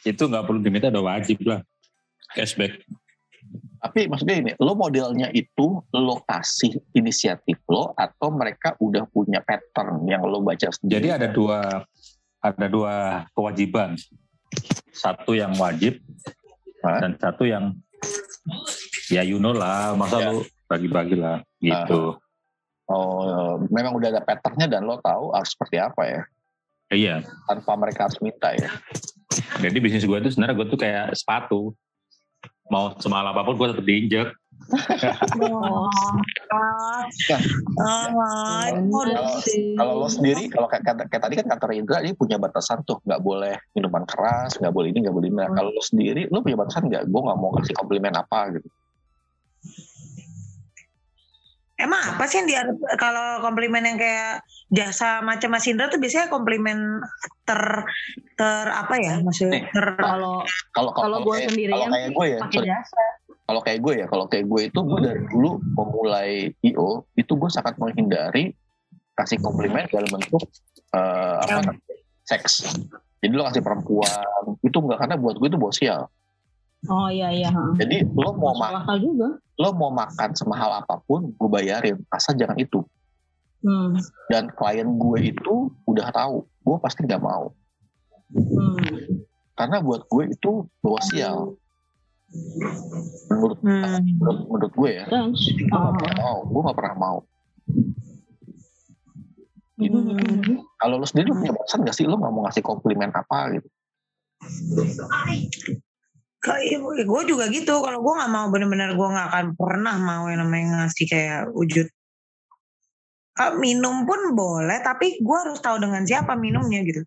itu 0.04 0.22
nggak 0.22 0.44
perlu 0.44 0.60
diminta 0.60 0.88
udah 0.88 1.04
wajib 1.08 1.40
lah 1.44 1.60
cashback. 2.32 2.80
Tapi 3.82 4.06
maksudnya 4.06 4.38
ini, 4.38 4.52
lo 4.62 4.78
modelnya 4.78 5.34
itu 5.34 5.82
lo 5.90 6.16
kasih 6.30 6.78
inisiatif 6.94 7.58
lo 7.66 7.98
atau 7.98 8.30
mereka 8.30 8.78
udah 8.78 9.10
punya 9.10 9.42
pattern 9.42 10.06
yang 10.06 10.22
lo 10.22 10.46
baca 10.46 10.70
sendiri? 10.70 11.02
Jadi 11.02 11.10
ada 11.10 11.28
dua 11.34 11.82
ada 12.46 12.66
dua 12.70 13.26
kewajiban. 13.34 13.98
Satu 14.94 15.34
yang 15.34 15.58
wajib 15.58 15.98
Hah? 16.86 17.02
dan 17.02 17.18
satu 17.18 17.50
yang 17.50 17.74
ya 19.10 19.26
you 19.26 19.42
know 19.42 19.54
lah, 19.56 19.98
masa 19.98 20.22
Ya. 20.22 20.30
lu 20.30 20.46
bagi-bagi 20.70 21.18
lah 21.18 21.42
gitu. 21.58 22.22
Oh, 22.86 23.56
memang 23.72 23.98
udah 23.98 24.14
ada 24.14 24.22
patternnya 24.22 24.68
dan 24.68 24.86
lo 24.86 25.02
tahu 25.02 25.32
harus 25.32 25.56
seperti 25.56 25.80
apa 25.80 26.02
ya, 26.06 26.22
Iya. 26.92 27.16
tanpa 27.48 27.80
mereka 27.80 28.06
harus 28.12 28.20
minta 28.20 28.52
ya. 28.52 28.68
Jadi 29.64 29.78
bisnis 29.80 30.04
gue 30.04 30.18
itu 30.20 30.30
sebenarnya 30.36 30.56
gue 30.60 30.68
tuh 30.68 30.80
kayak 30.80 31.16
sepatu. 31.16 31.72
Mau 32.72 32.96
semal 32.98 33.28
apa 33.28 33.44
pun 33.44 33.60
gue 33.60 33.68
tetap 33.70 33.84
diinjek. 33.84 34.28
Oh, 35.42 35.92
Ah, 36.48 37.04
Kalau- 38.08 39.44
Kalau 39.80 39.94
lo 39.98 40.08
sendiri, 40.08 40.48
kalau 40.48 40.68
kayak, 40.68 40.84
kayak, 40.86 41.08
kayak 41.10 41.24
tadi 41.24 41.34
kan 41.36 41.48
kantor 41.50 41.70
Indra 41.74 41.98
dia 42.00 42.14
punya 42.14 42.38
batasan 42.38 42.80
tuh, 42.84 43.04
nggak 43.04 43.20
boleh 43.20 43.56
minuman 43.74 44.04
keras, 44.06 44.56
nggak 44.56 44.72
boleh 44.72 44.88
ini, 44.90 45.04
nggak 45.04 45.12
boleh 45.12 45.28
ini. 45.28 45.38
Nah, 45.38 45.48
Hmm. 45.48 45.58
Kalau 45.58 45.70
lo 45.72 45.82
sendiri, 45.82 46.22
lo 46.28 46.40
punya 46.40 46.56
batasan 46.56 46.88
nggak? 46.88 47.04
Gue 47.06 47.22
nggak 47.22 47.38
mau 47.38 47.52
kasih 47.54 47.76
komplimen 47.76 48.14
apa 48.14 48.40
gitu. 48.54 48.68
Emang 51.82 51.98
apa 51.98 52.24
sih 52.24 52.38
yang 52.38 52.48
dia 52.48 52.62
kalau 52.96 53.42
komplimen 53.42 53.82
yang 53.82 53.98
kayak 53.98 54.46
jasa 54.70 55.20
macam 55.20 55.50
Mas 55.50 55.66
Indra 55.66 55.88
tuh 55.88 55.98
biasanya 55.98 56.28
komplimen 56.28 57.02
ter 57.44 57.62
ter 58.36 58.66
apa 58.68 58.96
ya 58.96 59.18
maksudnya 59.20 59.58
Nih. 59.58 59.64
ter 59.68 59.88
kalau 59.96 60.46
Kalau 60.72 60.92
Kalau 60.92 61.18
gue 61.22 61.36
kayak- 61.36 61.50
sendirian 61.50 61.76
kalau 61.76 61.88
kayak 61.92 62.10
gue 62.12 62.26
ya, 62.28 62.40
pakai 62.40 62.62
jasa. 62.64 63.04
kalau 63.44 63.62
kayak 63.62 63.80
gue 63.80 63.94
ya, 63.96 64.06
kalau 64.06 64.26
kayak 64.26 64.46
gue 64.46 64.62
itu 64.64 64.80
gue 64.80 65.00
dari 65.02 65.22
dulu 65.28 65.50
memulai 65.74 66.32
IO 66.62 66.90
itu 67.14 67.34
gue 67.34 67.50
sangat 67.50 67.76
menghindari 67.76 68.54
kasih 69.12 69.38
komplimen 69.38 69.84
dalam 69.88 70.08
bentuk 70.08 70.46
eh, 70.92 71.36
apa 71.38 71.50
Ya. 71.50 71.56
namanya, 71.62 71.82
seks. 72.24 72.54
Jadi 73.18 73.32
lo 73.32 73.44
kasih 73.44 73.60
perempuan 73.60 74.24
itu 74.62 74.78
enggak 74.78 75.00
karena 75.00 75.16
buat 75.16 75.36
gue 75.36 75.48
itu 75.48 75.58
bosial. 75.58 76.08
Oh 76.84 77.08
iya 77.08 77.30
iya. 77.30 77.50
Jadi 77.76 78.02
lo 78.08 78.34
mau 78.34 78.52
Masuk 78.52 78.64
ma- 78.64 78.82
akal 78.82 78.98
juga. 78.98 79.28
lo 79.56 79.70
mau 79.72 79.92
makan 79.92 80.30
semahal 80.34 80.72
apa 80.76 80.98
pun 81.00 81.30
gue 81.30 81.50
bayarin, 81.52 82.02
asal 82.10 82.34
jangan 82.34 82.58
itu. 82.58 82.82
Hmm. 83.62 83.94
Dan 84.26 84.50
klien 84.50 84.90
gue 84.90 85.20
itu 85.28 85.54
udah 85.84 86.10
tahu, 86.10 86.36
gue 86.42 86.78
pasti 86.80 87.04
nggak 87.04 87.22
mau. 87.22 87.54
Hmm. 88.32 89.22
Karena 89.54 89.78
buat 89.80 90.02
gue 90.04 90.24
itu 90.28 90.52
bosial. 90.80 91.54
Menurut 93.30 93.60
Hmm. 93.60 94.02
menurut, 94.18 94.40
menurut 94.48 94.74
gue 94.74 94.92
ya, 94.92 95.06
gue 95.06 95.20
nggak 95.62 95.78
Ah. 95.78 95.94
pernah 95.94 96.16
mau, 96.18 96.38
gue 96.44 96.62
nggak 96.64 96.78
pernah 96.80 96.96
mau. 96.98 97.18
Hmm. 99.78 100.58
Kalau 100.76 100.96
lo 100.96 101.06
sendiri 101.06 101.28
lo 101.28 101.38
punya 101.38 101.54
batasan 101.54 101.82
gak 101.82 101.94
sih 101.94 102.06
lo 102.06 102.14
nggak 102.16 102.30
mau 102.32 102.42
ngasih 102.44 102.62
komplimen 102.62 103.10
apa 103.12 103.40
gitu? 103.52 103.70
Kayak 106.42 106.82
gue 107.06 107.22
juga 107.30 107.46
gitu. 107.54 107.86
Kalau 107.86 108.02
gue 108.02 108.14
nggak 108.18 108.32
mau 108.34 108.50
bener-bener 108.50 108.98
gue 108.98 109.08
nggak 109.08 109.28
akan 109.30 109.46
pernah 109.54 109.96
mau 110.02 110.26
yang 110.26 110.42
namanya 110.42 110.86
ngasih 110.86 111.06
kayak 111.06 111.42
wujud. 111.54 111.86
Ah, 113.38 113.54
minum 113.56 114.04
pun 114.04 114.34
boleh, 114.34 114.82
tapi 114.82 115.22
gue 115.22 115.38
harus 115.38 115.62
tahu 115.62 115.78
dengan 115.78 116.02
siapa 116.04 116.34
minumnya 116.36 116.82
gitu. 116.82 117.06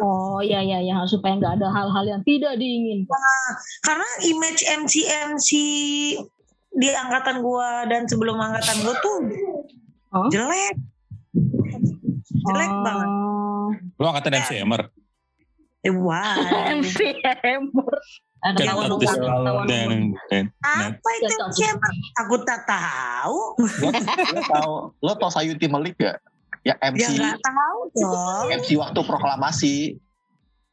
Oh 0.00 0.40
iya 0.40 0.62
iya 0.64 0.80
iya 0.80 0.98
supaya 1.06 1.36
nggak 1.38 1.62
ada 1.62 1.68
hal-hal 1.70 2.04
yang 2.06 2.22
tidak 2.26 2.58
diinginkan. 2.58 3.22
Karena 3.86 4.08
image 4.24 4.62
MC 4.66 4.94
MC 5.30 5.48
di 6.72 6.88
angkatan 6.90 7.44
gue 7.44 7.68
dan 7.86 8.08
sebelum 8.08 8.40
angkatan 8.40 8.76
gue 8.80 8.94
tuh 8.98 9.18
Hah? 10.12 10.28
jelek, 10.32 10.74
jelek 12.48 12.70
Oh. 12.72 12.82
banget. 12.82 13.08
Lu 14.00 14.06
angkatan 14.08 14.32
MCMer. 14.42 14.82
Eh, 15.82 15.92
wah, 15.92 16.36
MC 16.72 17.16
Ember. 17.42 17.92
Apa 20.66 21.08
itu 21.22 21.34
siapa? 21.54 21.86
Aku 22.26 22.42
tak 22.42 22.66
tahu. 22.66 23.38
Lo, 23.78 23.90
tau 24.50 24.72
lo 24.98 25.12
tau 25.14 25.30
Sayuti 25.30 25.70
Malik 25.70 25.94
gak? 26.02 26.18
Ya 26.66 26.74
Ya 26.78 26.90
MC 26.90 27.18
nggak 27.18 27.38
tahu 27.42 27.78
dong. 27.98 28.46
MC 28.50 28.68
waktu 28.78 29.00
proklamasi. 29.02 29.76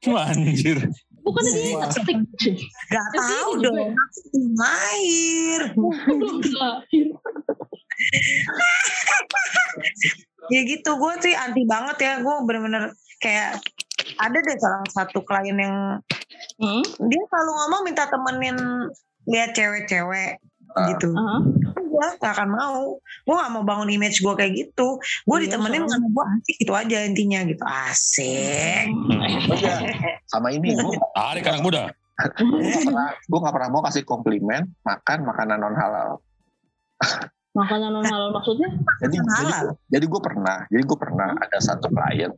anjir. 0.05 0.77
Bukan 1.21 1.43
dia 1.45 1.77
Wah. 1.77 1.89
ketik. 1.93 2.17
Gak 2.89 3.07
tahu 3.13 3.49
ini 3.57 3.63
dong. 3.69 3.77
Aku 3.93 4.19
belum 4.33 4.49
lahir. 4.57 5.61
Belum 5.77 6.37
lahir. 6.57 7.07
Ya 10.49 10.61
gitu, 10.65 10.91
gue 10.97 11.13
sih 11.21 11.33
anti 11.37 11.61
banget 11.69 11.97
ya. 12.01 12.13
Gue 12.25 12.35
bener-bener 12.47 12.89
kayak 13.21 13.61
ada 14.17 14.37
deh 14.39 14.57
salah 14.57 14.81
satu 14.89 15.21
klien 15.21 15.57
yang 15.59 16.01
Hmm. 16.59 16.83
dia 17.09 17.23
selalu 17.25 17.51
ngomong 17.55 17.81
minta 17.83 18.05
temenin 18.05 18.57
lihat 19.25 19.53
cewek-cewek 19.53 20.37
Ah. 20.69 20.85
gitu. 20.93 21.09
Aha. 21.17 21.41
Gue 21.81 22.07
gak 22.21 22.33
akan 22.37 22.49
mau. 22.53 23.01
Gue 23.25 23.33
gak 23.33 23.51
mau 23.51 23.65
bangun 23.65 23.89
image 23.89 24.21
gue 24.21 24.33
kayak 24.37 24.53
gitu. 24.53 25.01
Gue 25.25 25.37
Iya, 25.41 25.49
ditemenin 25.49 25.89
sama 25.89 26.05
gue 26.07 26.25
asik 26.37 26.55
itu 26.61 26.73
aja 26.77 26.97
intinya 27.01 27.39
gitu. 27.41 27.63
Asik. 27.65 28.85
Oh 28.93 29.57
iya, 29.57 29.75
sama 30.29 30.53
ini 30.53 30.77
gue 30.77 30.93
Tarik 31.17 31.49
anak 31.49 31.63
muda. 31.65 31.83
gue 33.25 33.39
gak 33.41 33.55
pernah 33.55 33.69
mau 33.71 33.81
kasih 33.81 34.05
komplimen 34.05 34.69
makan 34.83 35.25
makanan 35.25 35.57
non 35.57 35.73
halal. 35.73 36.21
Makanan 37.55 37.89
non 37.89 38.05
halal 38.05 38.29
maksudnya? 38.29 38.69
Jadi 39.01 39.17
jadi, 39.17 39.53
jadi 39.89 40.05
gue 40.05 40.21
pernah, 40.21 40.67
jadi 40.69 40.83
gue 40.85 40.97
pernah 40.99 41.33
ada 41.33 41.57
satu 41.57 41.89
klien 41.89 42.29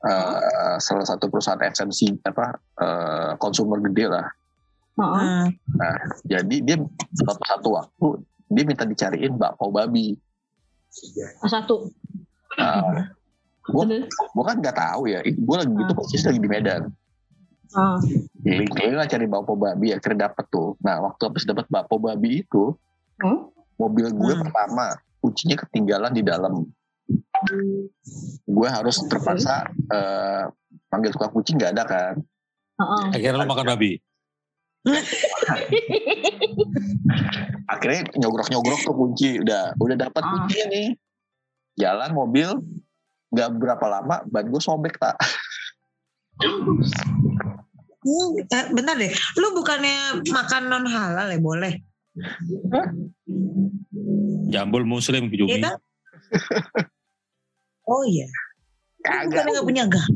eh, 0.00 0.76
salah 0.78 1.06
satu 1.06 1.28
perusahaan 1.28 1.60
FMC 1.60 2.24
apa 2.24 2.56
eh, 2.80 3.30
konsumer 3.36 3.80
gede 3.90 4.06
lah. 4.08 4.26
Heeh. 4.96 5.44
Hmm. 5.48 5.96
Jadi 6.24 6.56
dia 6.60 6.76
suatu 7.14 7.44
satu 7.44 7.68
waktu 7.72 8.06
dia 8.50 8.64
minta 8.66 8.84
dicariin 8.84 9.36
bakpao 9.36 9.70
babi. 9.70 10.18
Satu. 11.46 11.86
Nah, 12.58 13.06
gue 13.62 13.84
Terus? 13.86 14.10
gue 14.10 14.44
kan 14.44 14.56
nggak 14.58 14.74
tahu 14.76 15.02
ya, 15.06 15.22
gue 15.22 15.56
lagi 15.56 15.70
gitu 15.70 15.92
posisi 15.94 16.24
lagi 16.26 16.40
di 16.42 16.50
Medan. 16.50 16.82
Ah. 17.70 17.94
Keliling-keliling 18.42 18.98
lah 18.98 19.06
cari 19.06 19.30
bakpao 19.30 19.54
babi, 19.54 19.94
akhirnya 19.94 20.26
dapet 20.26 20.50
tuh. 20.50 20.74
Nah 20.82 20.98
waktu 21.06 21.22
habis 21.30 21.46
dapet 21.46 21.70
bakpao 21.70 22.02
babi 22.02 22.42
itu, 22.42 22.74
Hmm? 23.22 23.52
mobil 23.78 24.10
gue 24.10 24.32
Hmm. 24.34 24.42
pertama 24.42 24.98
kuncinya 25.22 25.56
ketinggalan 25.62 26.10
di 26.10 26.26
dalam. 26.26 26.66
Gue 28.44 28.68
harus 28.68 28.96
terpaksa 29.08 29.64
eh, 29.70 30.44
panggil 30.88 31.10
tukang 31.14 31.32
kunci 31.32 31.56
nggak 31.56 31.72
ada 31.76 31.84
kan. 31.86 32.14
Heeh. 32.80 33.04
Akhirnya 33.16 33.40
lu 33.40 33.48
makan 33.48 33.66
babi. 33.70 33.92
Akhirnya 37.70 38.00
nyogrok-nyogrok 38.16 38.80
tuh 38.82 38.96
kunci, 38.96 39.40
udah 39.40 39.76
udah 39.76 39.96
dapat 39.96 40.22
Ah. 40.24 40.30
kuncinya 40.32 40.66
nih. 40.72 40.88
Jalan 41.78 42.10
mobil, 42.12 42.48
nggak 43.30 43.48
berapa 43.56 43.86
lama 43.88 44.20
ban 44.26 44.48
gue 44.48 44.60
sobek 44.60 44.98
tak. 44.98 45.16
Hmm, 48.00 48.32
eh, 48.40 48.64
bentar 48.72 48.96
deh, 48.96 49.12
lu 49.36 49.52
bukannya 49.52 50.24
makan 50.24 50.72
non 50.72 50.88
halal 50.88 51.28
ya 51.28 51.36
boleh? 51.36 51.72
Jambul 54.50 54.88
muslim 54.88 55.28
Jumi. 55.28 55.60
kan? 57.90 57.96
Oh 57.98 58.04
iya, 58.06 58.26
lu 58.30 59.02
Kagak. 59.02 59.26
bukannya 59.26 59.52
gak 59.52 59.66
punya 59.66 59.82
gak? 59.90 60.06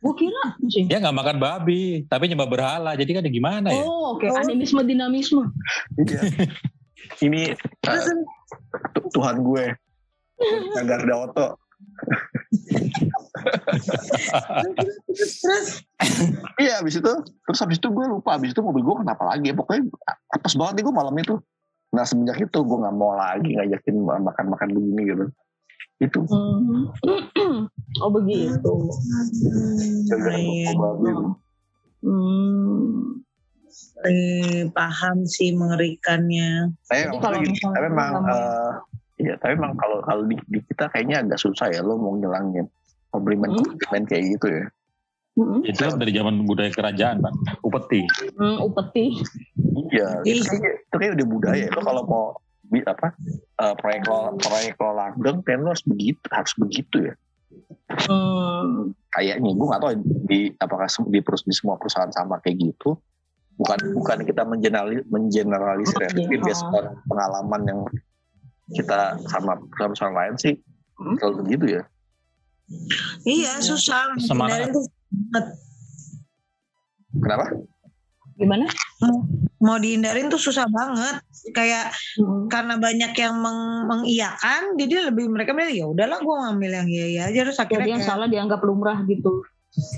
Gue 0.00 0.14
kira. 0.16 0.44
Dia 0.88 0.96
nggak 0.96 1.12
makan 1.12 1.36
babi, 1.36 2.08
tapi 2.08 2.32
nyembah 2.32 2.48
berhala. 2.48 2.96
Jadi 2.96 3.10
kan 3.12 3.26
ya 3.26 3.32
gimana 3.32 3.68
ya? 3.68 3.84
Oh, 3.84 4.16
oke. 4.16 4.24
Animisme 4.32 4.80
dinamisme. 4.80 5.44
Iya. 6.00 6.20
Ini 7.26 7.52
tu- 7.84 9.10
Tuhan 9.12 9.44
gue. 9.44 9.64
Agar 10.80 11.04
Daoto. 11.04 11.60
terus 15.04 15.84
Iya 16.60 16.80
habis 16.80 16.96
itu 16.96 17.12
terus 17.44 17.60
habis 17.60 17.76
itu 17.80 17.88
gue 17.88 18.04
lupa 18.08 18.36
habis 18.36 18.52
itu 18.52 18.60
mobil 18.60 18.84
gue 18.84 18.96
kenapa 19.04 19.22
lagi 19.32 19.52
pokoknya 19.52 19.88
apes 20.32 20.56
banget 20.56 20.80
nih 20.80 20.84
gue 20.88 20.94
malam 20.94 21.14
itu 21.16 21.34
nah 21.90 22.04
semenjak 22.04 22.36
itu 22.40 22.58
gue 22.60 22.78
nggak 22.80 22.96
mau 22.96 23.16
lagi 23.16 23.56
ngajakin 23.56 23.96
makan-makan 24.00 24.68
begini 24.76 25.02
gitu 25.12 25.24
itu 26.00 26.20
Hmm. 26.26 26.88
oh 28.02 28.10
begitu. 28.10 28.72
babi 30.08 31.08
itu. 31.12 31.28
Hmm. 32.00 33.20
Eh, 34.00 34.64
paham 34.72 35.28
sih 35.28 35.52
mengerikannya. 35.52 36.72
tapi 36.88 37.06
Jadi 37.06 37.16
kalau 37.20 37.36
gini, 37.38 37.56
tapi 37.60 37.88
memang 37.92 38.24
eh, 38.26 38.72
iya 39.20 39.34
tapi 39.36 39.52
memang 39.60 39.76
kalau 39.76 40.00
kalau 40.02 40.22
di, 40.24 40.40
di 40.48 40.58
kita 40.64 40.88
kayaknya 40.88 41.20
agak 41.22 41.38
susah 41.38 41.68
ya 41.68 41.84
lo 41.84 42.00
mau 42.00 42.16
ngilangin 42.16 42.64
komplimen 43.12 43.52
Hmm. 43.52 43.60
komplimen 43.60 44.02
kayak 44.08 44.24
gitu 44.40 44.48
ya 44.48 44.64
Hmm. 45.38 45.62
Itu 45.62 45.86
dari 45.94 46.10
zaman 46.10 46.42
budaya 46.42 46.68
kerajaan, 46.74 47.22
Pak. 47.22 47.62
Upeti. 47.62 48.02
Hmm, 48.34 48.66
upeti. 48.66 49.14
Iya, 49.94 50.26
itu 50.26 50.42
kayak, 50.42 50.74
itu 50.90 50.96
kayak 50.98 51.12
udah 51.16 51.26
budaya. 51.30 51.66
Lo 51.70 51.80
kalau 51.86 52.02
mau 52.02 52.26
apa 52.86 53.12
eh, 53.58 53.74
proyek 53.74 54.02
lo 54.06 54.38
proyek 54.38 54.74
lo 54.78 54.90
langgeng, 54.94 55.38
kan 55.42 55.58
lo 55.62 55.74
harus 55.74 55.84
begitu, 55.86 56.22
harus 56.30 56.54
begitu 56.54 56.96
ya. 57.10 57.14
Hmm. 58.06 58.94
Kayaknya 59.10 59.50
gue 59.50 59.66
nggak 59.66 59.82
tahu 59.82 59.92
di 60.30 60.40
apakah 60.54 60.86
di, 60.86 61.18
perus- 61.18 61.46
di 61.46 61.54
semua 61.54 61.74
perusahaan 61.74 62.10
sama 62.14 62.38
kayak 62.38 62.62
gitu. 62.70 62.94
Bukan 63.58 63.92
bukan 63.92 64.18
kita 64.24 64.46
mengenerali, 64.46 65.02
mengeneralisir 65.10 66.00
ya, 66.00 66.08
Oke, 66.08 66.16
tapi 66.16 66.38
oh. 66.38 66.40
berdasarkan 66.40 66.84
pengalaman 67.10 67.62
yang 67.66 67.80
kita 68.70 69.18
sama 69.26 69.58
perusahaan 69.74 70.14
lain 70.14 70.38
sih 70.38 70.54
Hmm. 71.00 71.16
kalau 71.16 71.40
begitu 71.40 71.80
ya. 71.80 71.82
Iya 73.24 73.58
susah. 73.64 74.14
Semangat. 74.20 74.68
Kenapa? 77.10 77.56
Gimana? 78.40 78.64
mau 79.60 79.76
dihindarin 79.76 80.32
tuh 80.32 80.40
susah 80.40 80.64
banget. 80.72 81.20
Kayak 81.52 81.92
Hmm. 82.16 82.48
karena 82.48 82.80
banyak 82.80 83.12
yang 83.12 83.36
meng 83.36 83.84
mengiyakan, 83.84 84.80
jadi 84.80 85.12
lebih 85.12 85.28
mereka 85.28 85.52
bilang 85.52 85.72
ya 85.72 85.84
udahlah 85.88 86.18
gue 86.24 86.36
ngambil 86.48 86.70
yang 86.80 86.88
iya 86.88 87.06
iya 87.06 87.22
aja 87.28 87.40
terus 87.44 87.60
akhirnya 87.60 87.84
Jadi 87.84 87.92
yang 87.92 88.02
kayak, 88.04 88.10
salah 88.16 88.26
dianggap 88.32 88.60
lumrah 88.64 88.98
gitu. 89.04 89.44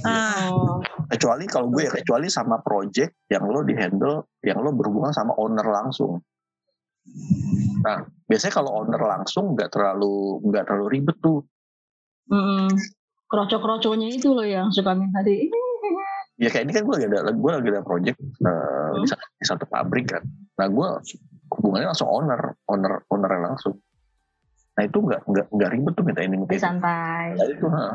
ah, 0.05 0.51
Oh. 0.53 0.83
Kecuali 1.09 1.47
kalau 1.47 1.71
gue 1.71 1.87
ya 1.87 1.93
kecuali 1.95 2.27
sama 2.29 2.59
project 2.61 3.25
yang 3.31 3.47
lo 3.49 3.63
di 3.63 3.73
handle, 3.79 4.27
yang 4.45 4.59
lo 4.61 4.75
berhubungan 4.75 5.15
sama 5.15 5.33
owner 5.39 5.65
langsung. 5.65 6.19
Nah, 7.83 8.05
biasanya 8.29 8.55
kalau 8.59 8.85
owner 8.85 9.01
langsung 9.01 9.55
nggak 9.55 9.71
terlalu 9.73 10.43
nggak 10.47 10.65
terlalu 10.67 10.87
ribet 10.99 11.17
tuh. 11.23 11.43
Mm-mm. 12.31 12.71
Kroco-kroconya 13.27 14.13
itu 14.13 14.31
loh 14.31 14.45
yang 14.45 14.69
suka 14.71 14.93
minta 14.93 15.25
di 15.25 15.49
Ya 16.41 16.49
kayak 16.49 16.65
ini 16.65 16.73
kan 16.73 16.83
gue 16.89 16.95
lagi 16.97 17.07
ada 17.09 17.31
gue 17.31 17.51
lagi 17.53 17.69
ada 17.71 17.83
project 17.85 18.19
eh, 18.19 18.91
di, 18.99 19.07
sa- 19.07 19.33
di 19.37 19.45
satu 19.45 19.65
pabrik 19.69 20.09
kan. 20.09 20.23
Nah 20.59 20.67
gue 20.67 20.89
hubungannya 21.53 21.93
langsung 21.93 22.09
owner, 22.09 22.57
owner 22.67 23.05
ownernya 23.13 23.53
langsung. 23.53 23.77
Nah 24.73 24.83
itu 24.89 24.99
nggak 24.99 25.21
nggak 25.29 25.47
nggak 25.53 25.71
ribet 25.71 25.93
tuh 25.93 26.05
minta 26.05 26.21
ini 26.25 26.35
minta 26.41 26.53
itu. 26.57 26.65
santai. 26.65 27.37
Nah, 27.37 27.47
itu 27.47 27.67
ha. 27.69 27.87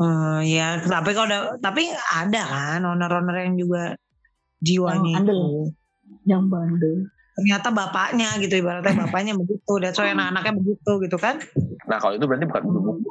eh, 0.00 0.38
ya 0.50 0.66
tapi 0.82 1.10
kalau 1.14 1.28
udah 1.30 1.42
tapi 1.62 1.86
ada 1.94 2.42
kan 2.42 2.80
owner-owner 2.82 3.36
yang 3.46 3.54
juga 3.54 3.94
jiwanya 4.58 5.06
Yang 5.06 5.18
andel. 5.22 5.38
itu. 5.38 5.62
Yang 6.26 6.42
bandel. 6.50 6.96
Ternyata 7.30 7.68
bapaknya 7.70 8.28
gitu 8.38 8.54
ibaratnya 8.58 8.94
bapaknya 9.00 9.32
begitu 9.34 9.72
dan 9.78 9.90
so 9.90 10.02
anak-anaknya 10.02 10.54
begitu 10.56 10.90
gitu 11.00 11.16
kan 11.16 11.36
Nah 11.80 11.98
kalau 11.98 12.14
itu 12.14 12.22
berarti 12.22 12.46
bukan 12.46 12.62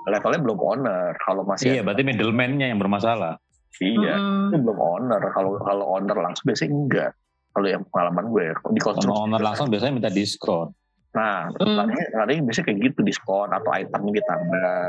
levelnya 0.07 0.39
belum 0.39 0.55
owner. 0.57 1.11
Kalau 1.19 1.43
masih 1.43 1.67
Iya, 1.69 1.81
berarti 1.83 1.99
middleman-nya 2.01 2.71
yang 2.71 2.79
bermasalah. 2.79 3.35
iya 3.77 4.15
Mm-mm. 4.15 4.49
itu 4.49 4.55
belum 4.55 4.79
owner. 4.79 5.19
Kalau 5.29 5.59
kalau 5.59 5.85
owner 5.99 6.15
langsung 6.15 6.47
biasanya 6.47 6.71
enggak. 6.71 7.11
Kalau 7.51 7.67
yang 7.67 7.83
pengalaman 7.85 8.25
gue 8.29 8.45
di 8.47 8.55
Kalau 8.79 8.95
konstruksi. 8.95 9.19
owner 9.19 9.41
langsung 9.41 9.67
biasanya 9.67 9.93
minta 9.93 10.07
diskon. 10.07 10.71
Nah, 11.09 11.51
Hmm. 11.51 11.75
kadang 11.75 11.91
kadang 11.91 12.45
biasanya 12.45 12.65
kayak 12.65 12.79
gitu 12.85 12.99
diskon 13.03 13.49
atau 13.49 13.69
itemnya 13.73 14.11
ditambah. 14.15 14.79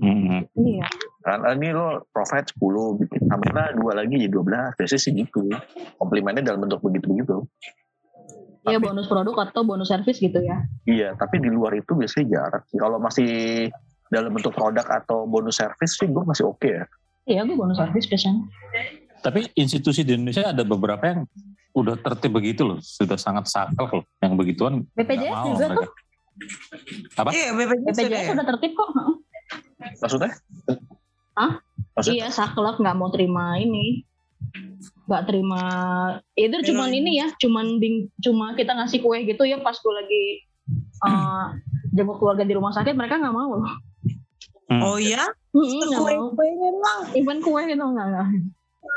Mm-mm. 0.00 0.40
Iya. 0.54 0.86
Kan 1.20 1.38
ah, 1.42 1.52
ini 1.52 1.68
lo 1.70 2.06
profit 2.08 2.46
10, 2.52 2.94
bikin 2.96 3.26
tambahlah 3.26 3.74
dua 3.74 3.92
lagi 3.96 4.14
jadi 4.16 4.30
12. 4.30 4.78
Biasanya 4.78 5.02
sih 5.02 5.12
gitu. 5.16 5.50
Komplimennya 5.96 6.46
dalam 6.46 6.62
bentuk 6.62 6.78
begitu-begitu. 6.80 7.42
Iya 8.60 8.76
bonus 8.76 9.08
produk 9.08 9.48
atau 9.48 9.64
bonus 9.64 9.88
service 9.88 10.20
gitu 10.20 10.36
ya. 10.36 10.60
Iya, 10.84 11.16
tapi 11.16 11.40
di 11.40 11.48
luar 11.48 11.72
itu 11.72 11.96
biasanya 11.96 12.26
jarang. 12.28 12.64
sih. 12.68 12.76
Kalau 12.76 12.98
masih 13.00 13.30
dalam 14.12 14.30
bentuk 14.34 14.52
produk 14.52 14.84
atau 14.84 15.24
bonus 15.24 15.56
service 15.56 15.96
sih 15.96 16.10
gue 16.10 16.24
masih 16.26 16.44
oke 16.44 16.68
ya. 16.68 16.84
Iya 17.24 17.48
gue 17.48 17.56
bonus 17.56 17.80
service 17.80 18.04
biasanya. 18.10 18.44
Tapi 19.20 19.48
institusi 19.56 20.04
di 20.04 20.16
Indonesia 20.16 20.52
ada 20.52 20.64
beberapa 20.66 21.04
yang 21.08 21.20
udah 21.72 21.96
tertib 22.02 22.34
begitu 22.34 22.66
loh, 22.66 22.78
sudah 22.82 23.16
sangat 23.16 23.48
sakal 23.48 24.02
loh. 24.02 24.04
Yang 24.20 24.32
begituan 24.36 24.74
BPJS 24.92 25.32
mau 25.32 25.46
juga 25.54 25.66
mereka. 25.70 25.76
tuh. 25.80 25.88
Apa? 27.16 27.28
iya 27.32 27.48
BPJS 27.54 27.96
juga 27.96 27.96
BPJS 27.96 28.26
ya? 28.26 28.32
udah 28.34 28.46
tertib 28.56 28.72
kok. 28.76 28.88
Heeh. 28.92 29.14
Maksudnya? 30.00 30.32
Hah? 31.38 31.52
Maksudnya? 31.96 32.16
Iya 32.18 32.26
saklek 32.28 32.76
nggak 32.82 32.96
mau 32.98 33.08
terima 33.08 33.56
ini. 33.56 34.04
Nggak 35.02 35.22
terima. 35.26 35.62
Itu 36.32 36.56
cuman 36.64 36.88
Heroin. 36.88 37.00
ini 37.00 37.12
ya. 37.18 37.28
Cuman 37.36 37.66
bing, 37.76 37.96
cuma 38.18 38.52
kita 38.52 38.72
ngasih 38.72 38.98
kue 38.98 39.18
gitu 39.22 39.42
ya 39.42 39.58
pas 39.58 39.74
gue 39.74 39.92
lagi 39.92 40.24
eh, 41.00 41.44
jenguk 41.90 42.16
keluarga 42.16 42.42
di 42.42 42.52
rumah 42.52 42.70
sakit 42.70 42.92
mereka 42.92 43.16
nggak 43.16 43.32
mau 43.32 43.56
loh. 43.56 43.74
Hmm. 44.66 44.82
oh 44.84 44.96
iya 44.96 45.26
Hmm, 45.50 45.66
nggak 45.82 45.98
kue 45.98 46.14
mau. 46.14 46.30
kuenya 46.30 46.68
doang 46.70 47.02
Even 47.12 47.38
kue 47.40 47.58
gitu 47.64 47.82
nggak 47.82 48.06
nggak. 48.08 48.26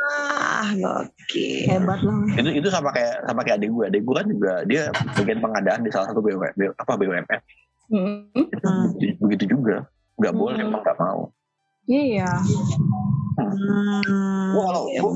ah 0.06 0.68
gokil 0.70 1.66
Hebat 1.66 1.99
lah. 1.99 2.18
itu 2.36 2.49
itu 2.56 2.68
sama 2.68 2.89
kayak 2.89 3.24
sama 3.24 3.41
kayak 3.41 3.58
adik 3.58 3.70
gue 3.70 3.86
adik 3.88 4.01
gue 4.01 4.16
kan 4.16 4.28
juga 4.28 4.54
dia 4.64 4.82
bagian 5.14 5.39
pengadaan 5.39 5.82
di 5.82 5.89
salah 5.89 6.08
satu 6.08 6.20
BUMN 6.20 6.54
apa 6.76 6.93
BUMN 6.93 7.26
Hmm. 7.86 8.26
itu 8.34 8.58
Hmm. 8.60 8.89
begitu, 8.91 9.14
begitu 9.18 9.43
juga 9.49 9.86
nggak 10.16 10.34
boleh 10.34 10.56
Hmm. 10.56 10.66
emang 10.68 10.82
nggak 10.84 10.97
mau 10.99 11.22
Iya. 11.84 12.32
hmm, 13.36 14.49
gue 14.51 14.64
kalau 14.64 14.84
iya, 14.88 14.99
gue 14.99 15.12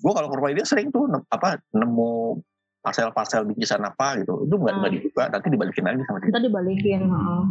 gue 0.00 0.12
kalau 0.12 0.26
ke 0.26 0.34
rumah 0.34 0.50
dia 0.50 0.64
sering 0.64 0.88
tuh 0.88 1.04
apa 1.28 1.60
nemu 1.70 2.40
parcel-parcel 2.80 3.44
bingkisan 3.44 3.80
apa 3.82 4.16
gitu 4.18 4.40
itu 4.42 4.54
nggak 4.54 4.74
Hmm. 4.74 4.88
dibuka 4.90 5.22
nanti 5.28 5.46
dibalikin 5.46 5.84
lagi 5.84 6.00
sama 6.02 6.18
dia 6.18 6.28
Kita 6.28 6.40
dibalikin. 6.40 7.00
heeh. 7.04 7.42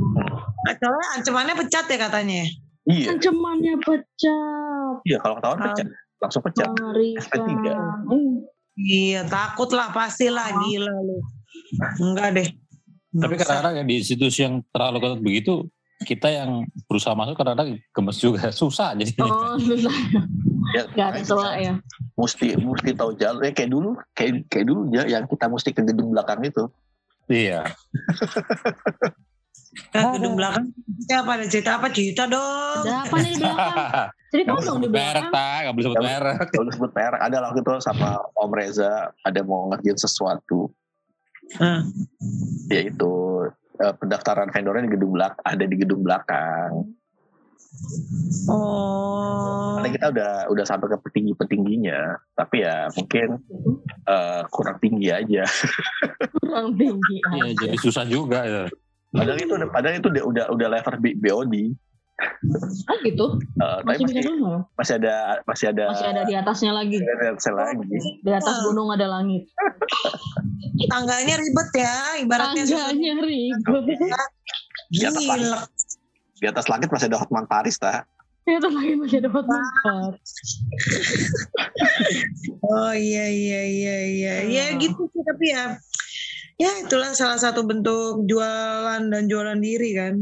soalnya 0.75 1.07
ancamannya 1.15 1.55
pecat 1.55 1.85
ya 1.85 1.97
katanya 1.99 2.41
iya 2.87 3.07
Ancamannya 3.11 3.73
pecah. 3.79 4.89
iya 5.03 5.17
kalau 5.17 5.37
ketahuan 5.37 5.59
Ah. 5.59 5.65
pecat 5.67 5.87
langsung 6.17 6.41
pecat 6.41 6.67
Mengerikan. 6.71 7.21
SP3. 7.23 7.65
Hmm. 8.03 8.33
iya 8.75 9.21
takut 9.23 9.69
lah 9.69 9.89
pasti 9.89 10.27
lah 10.27 10.49
gila 10.59 10.93
lu 10.99 11.21
enggak 12.01 12.29
deh 12.33 12.49
Tapi 13.11 13.33
kadang-kadang 13.35 13.73
ya 13.75 13.83
di 13.83 13.95
institusi 13.97 14.39
yang 14.39 14.61
terlalu 14.69 14.97
ketat 14.99 15.17
begitu, 15.19 15.53
kita 15.99 16.29
yang 16.29 16.61
berusaha 16.85 17.11
masuk 17.11 17.33
kadang-kadang 17.33 17.81
gemes 17.89 18.17
juga, 18.17 18.53
susah 18.55 18.93
jadi. 18.93 19.17
Oh, 19.19 19.57
susah. 19.57 19.89
Ya, 20.71 20.83
Gak 20.87 21.07
ada 21.15 21.49
ya. 21.55 21.73
mesti 22.13 22.47
mesti 22.55 22.89
tahu 22.91 23.11
jalur 23.13 23.41
ya 23.41 23.51
kayak 23.51 23.69
dulu 23.69 23.89
kayak 24.11 24.31
kayak 24.47 24.65
dulu 24.65 24.81
ya 24.89 25.03
yang 25.05 25.23
kita 25.25 25.45
mesti 25.45 25.69
ke 25.69 25.81
gedung 25.83 26.11
belakang 26.11 26.41
itu 26.41 26.65
Iya. 27.27 27.61
Ke 29.89 29.99
gedung 30.11 30.33
belakang 30.33 30.65
siapa 30.99 31.29
ada 31.31 31.45
cerita 31.45 31.77
apa 31.77 31.87
cerita 31.89 32.25
dong 32.25 32.81
Ada 32.81 33.05
apa 33.05 33.15
nih 33.17 33.31
di 33.31 33.39
belakang? 33.39 33.77
Cerita 34.29 34.49
boleh 34.51 34.61
dong 34.63 34.77
di 34.77 34.85
sebut 34.85 34.89
merek, 34.91 35.13
belakang. 35.21 35.31
tak? 35.31 35.57
Gak 35.59 35.73
boleh 35.73 35.85
sebut 35.85 35.95
Gak- 35.95 36.05
merek. 36.07 36.35
kalau 36.47 36.65
disebut 36.65 36.91
merek 36.91 37.19
ada 37.19 37.37
waktu 37.39 37.59
itu 37.59 37.71
sama 37.79 38.09
Om 38.35 38.51
Reza 38.51 38.91
ada 39.19 39.39
mau 39.41 39.61
ngerjain 39.67 39.97
sesuatu 39.97 40.61
Hmm. 41.51 41.81
yaitu 42.67 43.09
eh, 43.75 43.93
pendaftaran 43.95 44.47
vendornya 44.47 44.85
di 44.85 44.93
gedung 44.93 45.11
belakang 45.11 45.41
ada 45.43 45.63
di 45.63 45.75
gedung 45.75 46.01
belakang 46.01 46.85
oh 48.47 49.75
karena 49.75 49.89
kita 49.91 50.05
udah 50.09 50.31
udah 50.49 50.65
sampai 50.65 50.87
ke 50.87 50.97
petinggi 51.01 51.33
petingginya 51.33 51.99
tapi 52.33 52.61
ya 52.61 52.89
mungkin 52.91 53.39
eh, 54.05 54.41
kurang 54.49 54.77
tinggi 54.77 55.09
aja 55.09 55.43
Kurang 56.35 56.75
tinggi. 56.75 57.17
Iya, 57.31 57.49
jadi 57.55 57.77
susah 57.77 58.03
juga 58.03 58.39
ya. 58.43 58.63
padahal 59.09 59.37
itu 59.37 59.53
udah 59.53 59.69
padahal 59.69 59.95
itu 59.97 60.07
udah 60.07 60.23
udah, 60.25 60.45
udah 60.49 60.67
level 60.69 60.95
B- 60.99 61.17
BOD 61.17 61.55
Oh 62.83 62.99
gitu. 62.99 63.39
Tapi 63.55 63.95
Masih 63.95 64.03
masih 64.11 64.23
masih 64.75 64.93
ada 64.99 65.15
masih 65.47 65.65
ada 65.71 65.85
Masih 65.87 66.07
ada 66.11 66.21
di 66.27 66.35
atasnya 66.35 66.75
lagi. 66.75 66.99
ada 66.99 67.31
sel 67.39 67.55
lagi 67.55 67.79
Di 68.19 68.27
atas 68.29 68.59
gunung 68.61 68.91
ada 68.91 69.07
langit. 69.07 69.47
tangganya 70.85 71.39
ribet 71.39 71.69
ya 71.79 71.95
ibaratnya 72.19 72.63
Tangganya 72.67 73.13
ribet. 73.23 73.87
Di 74.91 75.03
atas 75.07 75.23
langit. 75.23 75.47
Di 76.39 76.47
atas 76.47 76.65
langit 76.67 76.87
masih 76.87 77.07
ada 77.07 77.19
Hotman 77.19 77.45
Paris 77.45 77.75
tak 77.75 78.07
Di 78.43 78.55
atas 78.55 78.71
langit 78.71 78.95
masih 78.97 79.17
ada 79.19 79.29
tempat. 79.29 80.11
oh 82.63 82.93
iya 82.93 83.25
iya 83.27 83.61
iya 83.63 83.97
iya 84.05 84.35
ya 84.45 84.65
Hmm. 84.71 84.79
gitu 84.79 85.01
sih 85.11 85.21
tapi 85.21 85.45
ya 85.51 85.65
ya 86.57 86.71
itulah 86.81 87.11
salah 87.13 87.37
satu 87.37 87.63
bentuk 87.63 88.25
jualan 88.25 89.03
dan 89.05 89.23
jualan 89.25 89.59
diri 89.59 89.91
kan 89.93 90.15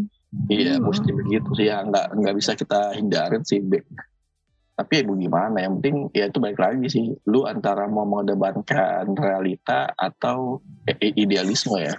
Iya, 0.51 0.75
Hmm. 0.77 0.91
mesti 0.91 1.07
begitu 1.09 1.49
sih 1.55 1.71
ya 1.71 1.87
nggak 1.87 2.19
nggak 2.19 2.35
bisa 2.35 2.51
kita 2.53 2.93
hindarin 2.93 3.47
sih. 3.47 3.63
Be. 3.63 3.79
Tapi 4.75 4.91
ya 4.99 5.03
gimana? 5.07 5.55
Yang 5.63 5.73
penting 5.79 5.95
ya 6.11 6.27
itu 6.27 6.37
balik 6.37 6.59
lagi 6.59 6.85
sih. 6.91 7.05
Lu 7.25 7.47
antara 7.47 7.87
mau 7.87 8.03
mengedepankan 8.03 9.07
realita 9.15 9.87
atau 9.95 10.59
idealisme 10.99 11.79
ya. 11.79 11.95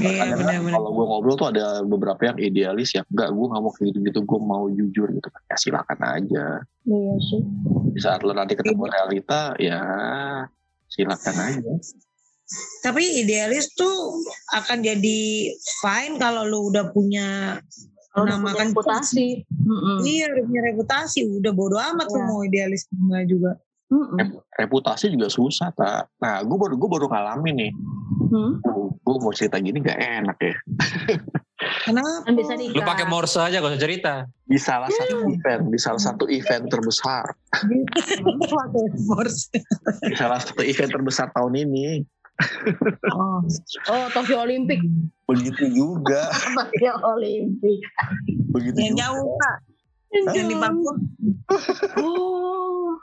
Iya 0.00 0.24
kan 0.24 0.32
benar-benar 0.32 0.72
kalau 0.80 0.90
gue 0.90 1.04
ngobrol 1.04 1.36
tuh 1.36 1.48
ada 1.52 1.84
beberapa 1.84 2.32
yang 2.32 2.38
idealis 2.40 2.96
ya. 2.96 3.02
Enggak, 3.10 3.36
gue 3.36 3.46
nggak 3.46 3.60
mau 3.60 3.72
kayak 3.72 3.86
gitu-gitu. 3.92 4.18
Gue 4.24 4.40
mau 4.40 4.64
jujur 4.68 5.06
gitu. 5.12 5.28
Ya 5.46 5.56
silakan 5.56 6.00
aja. 6.00 6.46
Iya 6.88 7.14
sih. 7.20 7.42
Di 7.92 8.00
saat 8.00 8.24
lu 8.24 8.32
nanti 8.32 8.56
ketemu 8.56 8.88
realita 8.88 9.52
ya 9.60 9.80
silakan 10.88 11.36
aja. 11.38 11.72
tapi 12.82 13.22
idealis 13.22 13.70
tuh 13.78 14.10
akan 14.50 14.82
jadi 14.82 15.20
fine 15.78 16.18
kalau 16.18 16.42
lu 16.42 16.66
udah 16.66 16.90
punya 16.90 17.54
Kalau 18.10 18.26
nama 18.26 18.42
punya 18.50 18.58
kan 18.58 18.68
reputasi. 18.74 19.46
Mm-mm. 19.46 20.02
iya 20.02 20.26
udah 20.34 20.44
punya 20.50 20.62
reputasi 20.66 21.18
udah 21.30 21.52
bodo 21.54 21.78
amat 21.78 22.10
tuh 22.10 22.18
Iya. 22.18 22.26
mau 22.26 22.42
idealis 22.42 22.90
enggak 22.90 23.24
juga 23.30 23.52
Mm-mm. 23.86 24.42
reputasi 24.58 25.14
juga 25.14 25.30
susah 25.30 25.70
tak 25.70 26.10
nah 26.18 26.42
gue 26.42 26.58
baru 26.58 26.74
gue 26.74 26.90
baru 26.90 27.06
ngalamin 27.06 27.54
nih 27.54 27.72
Hmm. 28.30 28.62
gue 28.96 29.16
mau 29.18 29.34
cerita 29.34 29.58
gini 29.58 29.78
gak 29.78 29.98
enak 29.98 30.38
ya 30.38 30.54
Kenapa? 31.82 32.24
Kan 32.24 32.38
Lu 32.70 32.80
pakai 32.80 33.04
Morse 33.04 33.36
aja 33.36 33.58
gak 33.58 33.74
usah 33.74 33.82
cerita. 33.82 34.14
di 34.46 34.56
salah 34.56 34.88
satu 34.88 35.28
event 35.28 35.62
di 35.66 35.76
salah 35.76 35.98
satu 35.98 36.24
event 36.26 36.64
terbesar 36.66 37.24
Pakai 37.50 38.86
Morse. 39.04 39.50
di 40.00 40.14
salah 40.14 40.38
satu 40.38 40.62
event 40.62 40.88
terbesar 40.88 41.28
tahun 41.32 41.54
ini 41.58 42.06
Oh. 43.10 43.44
Oh, 43.90 44.06
Tokyo 44.10 44.40
Olimpik. 44.40 44.80
begitu 45.26 45.68
juga 45.68 46.32
Tokyo 46.56 46.96
Olimpik. 47.10 47.80
begitu 48.48 48.76
Yang 48.78 48.88
juga 48.88 49.02
jauh 49.02 49.28
kak. 49.36 49.56
Yang 50.32 50.46
di 50.46 50.56
Bangkok. 50.56 50.96
Oh. 51.98 52.96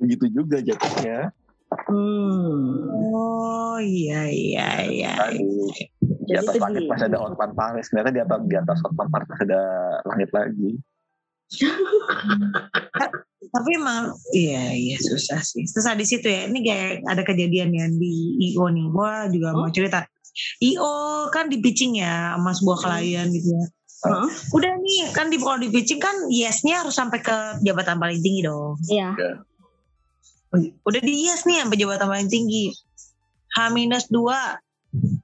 begitu 0.00 0.24
juga 0.32 0.56
jatuhnya 0.58 1.28
Hmm. 1.70 2.90
Oh 3.14 3.78
iya 3.78 4.26
iya 4.26 4.68
iya. 4.90 5.12
Aduh. 5.30 5.70
di 6.00 6.34
Jadi 6.34 6.46
atas 6.46 6.54
itu 6.54 6.62
langit 6.62 6.82
masih 6.86 7.06
ada 7.10 7.18
Hotman 7.22 7.52
Paris 7.54 7.86
ternyata 7.90 8.10
di 8.10 8.20
atas 8.22 8.38
di 8.46 8.56
atas 8.58 8.78
Hotman 8.82 9.08
Paris 9.10 9.26
masih 9.30 9.46
ada 9.50 9.62
langit 10.06 10.30
lagi 10.34 10.70
Tapi 13.50 13.70
emang 13.74 14.14
iya 14.30 14.70
iya 14.70 14.96
susah 15.00 15.42
sih. 15.42 15.66
Susah 15.66 15.98
di 15.98 16.06
situ 16.06 16.30
ya. 16.30 16.46
Ini 16.46 16.58
kayak 16.62 16.90
ada 17.10 17.22
kejadian 17.26 17.74
yang 17.74 17.92
di 17.98 18.38
IO 18.52 18.70
nih. 18.70 18.86
Gua 18.94 19.26
juga 19.26 19.56
mau 19.56 19.66
cerita. 19.74 20.06
IO 20.62 21.26
kan 21.34 21.50
di 21.50 21.58
pitching 21.58 21.98
ya 21.98 22.38
sama 22.38 22.54
sebuah 22.54 22.78
klien 22.86 23.26
gitu 23.34 23.50
ya. 23.50 23.64
Hah? 24.06 24.30
Udah 24.54 24.72
nih 24.78 25.10
kan 25.10 25.28
di 25.28 25.36
kalau 25.42 25.58
di 25.58 25.68
pitching 25.68 25.98
kan 25.98 26.14
yesnya 26.30 26.86
harus 26.86 26.94
sampai 26.94 27.18
ke 27.18 27.36
jabatan 27.66 27.98
paling 27.98 28.22
tinggi 28.22 28.46
dong. 28.46 28.78
Iya. 28.86 29.42
Udah 30.58 31.00
di 31.02 31.30
yes 31.30 31.46
nih 31.46 31.62
sampai 31.62 31.78
jabatan 31.78 32.08
paling 32.10 32.30
tinggi. 32.30 32.74
H 33.54 33.70
minus 33.74 34.10
dua 34.10 34.58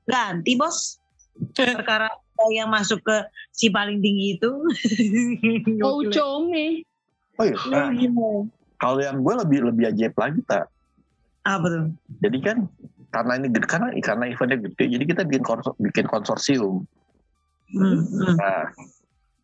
ganti 0.07 0.55
bos. 0.55 0.99
Perkara 1.57 2.11
yang 2.53 2.69
masuk 2.69 3.01
ke 3.03 3.17
si 3.51 3.73
paling 3.73 3.99
tinggi 4.01 4.39
itu. 4.39 4.53
Oh, 5.85 6.01
nih. 6.01 6.85
oh 7.37 7.45
iya 7.45 7.57
nah, 7.69 7.93
kalau 8.81 9.01
yang 9.01 9.21
gue 9.21 9.35
lebih 9.45 9.59
lebih 9.69 9.85
ajaib 9.93 10.15
lagi 10.17 10.41
tak 10.49 10.73
Apa 11.45 11.67
tuh? 11.69 11.85
jadi 12.25 12.39
kan 12.41 12.57
karena 13.13 13.33
ini 13.41 13.49
gede 13.53 13.67
karena 13.69 13.89
karena 14.01 14.25
eventnya 14.33 14.59
gede 14.69 14.85
jadi 14.97 15.05
kita 15.05 15.23
bikin 15.29 15.45
konsor, 15.45 15.73
bikin 15.77 16.07
konsorsium 16.09 16.85
Hmm, 17.67 17.99
hmm, 17.99 18.39
nah 18.39 18.71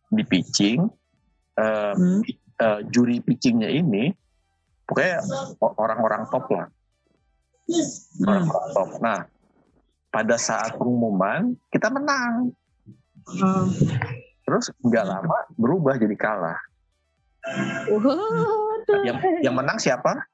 di 0.07 0.23
pitching 0.23 0.87
eh, 1.59 1.91
hmm. 1.91 2.21
eh, 2.55 2.79
juri 2.87 3.19
pitchingnya 3.19 3.67
ini 3.67 4.15
pokoknya 4.93 5.17
orang-orang 5.81 6.23
top 6.29 6.45
lah 6.53 6.67
Hmm. 7.63 7.87
orang-orang 8.27 8.67
top 8.75 8.89
nah 8.99 9.19
pada 10.07 10.35
saat 10.37 10.77
pengumuman 10.77 11.57
kita 11.73 11.89
menang 11.89 12.53
Hmm. 13.23 13.71
terus 14.43 14.67
nggak 14.83 15.05
lama 15.07 15.37
berubah 15.55 15.95
jadi 15.95 16.13
kalah 16.13 16.59
yang 19.07 19.17
yang 19.41 19.55
menang 19.55 19.79
siapa 19.79 20.27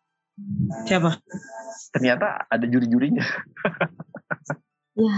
Siapa? 0.83 1.19
ternyata 1.93 2.43
ada 2.49 2.65
juri-jurinya 2.65 3.23
Ya. 4.99 5.15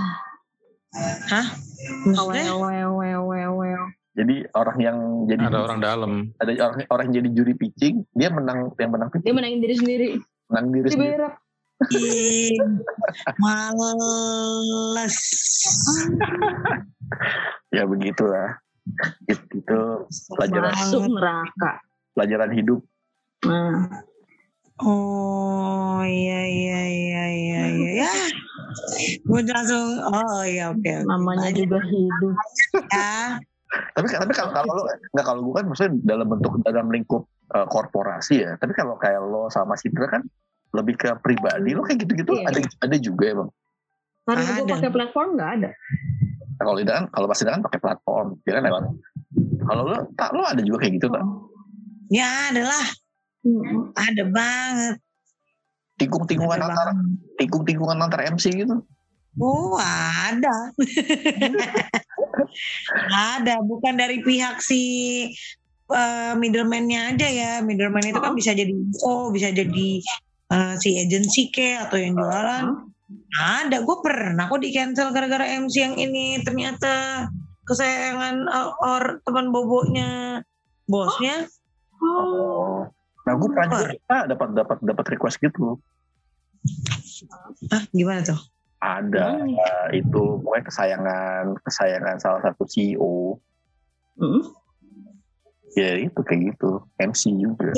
Hah? 1.25 1.47
Maksudnya? 2.05 2.53
Well, 2.53 2.59
well, 2.61 2.91
well, 2.93 3.21
well, 3.25 3.53
well. 3.57 3.83
Jadi 4.21 4.35
orang 4.53 4.77
yang 4.77 4.97
jadi 5.25 5.43
Ada 5.49 5.57
orang 5.59 5.79
dalam. 5.81 6.11
ada 6.37 6.51
orang 6.61 6.77
orang 6.87 7.03
yang 7.09 7.15
jadi 7.17 7.29
juri 7.33 7.53
pitching 7.55 8.05
dia 8.13 8.29
menang 8.29 8.69
yang 8.77 8.91
menang 8.91 9.09
Dia 9.09 9.15
pitching 9.17 9.33
menangin 9.33 9.59
diri 9.59 9.75
sendiri. 9.75 10.09
menang 10.47 10.67
diri 10.69 10.85
Di 10.85 10.93
sendiri 10.93 11.15
berak. 11.17 11.33
Males. 13.41 15.17
ya 17.75 17.83
begitulah 17.83 18.61
itu, 19.25 19.41
itu 19.55 19.79
pelajaran 20.31 20.71
Masuk 20.71 21.03
neraka. 21.09 21.71
pelajaran 22.13 22.51
hidup 22.53 22.79
Nah. 23.41 24.05
Oh 24.77 26.01
iya 26.01 26.41
iya 26.41 26.79
iya 26.85 27.23
iya 27.27 27.61
iya 27.69 27.89
ya. 28.01 28.11
Gue 29.21 29.41
langsung 29.43 29.97
oh 29.97 30.41
iya 30.41 30.69
oke. 30.69 30.81
oke. 30.81 31.05
Namanya 31.05 31.49
juga 31.49 31.77
hidup. 31.81 32.33
ya. 32.89 33.37
Tapi 33.91 34.07
tapi 34.07 34.31
kalau 34.31 34.51
kalau 34.51 34.71
lo 34.73 34.83
nggak 35.11 35.25
kalau 35.25 35.41
gue 35.41 35.53
kan 35.53 35.65
maksudnya 35.65 35.91
dalam 36.05 36.27
bentuk 36.27 36.53
dalam 36.61 36.87
lingkup 36.87 37.23
eh, 37.49 37.65
korporasi 37.65 38.35
ya 38.39 38.51
tapi 38.55 38.71
kalau 38.71 38.95
kayak 38.95 39.19
lo 39.19 39.47
sama 39.47 39.73
Citra 39.73 40.07
kan 40.09 40.23
lebih 40.71 40.95
ke 40.95 41.11
pribadi 41.17 41.71
lo 41.71 41.81
kayak 41.81 41.99
gitu-gitu 42.01 42.31
Iya. 42.33 42.47
ada 42.47 42.59
ada 42.81 42.95
juga 42.97 43.25
emang 43.29 43.49
Karena 44.21 44.43
gue 44.45 44.63
Ada. 44.63 44.73
pakai 44.77 44.91
platform 44.91 45.29
nggak 45.33 45.51
ada. 45.51 45.69
Nah, 46.53 46.63
kalau 46.63 46.77
tidak 46.77 46.93
kan 46.93 47.05
kalau 47.09 47.27
masih 47.27 47.43
kan 47.43 47.61
pakai 47.61 47.79
platform 47.79 48.27
ya 48.41 48.51
kan 48.53 48.63
lewat 48.63 48.81
kalau 49.63 49.81
lo 49.83 49.97
tak 50.13 50.29
lo 50.31 50.43
ada 50.43 50.61
juga 50.61 50.77
kayak 50.79 50.93
gitu 50.95 51.07
tak 51.07 51.23
Ya 52.07 52.29
adalah 52.47 52.83
Hmm. 53.41 53.89
ada 53.91 54.23
banget. 54.23 55.01
tikung-tikungan 55.97 56.53
Ada 56.55 56.65
antara 56.67 56.91
tikung-tikungan 57.35 57.97
antara 57.97 58.23
MC 58.27 58.53
gitu 58.55 58.85
Oh 59.35 59.73
ada. 59.77 60.69
ada 63.11 63.59
bukan 63.63 63.97
dari 63.97 64.21
pihak 64.21 64.59
si 64.63 64.81
eh, 65.91 66.33
middleman-nya 66.35 67.15
aja 67.15 67.27
ya. 67.27 67.51
Middleman 67.63 68.05
itu 68.05 68.19
kan 68.19 68.33
Oh. 68.33 68.37
bisa 68.37 68.51
jadi 68.55 68.73
oh 69.05 69.29
bisa 69.29 69.51
jadi 69.51 69.89
eh, 70.51 70.73
si 70.79 70.89
agency 70.99 71.51
ke 71.51 71.77
atau 71.79 71.97
yang 71.99 72.15
jualan. 72.15 72.65
Ada, 73.31 73.83
gue 73.83 73.97
pernah 73.99 74.47
kok 74.47 74.63
di 74.63 74.71
cancel 74.71 75.11
gara-gara 75.11 75.43
MC 75.43 75.75
yang 75.83 75.95
ini 75.99 76.39
ternyata 76.47 77.27
kesayangan 77.67 78.47
uh, 78.51 78.71
or 78.83 79.03
teman 79.23 79.53
bobonya 79.53 80.41
bosnya. 80.91 81.47
oh 82.01 82.89
nah 83.21 83.37
gue 83.37 83.47
pernah 83.53 83.67
juga 83.69 83.85
ah, 84.09 84.23
dapat 84.25 84.47
dapat 84.57 84.77
dapat 84.81 85.05
request 85.13 85.37
gitu 85.37 85.77
Ah 87.69 87.85
gimana 87.93 88.25
tuh? 88.25 88.37
Ada 88.81 89.37
nih? 89.45 89.55
eh, 89.55 89.87
itu 90.01 90.41
pokoknya 90.41 90.65
kesayangan 90.65 91.43
kesayangan 91.61 92.15
salah 92.17 92.41
satu 92.41 92.65
CEO 92.65 93.37
Hmm. 94.19 94.43
ya 95.73 95.97
itu 95.97 96.19
kayak 96.19 96.53
gitu 96.53 96.83
MC 96.99 97.31
juga 97.39 97.71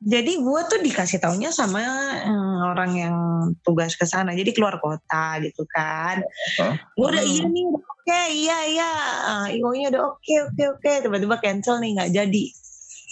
Jadi 0.00 0.40
gue 0.40 0.60
tuh 0.64 0.80
dikasih 0.80 1.20
taunya 1.20 1.52
sama 1.52 1.84
eh, 2.24 2.58
orang 2.64 2.92
yang 2.96 3.16
tugas 3.60 3.92
ke 4.00 4.08
sana. 4.08 4.32
Jadi 4.32 4.56
keluar 4.56 4.80
kota 4.80 5.36
gitu 5.44 5.68
kan. 5.68 6.24
Hah? 6.56 6.72
Gue 6.96 7.04
udah 7.12 7.20
Hmm. 7.20 7.34
iya 7.36 7.44
nih, 7.52 7.64
oke, 7.68 8.20
iya 8.32 8.58
iya. 8.64 8.90
Ah, 9.28 9.46
IO-nya 9.52 9.92
udah 9.92 10.02
oke 10.16 10.34
oke 10.48 10.62
oke. 10.80 10.92
Tiba-tiba 11.04 11.36
cancel 11.44 11.84
nih 11.84 12.00
nggak 12.00 12.12
jadi. 12.16 12.44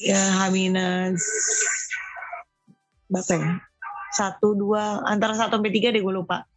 Ya 0.00 0.48
minus 0.48 1.20
berapa 3.12 3.34
ya? 3.36 3.52
Satu 4.16 4.56
dua 4.56 5.04
antara 5.04 5.36
satu 5.36 5.60
sampai 5.60 5.68
tiga 5.68 5.92
deh 5.92 6.00
gue 6.00 6.14
lupa. 6.14 6.48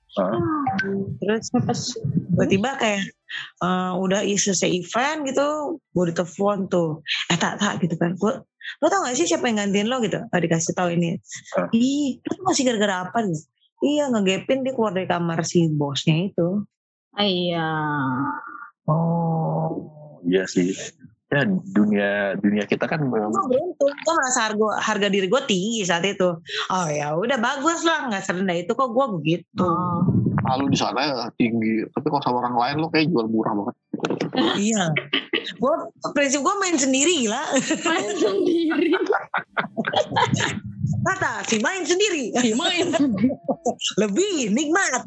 Terus 1.21 1.45
tiba-tiba 2.31 2.75
kayak 2.75 3.03
eh, 3.63 3.91
udah 3.95 4.21
selesai 4.27 4.67
event 4.67 5.23
gitu, 5.27 5.79
gue 5.95 6.05
ditelepon 6.11 6.67
tuh, 6.67 6.99
eh 7.31 7.37
tak 7.39 7.59
tak 7.63 7.79
gitu 7.79 7.95
kan, 7.95 8.15
gue 8.19 8.33
lo 8.79 8.87
tau 8.93 9.01
gak 9.03 9.17
sih 9.17 9.25
siapa 9.25 9.49
yang 9.49 9.57
gantiin 9.67 9.89
lo 9.89 9.97
gitu? 10.05 10.21
Gak 10.29 10.41
dikasih 10.41 10.73
tahu 10.77 10.93
ini. 10.93 11.17
Hah? 11.57 11.67
Ih, 11.73 12.21
lo 12.21 12.31
tuh 12.37 12.45
masih 12.45 12.63
gara-gara 12.69 13.09
apa 13.09 13.25
gitu? 13.25 13.41
Iya 13.81 14.13
ngegepin 14.13 14.61
dia 14.61 14.77
keluar 14.77 14.93
dari 14.93 15.09
kamar 15.09 15.41
si 15.41 15.65
bosnya 15.73 16.29
itu. 16.29 16.61
Ah, 17.17 17.25
Iya. 17.25 17.69
oh 18.87 20.21
iya 20.23 20.45
sih 20.47 20.71
ya 21.31 21.47
dunia 21.47 22.35
dunia 22.43 22.63
kita 22.67 22.91
kan 22.91 23.07
memang 23.07 23.31
Gue 23.31 23.55
beruntung, 23.55 23.87
gue 23.87 24.13
merasa 24.19 24.51
harga, 24.51 24.67
harga 24.83 25.07
diri 25.07 25.31
gue 25.31 25.41
tinggi 25.47 25.87
saat 25.87 26.03
itu. 26.03 26.35
Oh 26.67 26.87
ya 26.91 27.15
udah 27.15 27.39
bagus 27.39 27.87
lah, 27.87 28.11
nggak 28.11 28.23
serendah 28.27 28.59
itu 28.59 28.75
kok 28.75 28.91
gue 28.91 29.05
begitu. 29.19 29.63
Oh. 29.63 30.03
lalu 30.41 30.73
di 30.73 30.77
sana 30.81 30.99
ya 31.05 31.29
tinggi 31.37 31.85
tapi 31.93 32.07
kalau 32.09 32.23
sama 32.25 32.37
orang 32.41 32.57
lain 32.57 32.75
lo 32.81 32.89
kayak 32.89 33.13
jual 33.13 33.29
murah 33.29 33.53
banget 33.53 33.75
iya. 34.57 34.89
Gue 35.57 35.75
prinsip 36.13 36.41
gue 36.41 36.55
main 36.61 36.77
sendiri 36.77 37.27
lah. 37.29 37.45
Main 37.85 38.13
sendiri. 38.17 38.89
Kata 41.01 41.41
si 41.47 41.57
main 41.61 41.83
sendiri. 41.87 42.35
Main 42.53 42.93
sendiri. 42.93 43.31
Lebih 44.01 44.53
nikmat. 44.53 45.01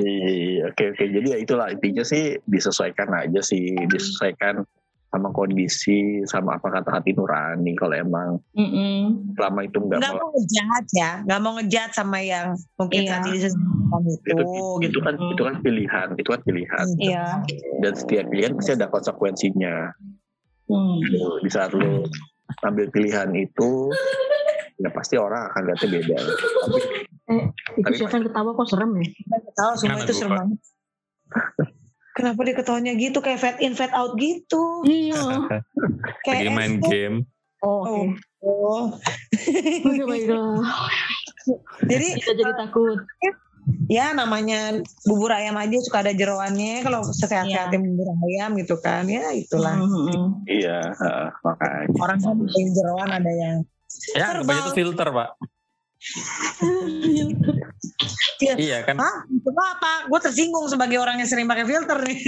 Iya, 0.00 0.72
oke 0.72 0.84
oke 0.96 1.04
jadi 1.04 1.26
ya 1.36 1.38
itulah 1.42 1.68
intinya 1.72 2.04
sih 2.04 2.38
disesuaikan 2.48 3.12
aja 3.12 3.40
sih 3.44 3.76
disesuaikan 4.20 4.68
sama 5.10 5.34
kondisi 5.34 6.22
sama 6.22 6.54
apa 6.54 6.70
kata 6.70 7.02
hati 7.02 7.10
nurani 7.18 7.74
kalau 7.74 7.98
emang 7.98 8.28
Mm-mm. 8.54 9.34
selama 9.34 9.66
itu 9.66 9.82
nggak 9.82 9.98
nggak 9.98 10.14
mau 10.14 10.22
mau 10.22 10.30
ngejat 10.38 10.84
ya 10.94 11.10
nggak 11.26 11.40
mau 11.42 11.52
ngejat 11.58 11.90
sama 11.90 12.18
yang 12.22 12.54
mungkin 12.78 13.10
Iya. 13.10 13.18
sesuatu 13.50 14.06
itu, 14.06 14.30
itu, 14.30 14.38
gitu 14.38 14.86
itu 14.86 14.98
kan 15.02 15.14
itu 15.18 15.42
kan 15.42 15.54
pilihan 15.58 16.08
itu 16.14 16.28
kan 16.30 16.40
pilihan 16.46 16.86
Iya. 17.02 17.26
dan 17.82 17.92
setiap 17.98 18.30
pilihan 18.30 18.54
pasti 18.54 18.70
ada 18.76 18.86
konsekuensinya 18.86 19.90
Hmm. 20.70 21.02
Gitu. 21.02 21.42
di 21.42 21.50
saat 21.50 21.74
lo 21.74 22.06
ambil 22.62 22.86
pilihan 22.94 23.34
itu 23.34 23.90
ya 24.78 24.94
pasti 24.94 25.18
orang 25.18 25.50
akan 25.50 25.62
lihatnya 25.66 25.88
beda. 25.90 26.14
Tapi 26.14 26.78
Itu 27.74 27.82
Tapi- 27.82 27.98
siapa 27.98 28.14
yang 28.14 28.26
ketawa 28.30 28.50
kok 28.54 28.66
serem 28.70 28.90
ya? 28.94 29.06
Tahu 29.50 29.72
semua 29.74 29.98
itu 29.98 30.14
serem 30.14 30.30
banget. 30.38 30.58
Kenapa 32.20 32.44
dia 32.44 32.52
ketawanya 32.52 32.92
gitu 32.94 33.24
kayak 33.24 33.40
fade 33.40 33.64
in 33.64 33.72
fade 33.72 33.96
out 33.96 34.12
gitu? 34.14 34.84
Iya. 34.84 35.48
Kayak 36.28 36.36
Lagi 36.36 36.48
main 36.52 36.74
game. 36.78 37.16
Oh, 37.64 37.80
Oke. 37.80 38.20
Oh. 38.40 38.92
Oke 39.82 40.02
baiklah. 40.04 40.60
Jadi 41.90 42.08
Kita 42.20 42.32
jadi 42.34 42.52
takut. 42.52 43.00
ya 43.88 44.12
namanya 44.12 44.76
bubur 45.04 45.32
ayam 45.32 45.56
aja 45.56 45.80
suka 45.80 46.00
ada 46.00 46.12
jeroannya 46.12 46.80
kalau 46.80 47.04
sehat-sehatnya 47.06 47.78
bubur 47.78 48.08
ayam 48.28 48.56
gitu 48.56 48.76
kan 48.76 49.04
ya 49.04 49.32
itulah 49.32 49.76
Mhm. 49.76 50.44
iya, 50.44 50.90
heeh, 50.90 51.28
makanya. 51.40 51.88
orang 51.96 52.18
kan 52.18 52.36
jeroan 52.50 53.10
ada 53.10 53.30
yang 53.30 53.56
Ya, 54.12 54.32
aja 54.32 54.60
itu 54.60 54.72
filter, 54.74 55.08
Pak. 55.08 55.28
Iya. 58.40 58.54
Iya 58.56 58.78
kan? 58.82 58.96
Hah? 58.96 59.16
Itu 59.28 59.50
apa? 59.52 60.08
Gue 60.08 60.20
tersinggung 60.20 60.64
sebagai 60.66 60.96
orang 60.96 61.20
yang 61.20 61.28
sering 61.28 61.44
pakai 61.44 61.68
filter 61.68 61.98
nih. 62.00 62.18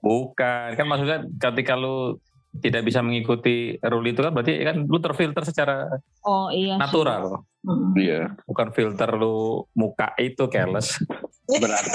Bukan. 0.00 0.68
Kan 0.76 0.86
maksudnya 0.86 1.18
ketika 1.40 1.72
lu 1.74 2.20
tidak 2.60 2.84
bisa 2.84 3.00
mengikuti 3.00 3.80
rule 3.80 4.12
itu 4.12 4.20
kan 4.20 4.28
berarti 4.28 4.60
kan 4.60 4.76
lu 4.84 4.98
terfilter 5.00 5.40
secara 5.42 5.88
Oh 6.22 6.52
iya. 6.52 6.76
natural. 6.76 7.40
Mhm. 7.64 7.96
Iya, 7.96 8.20
Bukan 8.44 8.76
filter 8.76 9.08
lu 9.16 9.64
muka 9.72 10.12
itu 10.18 10.44
careless. 10.52 11.00
berarti 11.48 11.90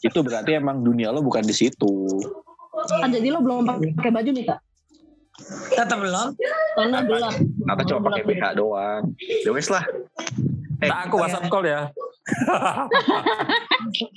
itu 0.00 0.18
berarti 0.20 0.50
emang 0.54 0.80
dunia 0.80 1.12
lo 1.12 1.20
bukan 1.20 1.44
di 1.44 1.52
situ. 1.52 2.08
Ah, 2.98 3.08
jadi 3.08 3.32
lo 3.32 3.40
belum 3.40 3.64
pakai 3.94 4.12
baju 4.12 4.30
nih 4.32 4.44
kak? 4.44 4.60
Tetap 5.68 5.98
belum. 5.98 6.28
Karena 6.74 6.98
gelap. 7.02 7.34
Nata 7.62 7.82
cuma 7.82 8.00
pakai 8.08 8.22
BH 8.24 8.42
doang. 8.54 9.02
Ya 9.18 9.50
wes 9.50 9.68
lah. 9.68 9.82
Eh, 10.76 10.86
Nah, 10.86 11.04
aku 11.04 11.14
WhatsApp 11.16 11.46
call 11.46 11.64
ya. 11.64 11.80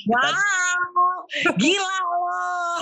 Wow, 0.09 0.25
gila 1.55 1.93
loh. 2.01 2.73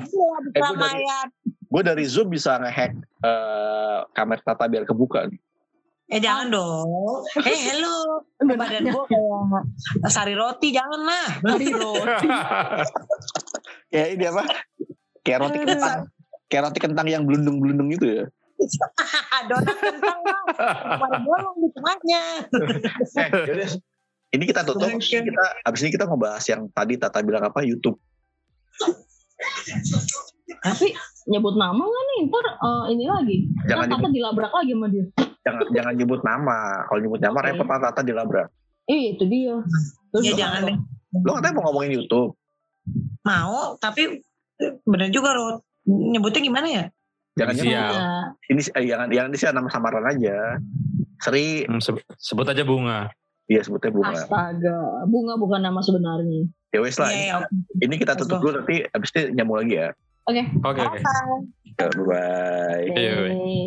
Gila 0.00 0.50
Eh, 0.54 0.56
gua 0.56 0.72
dari- 0.72 0.94
keramaian. 1.04 1.26
gue 1.44 1.82
dari 1.82 2.04
Zoom 2.04 2.28
bisa 2.28 2.56
ngehack 2.56 2.92
eh, 3.20 3.98
kamera 4.10 4.40
Tata 4.40 4.64
biar 4.64 4.84
kebuka 4.84 5.26
nih. 5.26 5.38
Eh 6.06 6.18
jangan 6.18 6.46
dong. 6.48 7.22
Eh 7.38 7.58
hello. 7.64 8.22
Badan 8.38 8.82
gue 8.86 9.04
kayak 9.04 9.62
sari 10.06 10.32
roti 10.32 10.70
jangan 10.70 11.00
lah. 11.00 11.26
Sari 11.42 11.66
roti. 11.70 12.26
Kayak 13.88 14.06
ini 14.10 14.24
apa? 14.26 14.42
Kayak 15.20 15.38
roti 15.40 15.56
kentang. 15.60 16.00
Kayak 16.48 16.70
roti 16.70 16.80
kentang 16.80 17.06
yang 17.08 17.24
belundung-belundung 17.24 17.90
itu 17.92 18.06
ya. 18.06 18.24
Donat 19.50 19.76
kentang 19.76 20.18
lah. 20.24 20.42
Pada 21.00 21.18
bolong 21.20 21.56
di 21.60 21.68
tengahnya. 21.74 22.22
Eh. 23.24 23.70
Ini 24.34 24.44
kita 24.50 24.66
tutup. 24.66 24.90
Kita 24.98 25.44
abis 25.62 25.80
ini 25.86 25.90
kita 25.94 26.10
ngebahas 26.10 26.42
yang 26.50 26.66
tadi 26.74 26.98
Tata 26.98 27.22
bilang 27.22 27.46
apa 27.46 27.62
YouTube. 27.62 27.94
Tapi 30.64 30.90
nyebut 31.30 31.54
nama 31.54 31.78
nggak 31.78 32.04
nih? 32.10 32.20
Ntar 32.26 32.44
eh, 32.50 32.84
ini 32.98 33.04
lagi. 33.06 33.36
Jangan 33.70 33.86
Tata 33.94 34.08
dilabrak 34.10 34.52
lagi 34.52 34.72
sama 34.74 34.86
dia. 34.90 35.04
Jangan 35.44 35.64
jangan 35.70 35.94
nyebut 35.94 36.20
nama. 36.26 36.58
Kalau 36.90 37.00
nyebut 37.04 37.20
nama 37.22 37.38
Oke. 37.38 37.46
repot 37.52 37.66
Tata 37.68 38.00
dilabrak. 38.02 38.48
Eh 38.90 39.14
itu 39.14 39.24
dia. 39.28 39.54
Terus 40.10 40.24
Ya 40.26 40.32
apa? 40.34 40.40
jangan 40.40 40.60
deh. 40.66 40.76
Lo 41.22 41.30
katanya 41.38 41.54
mau 41.54 41.64
ngomongin 41.70 41.92
YouTube. 42.02 42.34
Mau 43.22 43.78
tapi 43.78 44.18
bener 44.82 45.14
juga 45.14 45.30
loh. 45.30 45.62
Nyebutnya 45.84 46.40
gimana 46.40 46.66
ya? 46.68 46.84
Jangan 47.34 47.54
Inisial. 47.58 47.92
Ini 48.46 48.60
eh, 48.72 48.84
jangan 48.88 49.06
jangan 49.10 49.30
di 49.30 49.38
nama 49.50 49.68
samaran 49.68 50.04
aja. 50.06 50.36
Seri, 51.20 51.66
Hmm, 51.66 51.82
seb- 51.82 52.04
sebut 52.16 52.46
aja 52.46 52.62
bunga. 52.62 53.10
iya 53.44 53.60
sebutnya 53.60 53.92
bunga. 53.92 54.16
Astaga, 54.16 55.04
bunga 55.04 55.36
bukan 55.36 55.60
nama 55.60 55.80
sebenarnya. 55.84 56.48
Ya 56.72 56.80
wes 56.80 56.96
lah. 56.96 57.12
Iya, 57.12 57.20
iya, 57.20 57.34
oke. 57.38 57.52
Ini 57.84 57.94
kita 58.00 58.16
tutup 58.16 58.40
dulu 58.40 58.62
nanti 58.62 58.82
abis 58.88 59.10
itu 59.12 59.20
nyambung 59.36 59.60
lagi 59.60 59.74
ya. 59.76 59.88
Oke. 60.24 60.42
Oke, 60.64 60.80
oke. 60.80 61.00
Ya, 61.74 61.86
Bye 61.90 62.04
bye. 62.08 62.82
Iya, 62.88 62.96
iya. 62.96 63.12
Eh, 63.34 63.66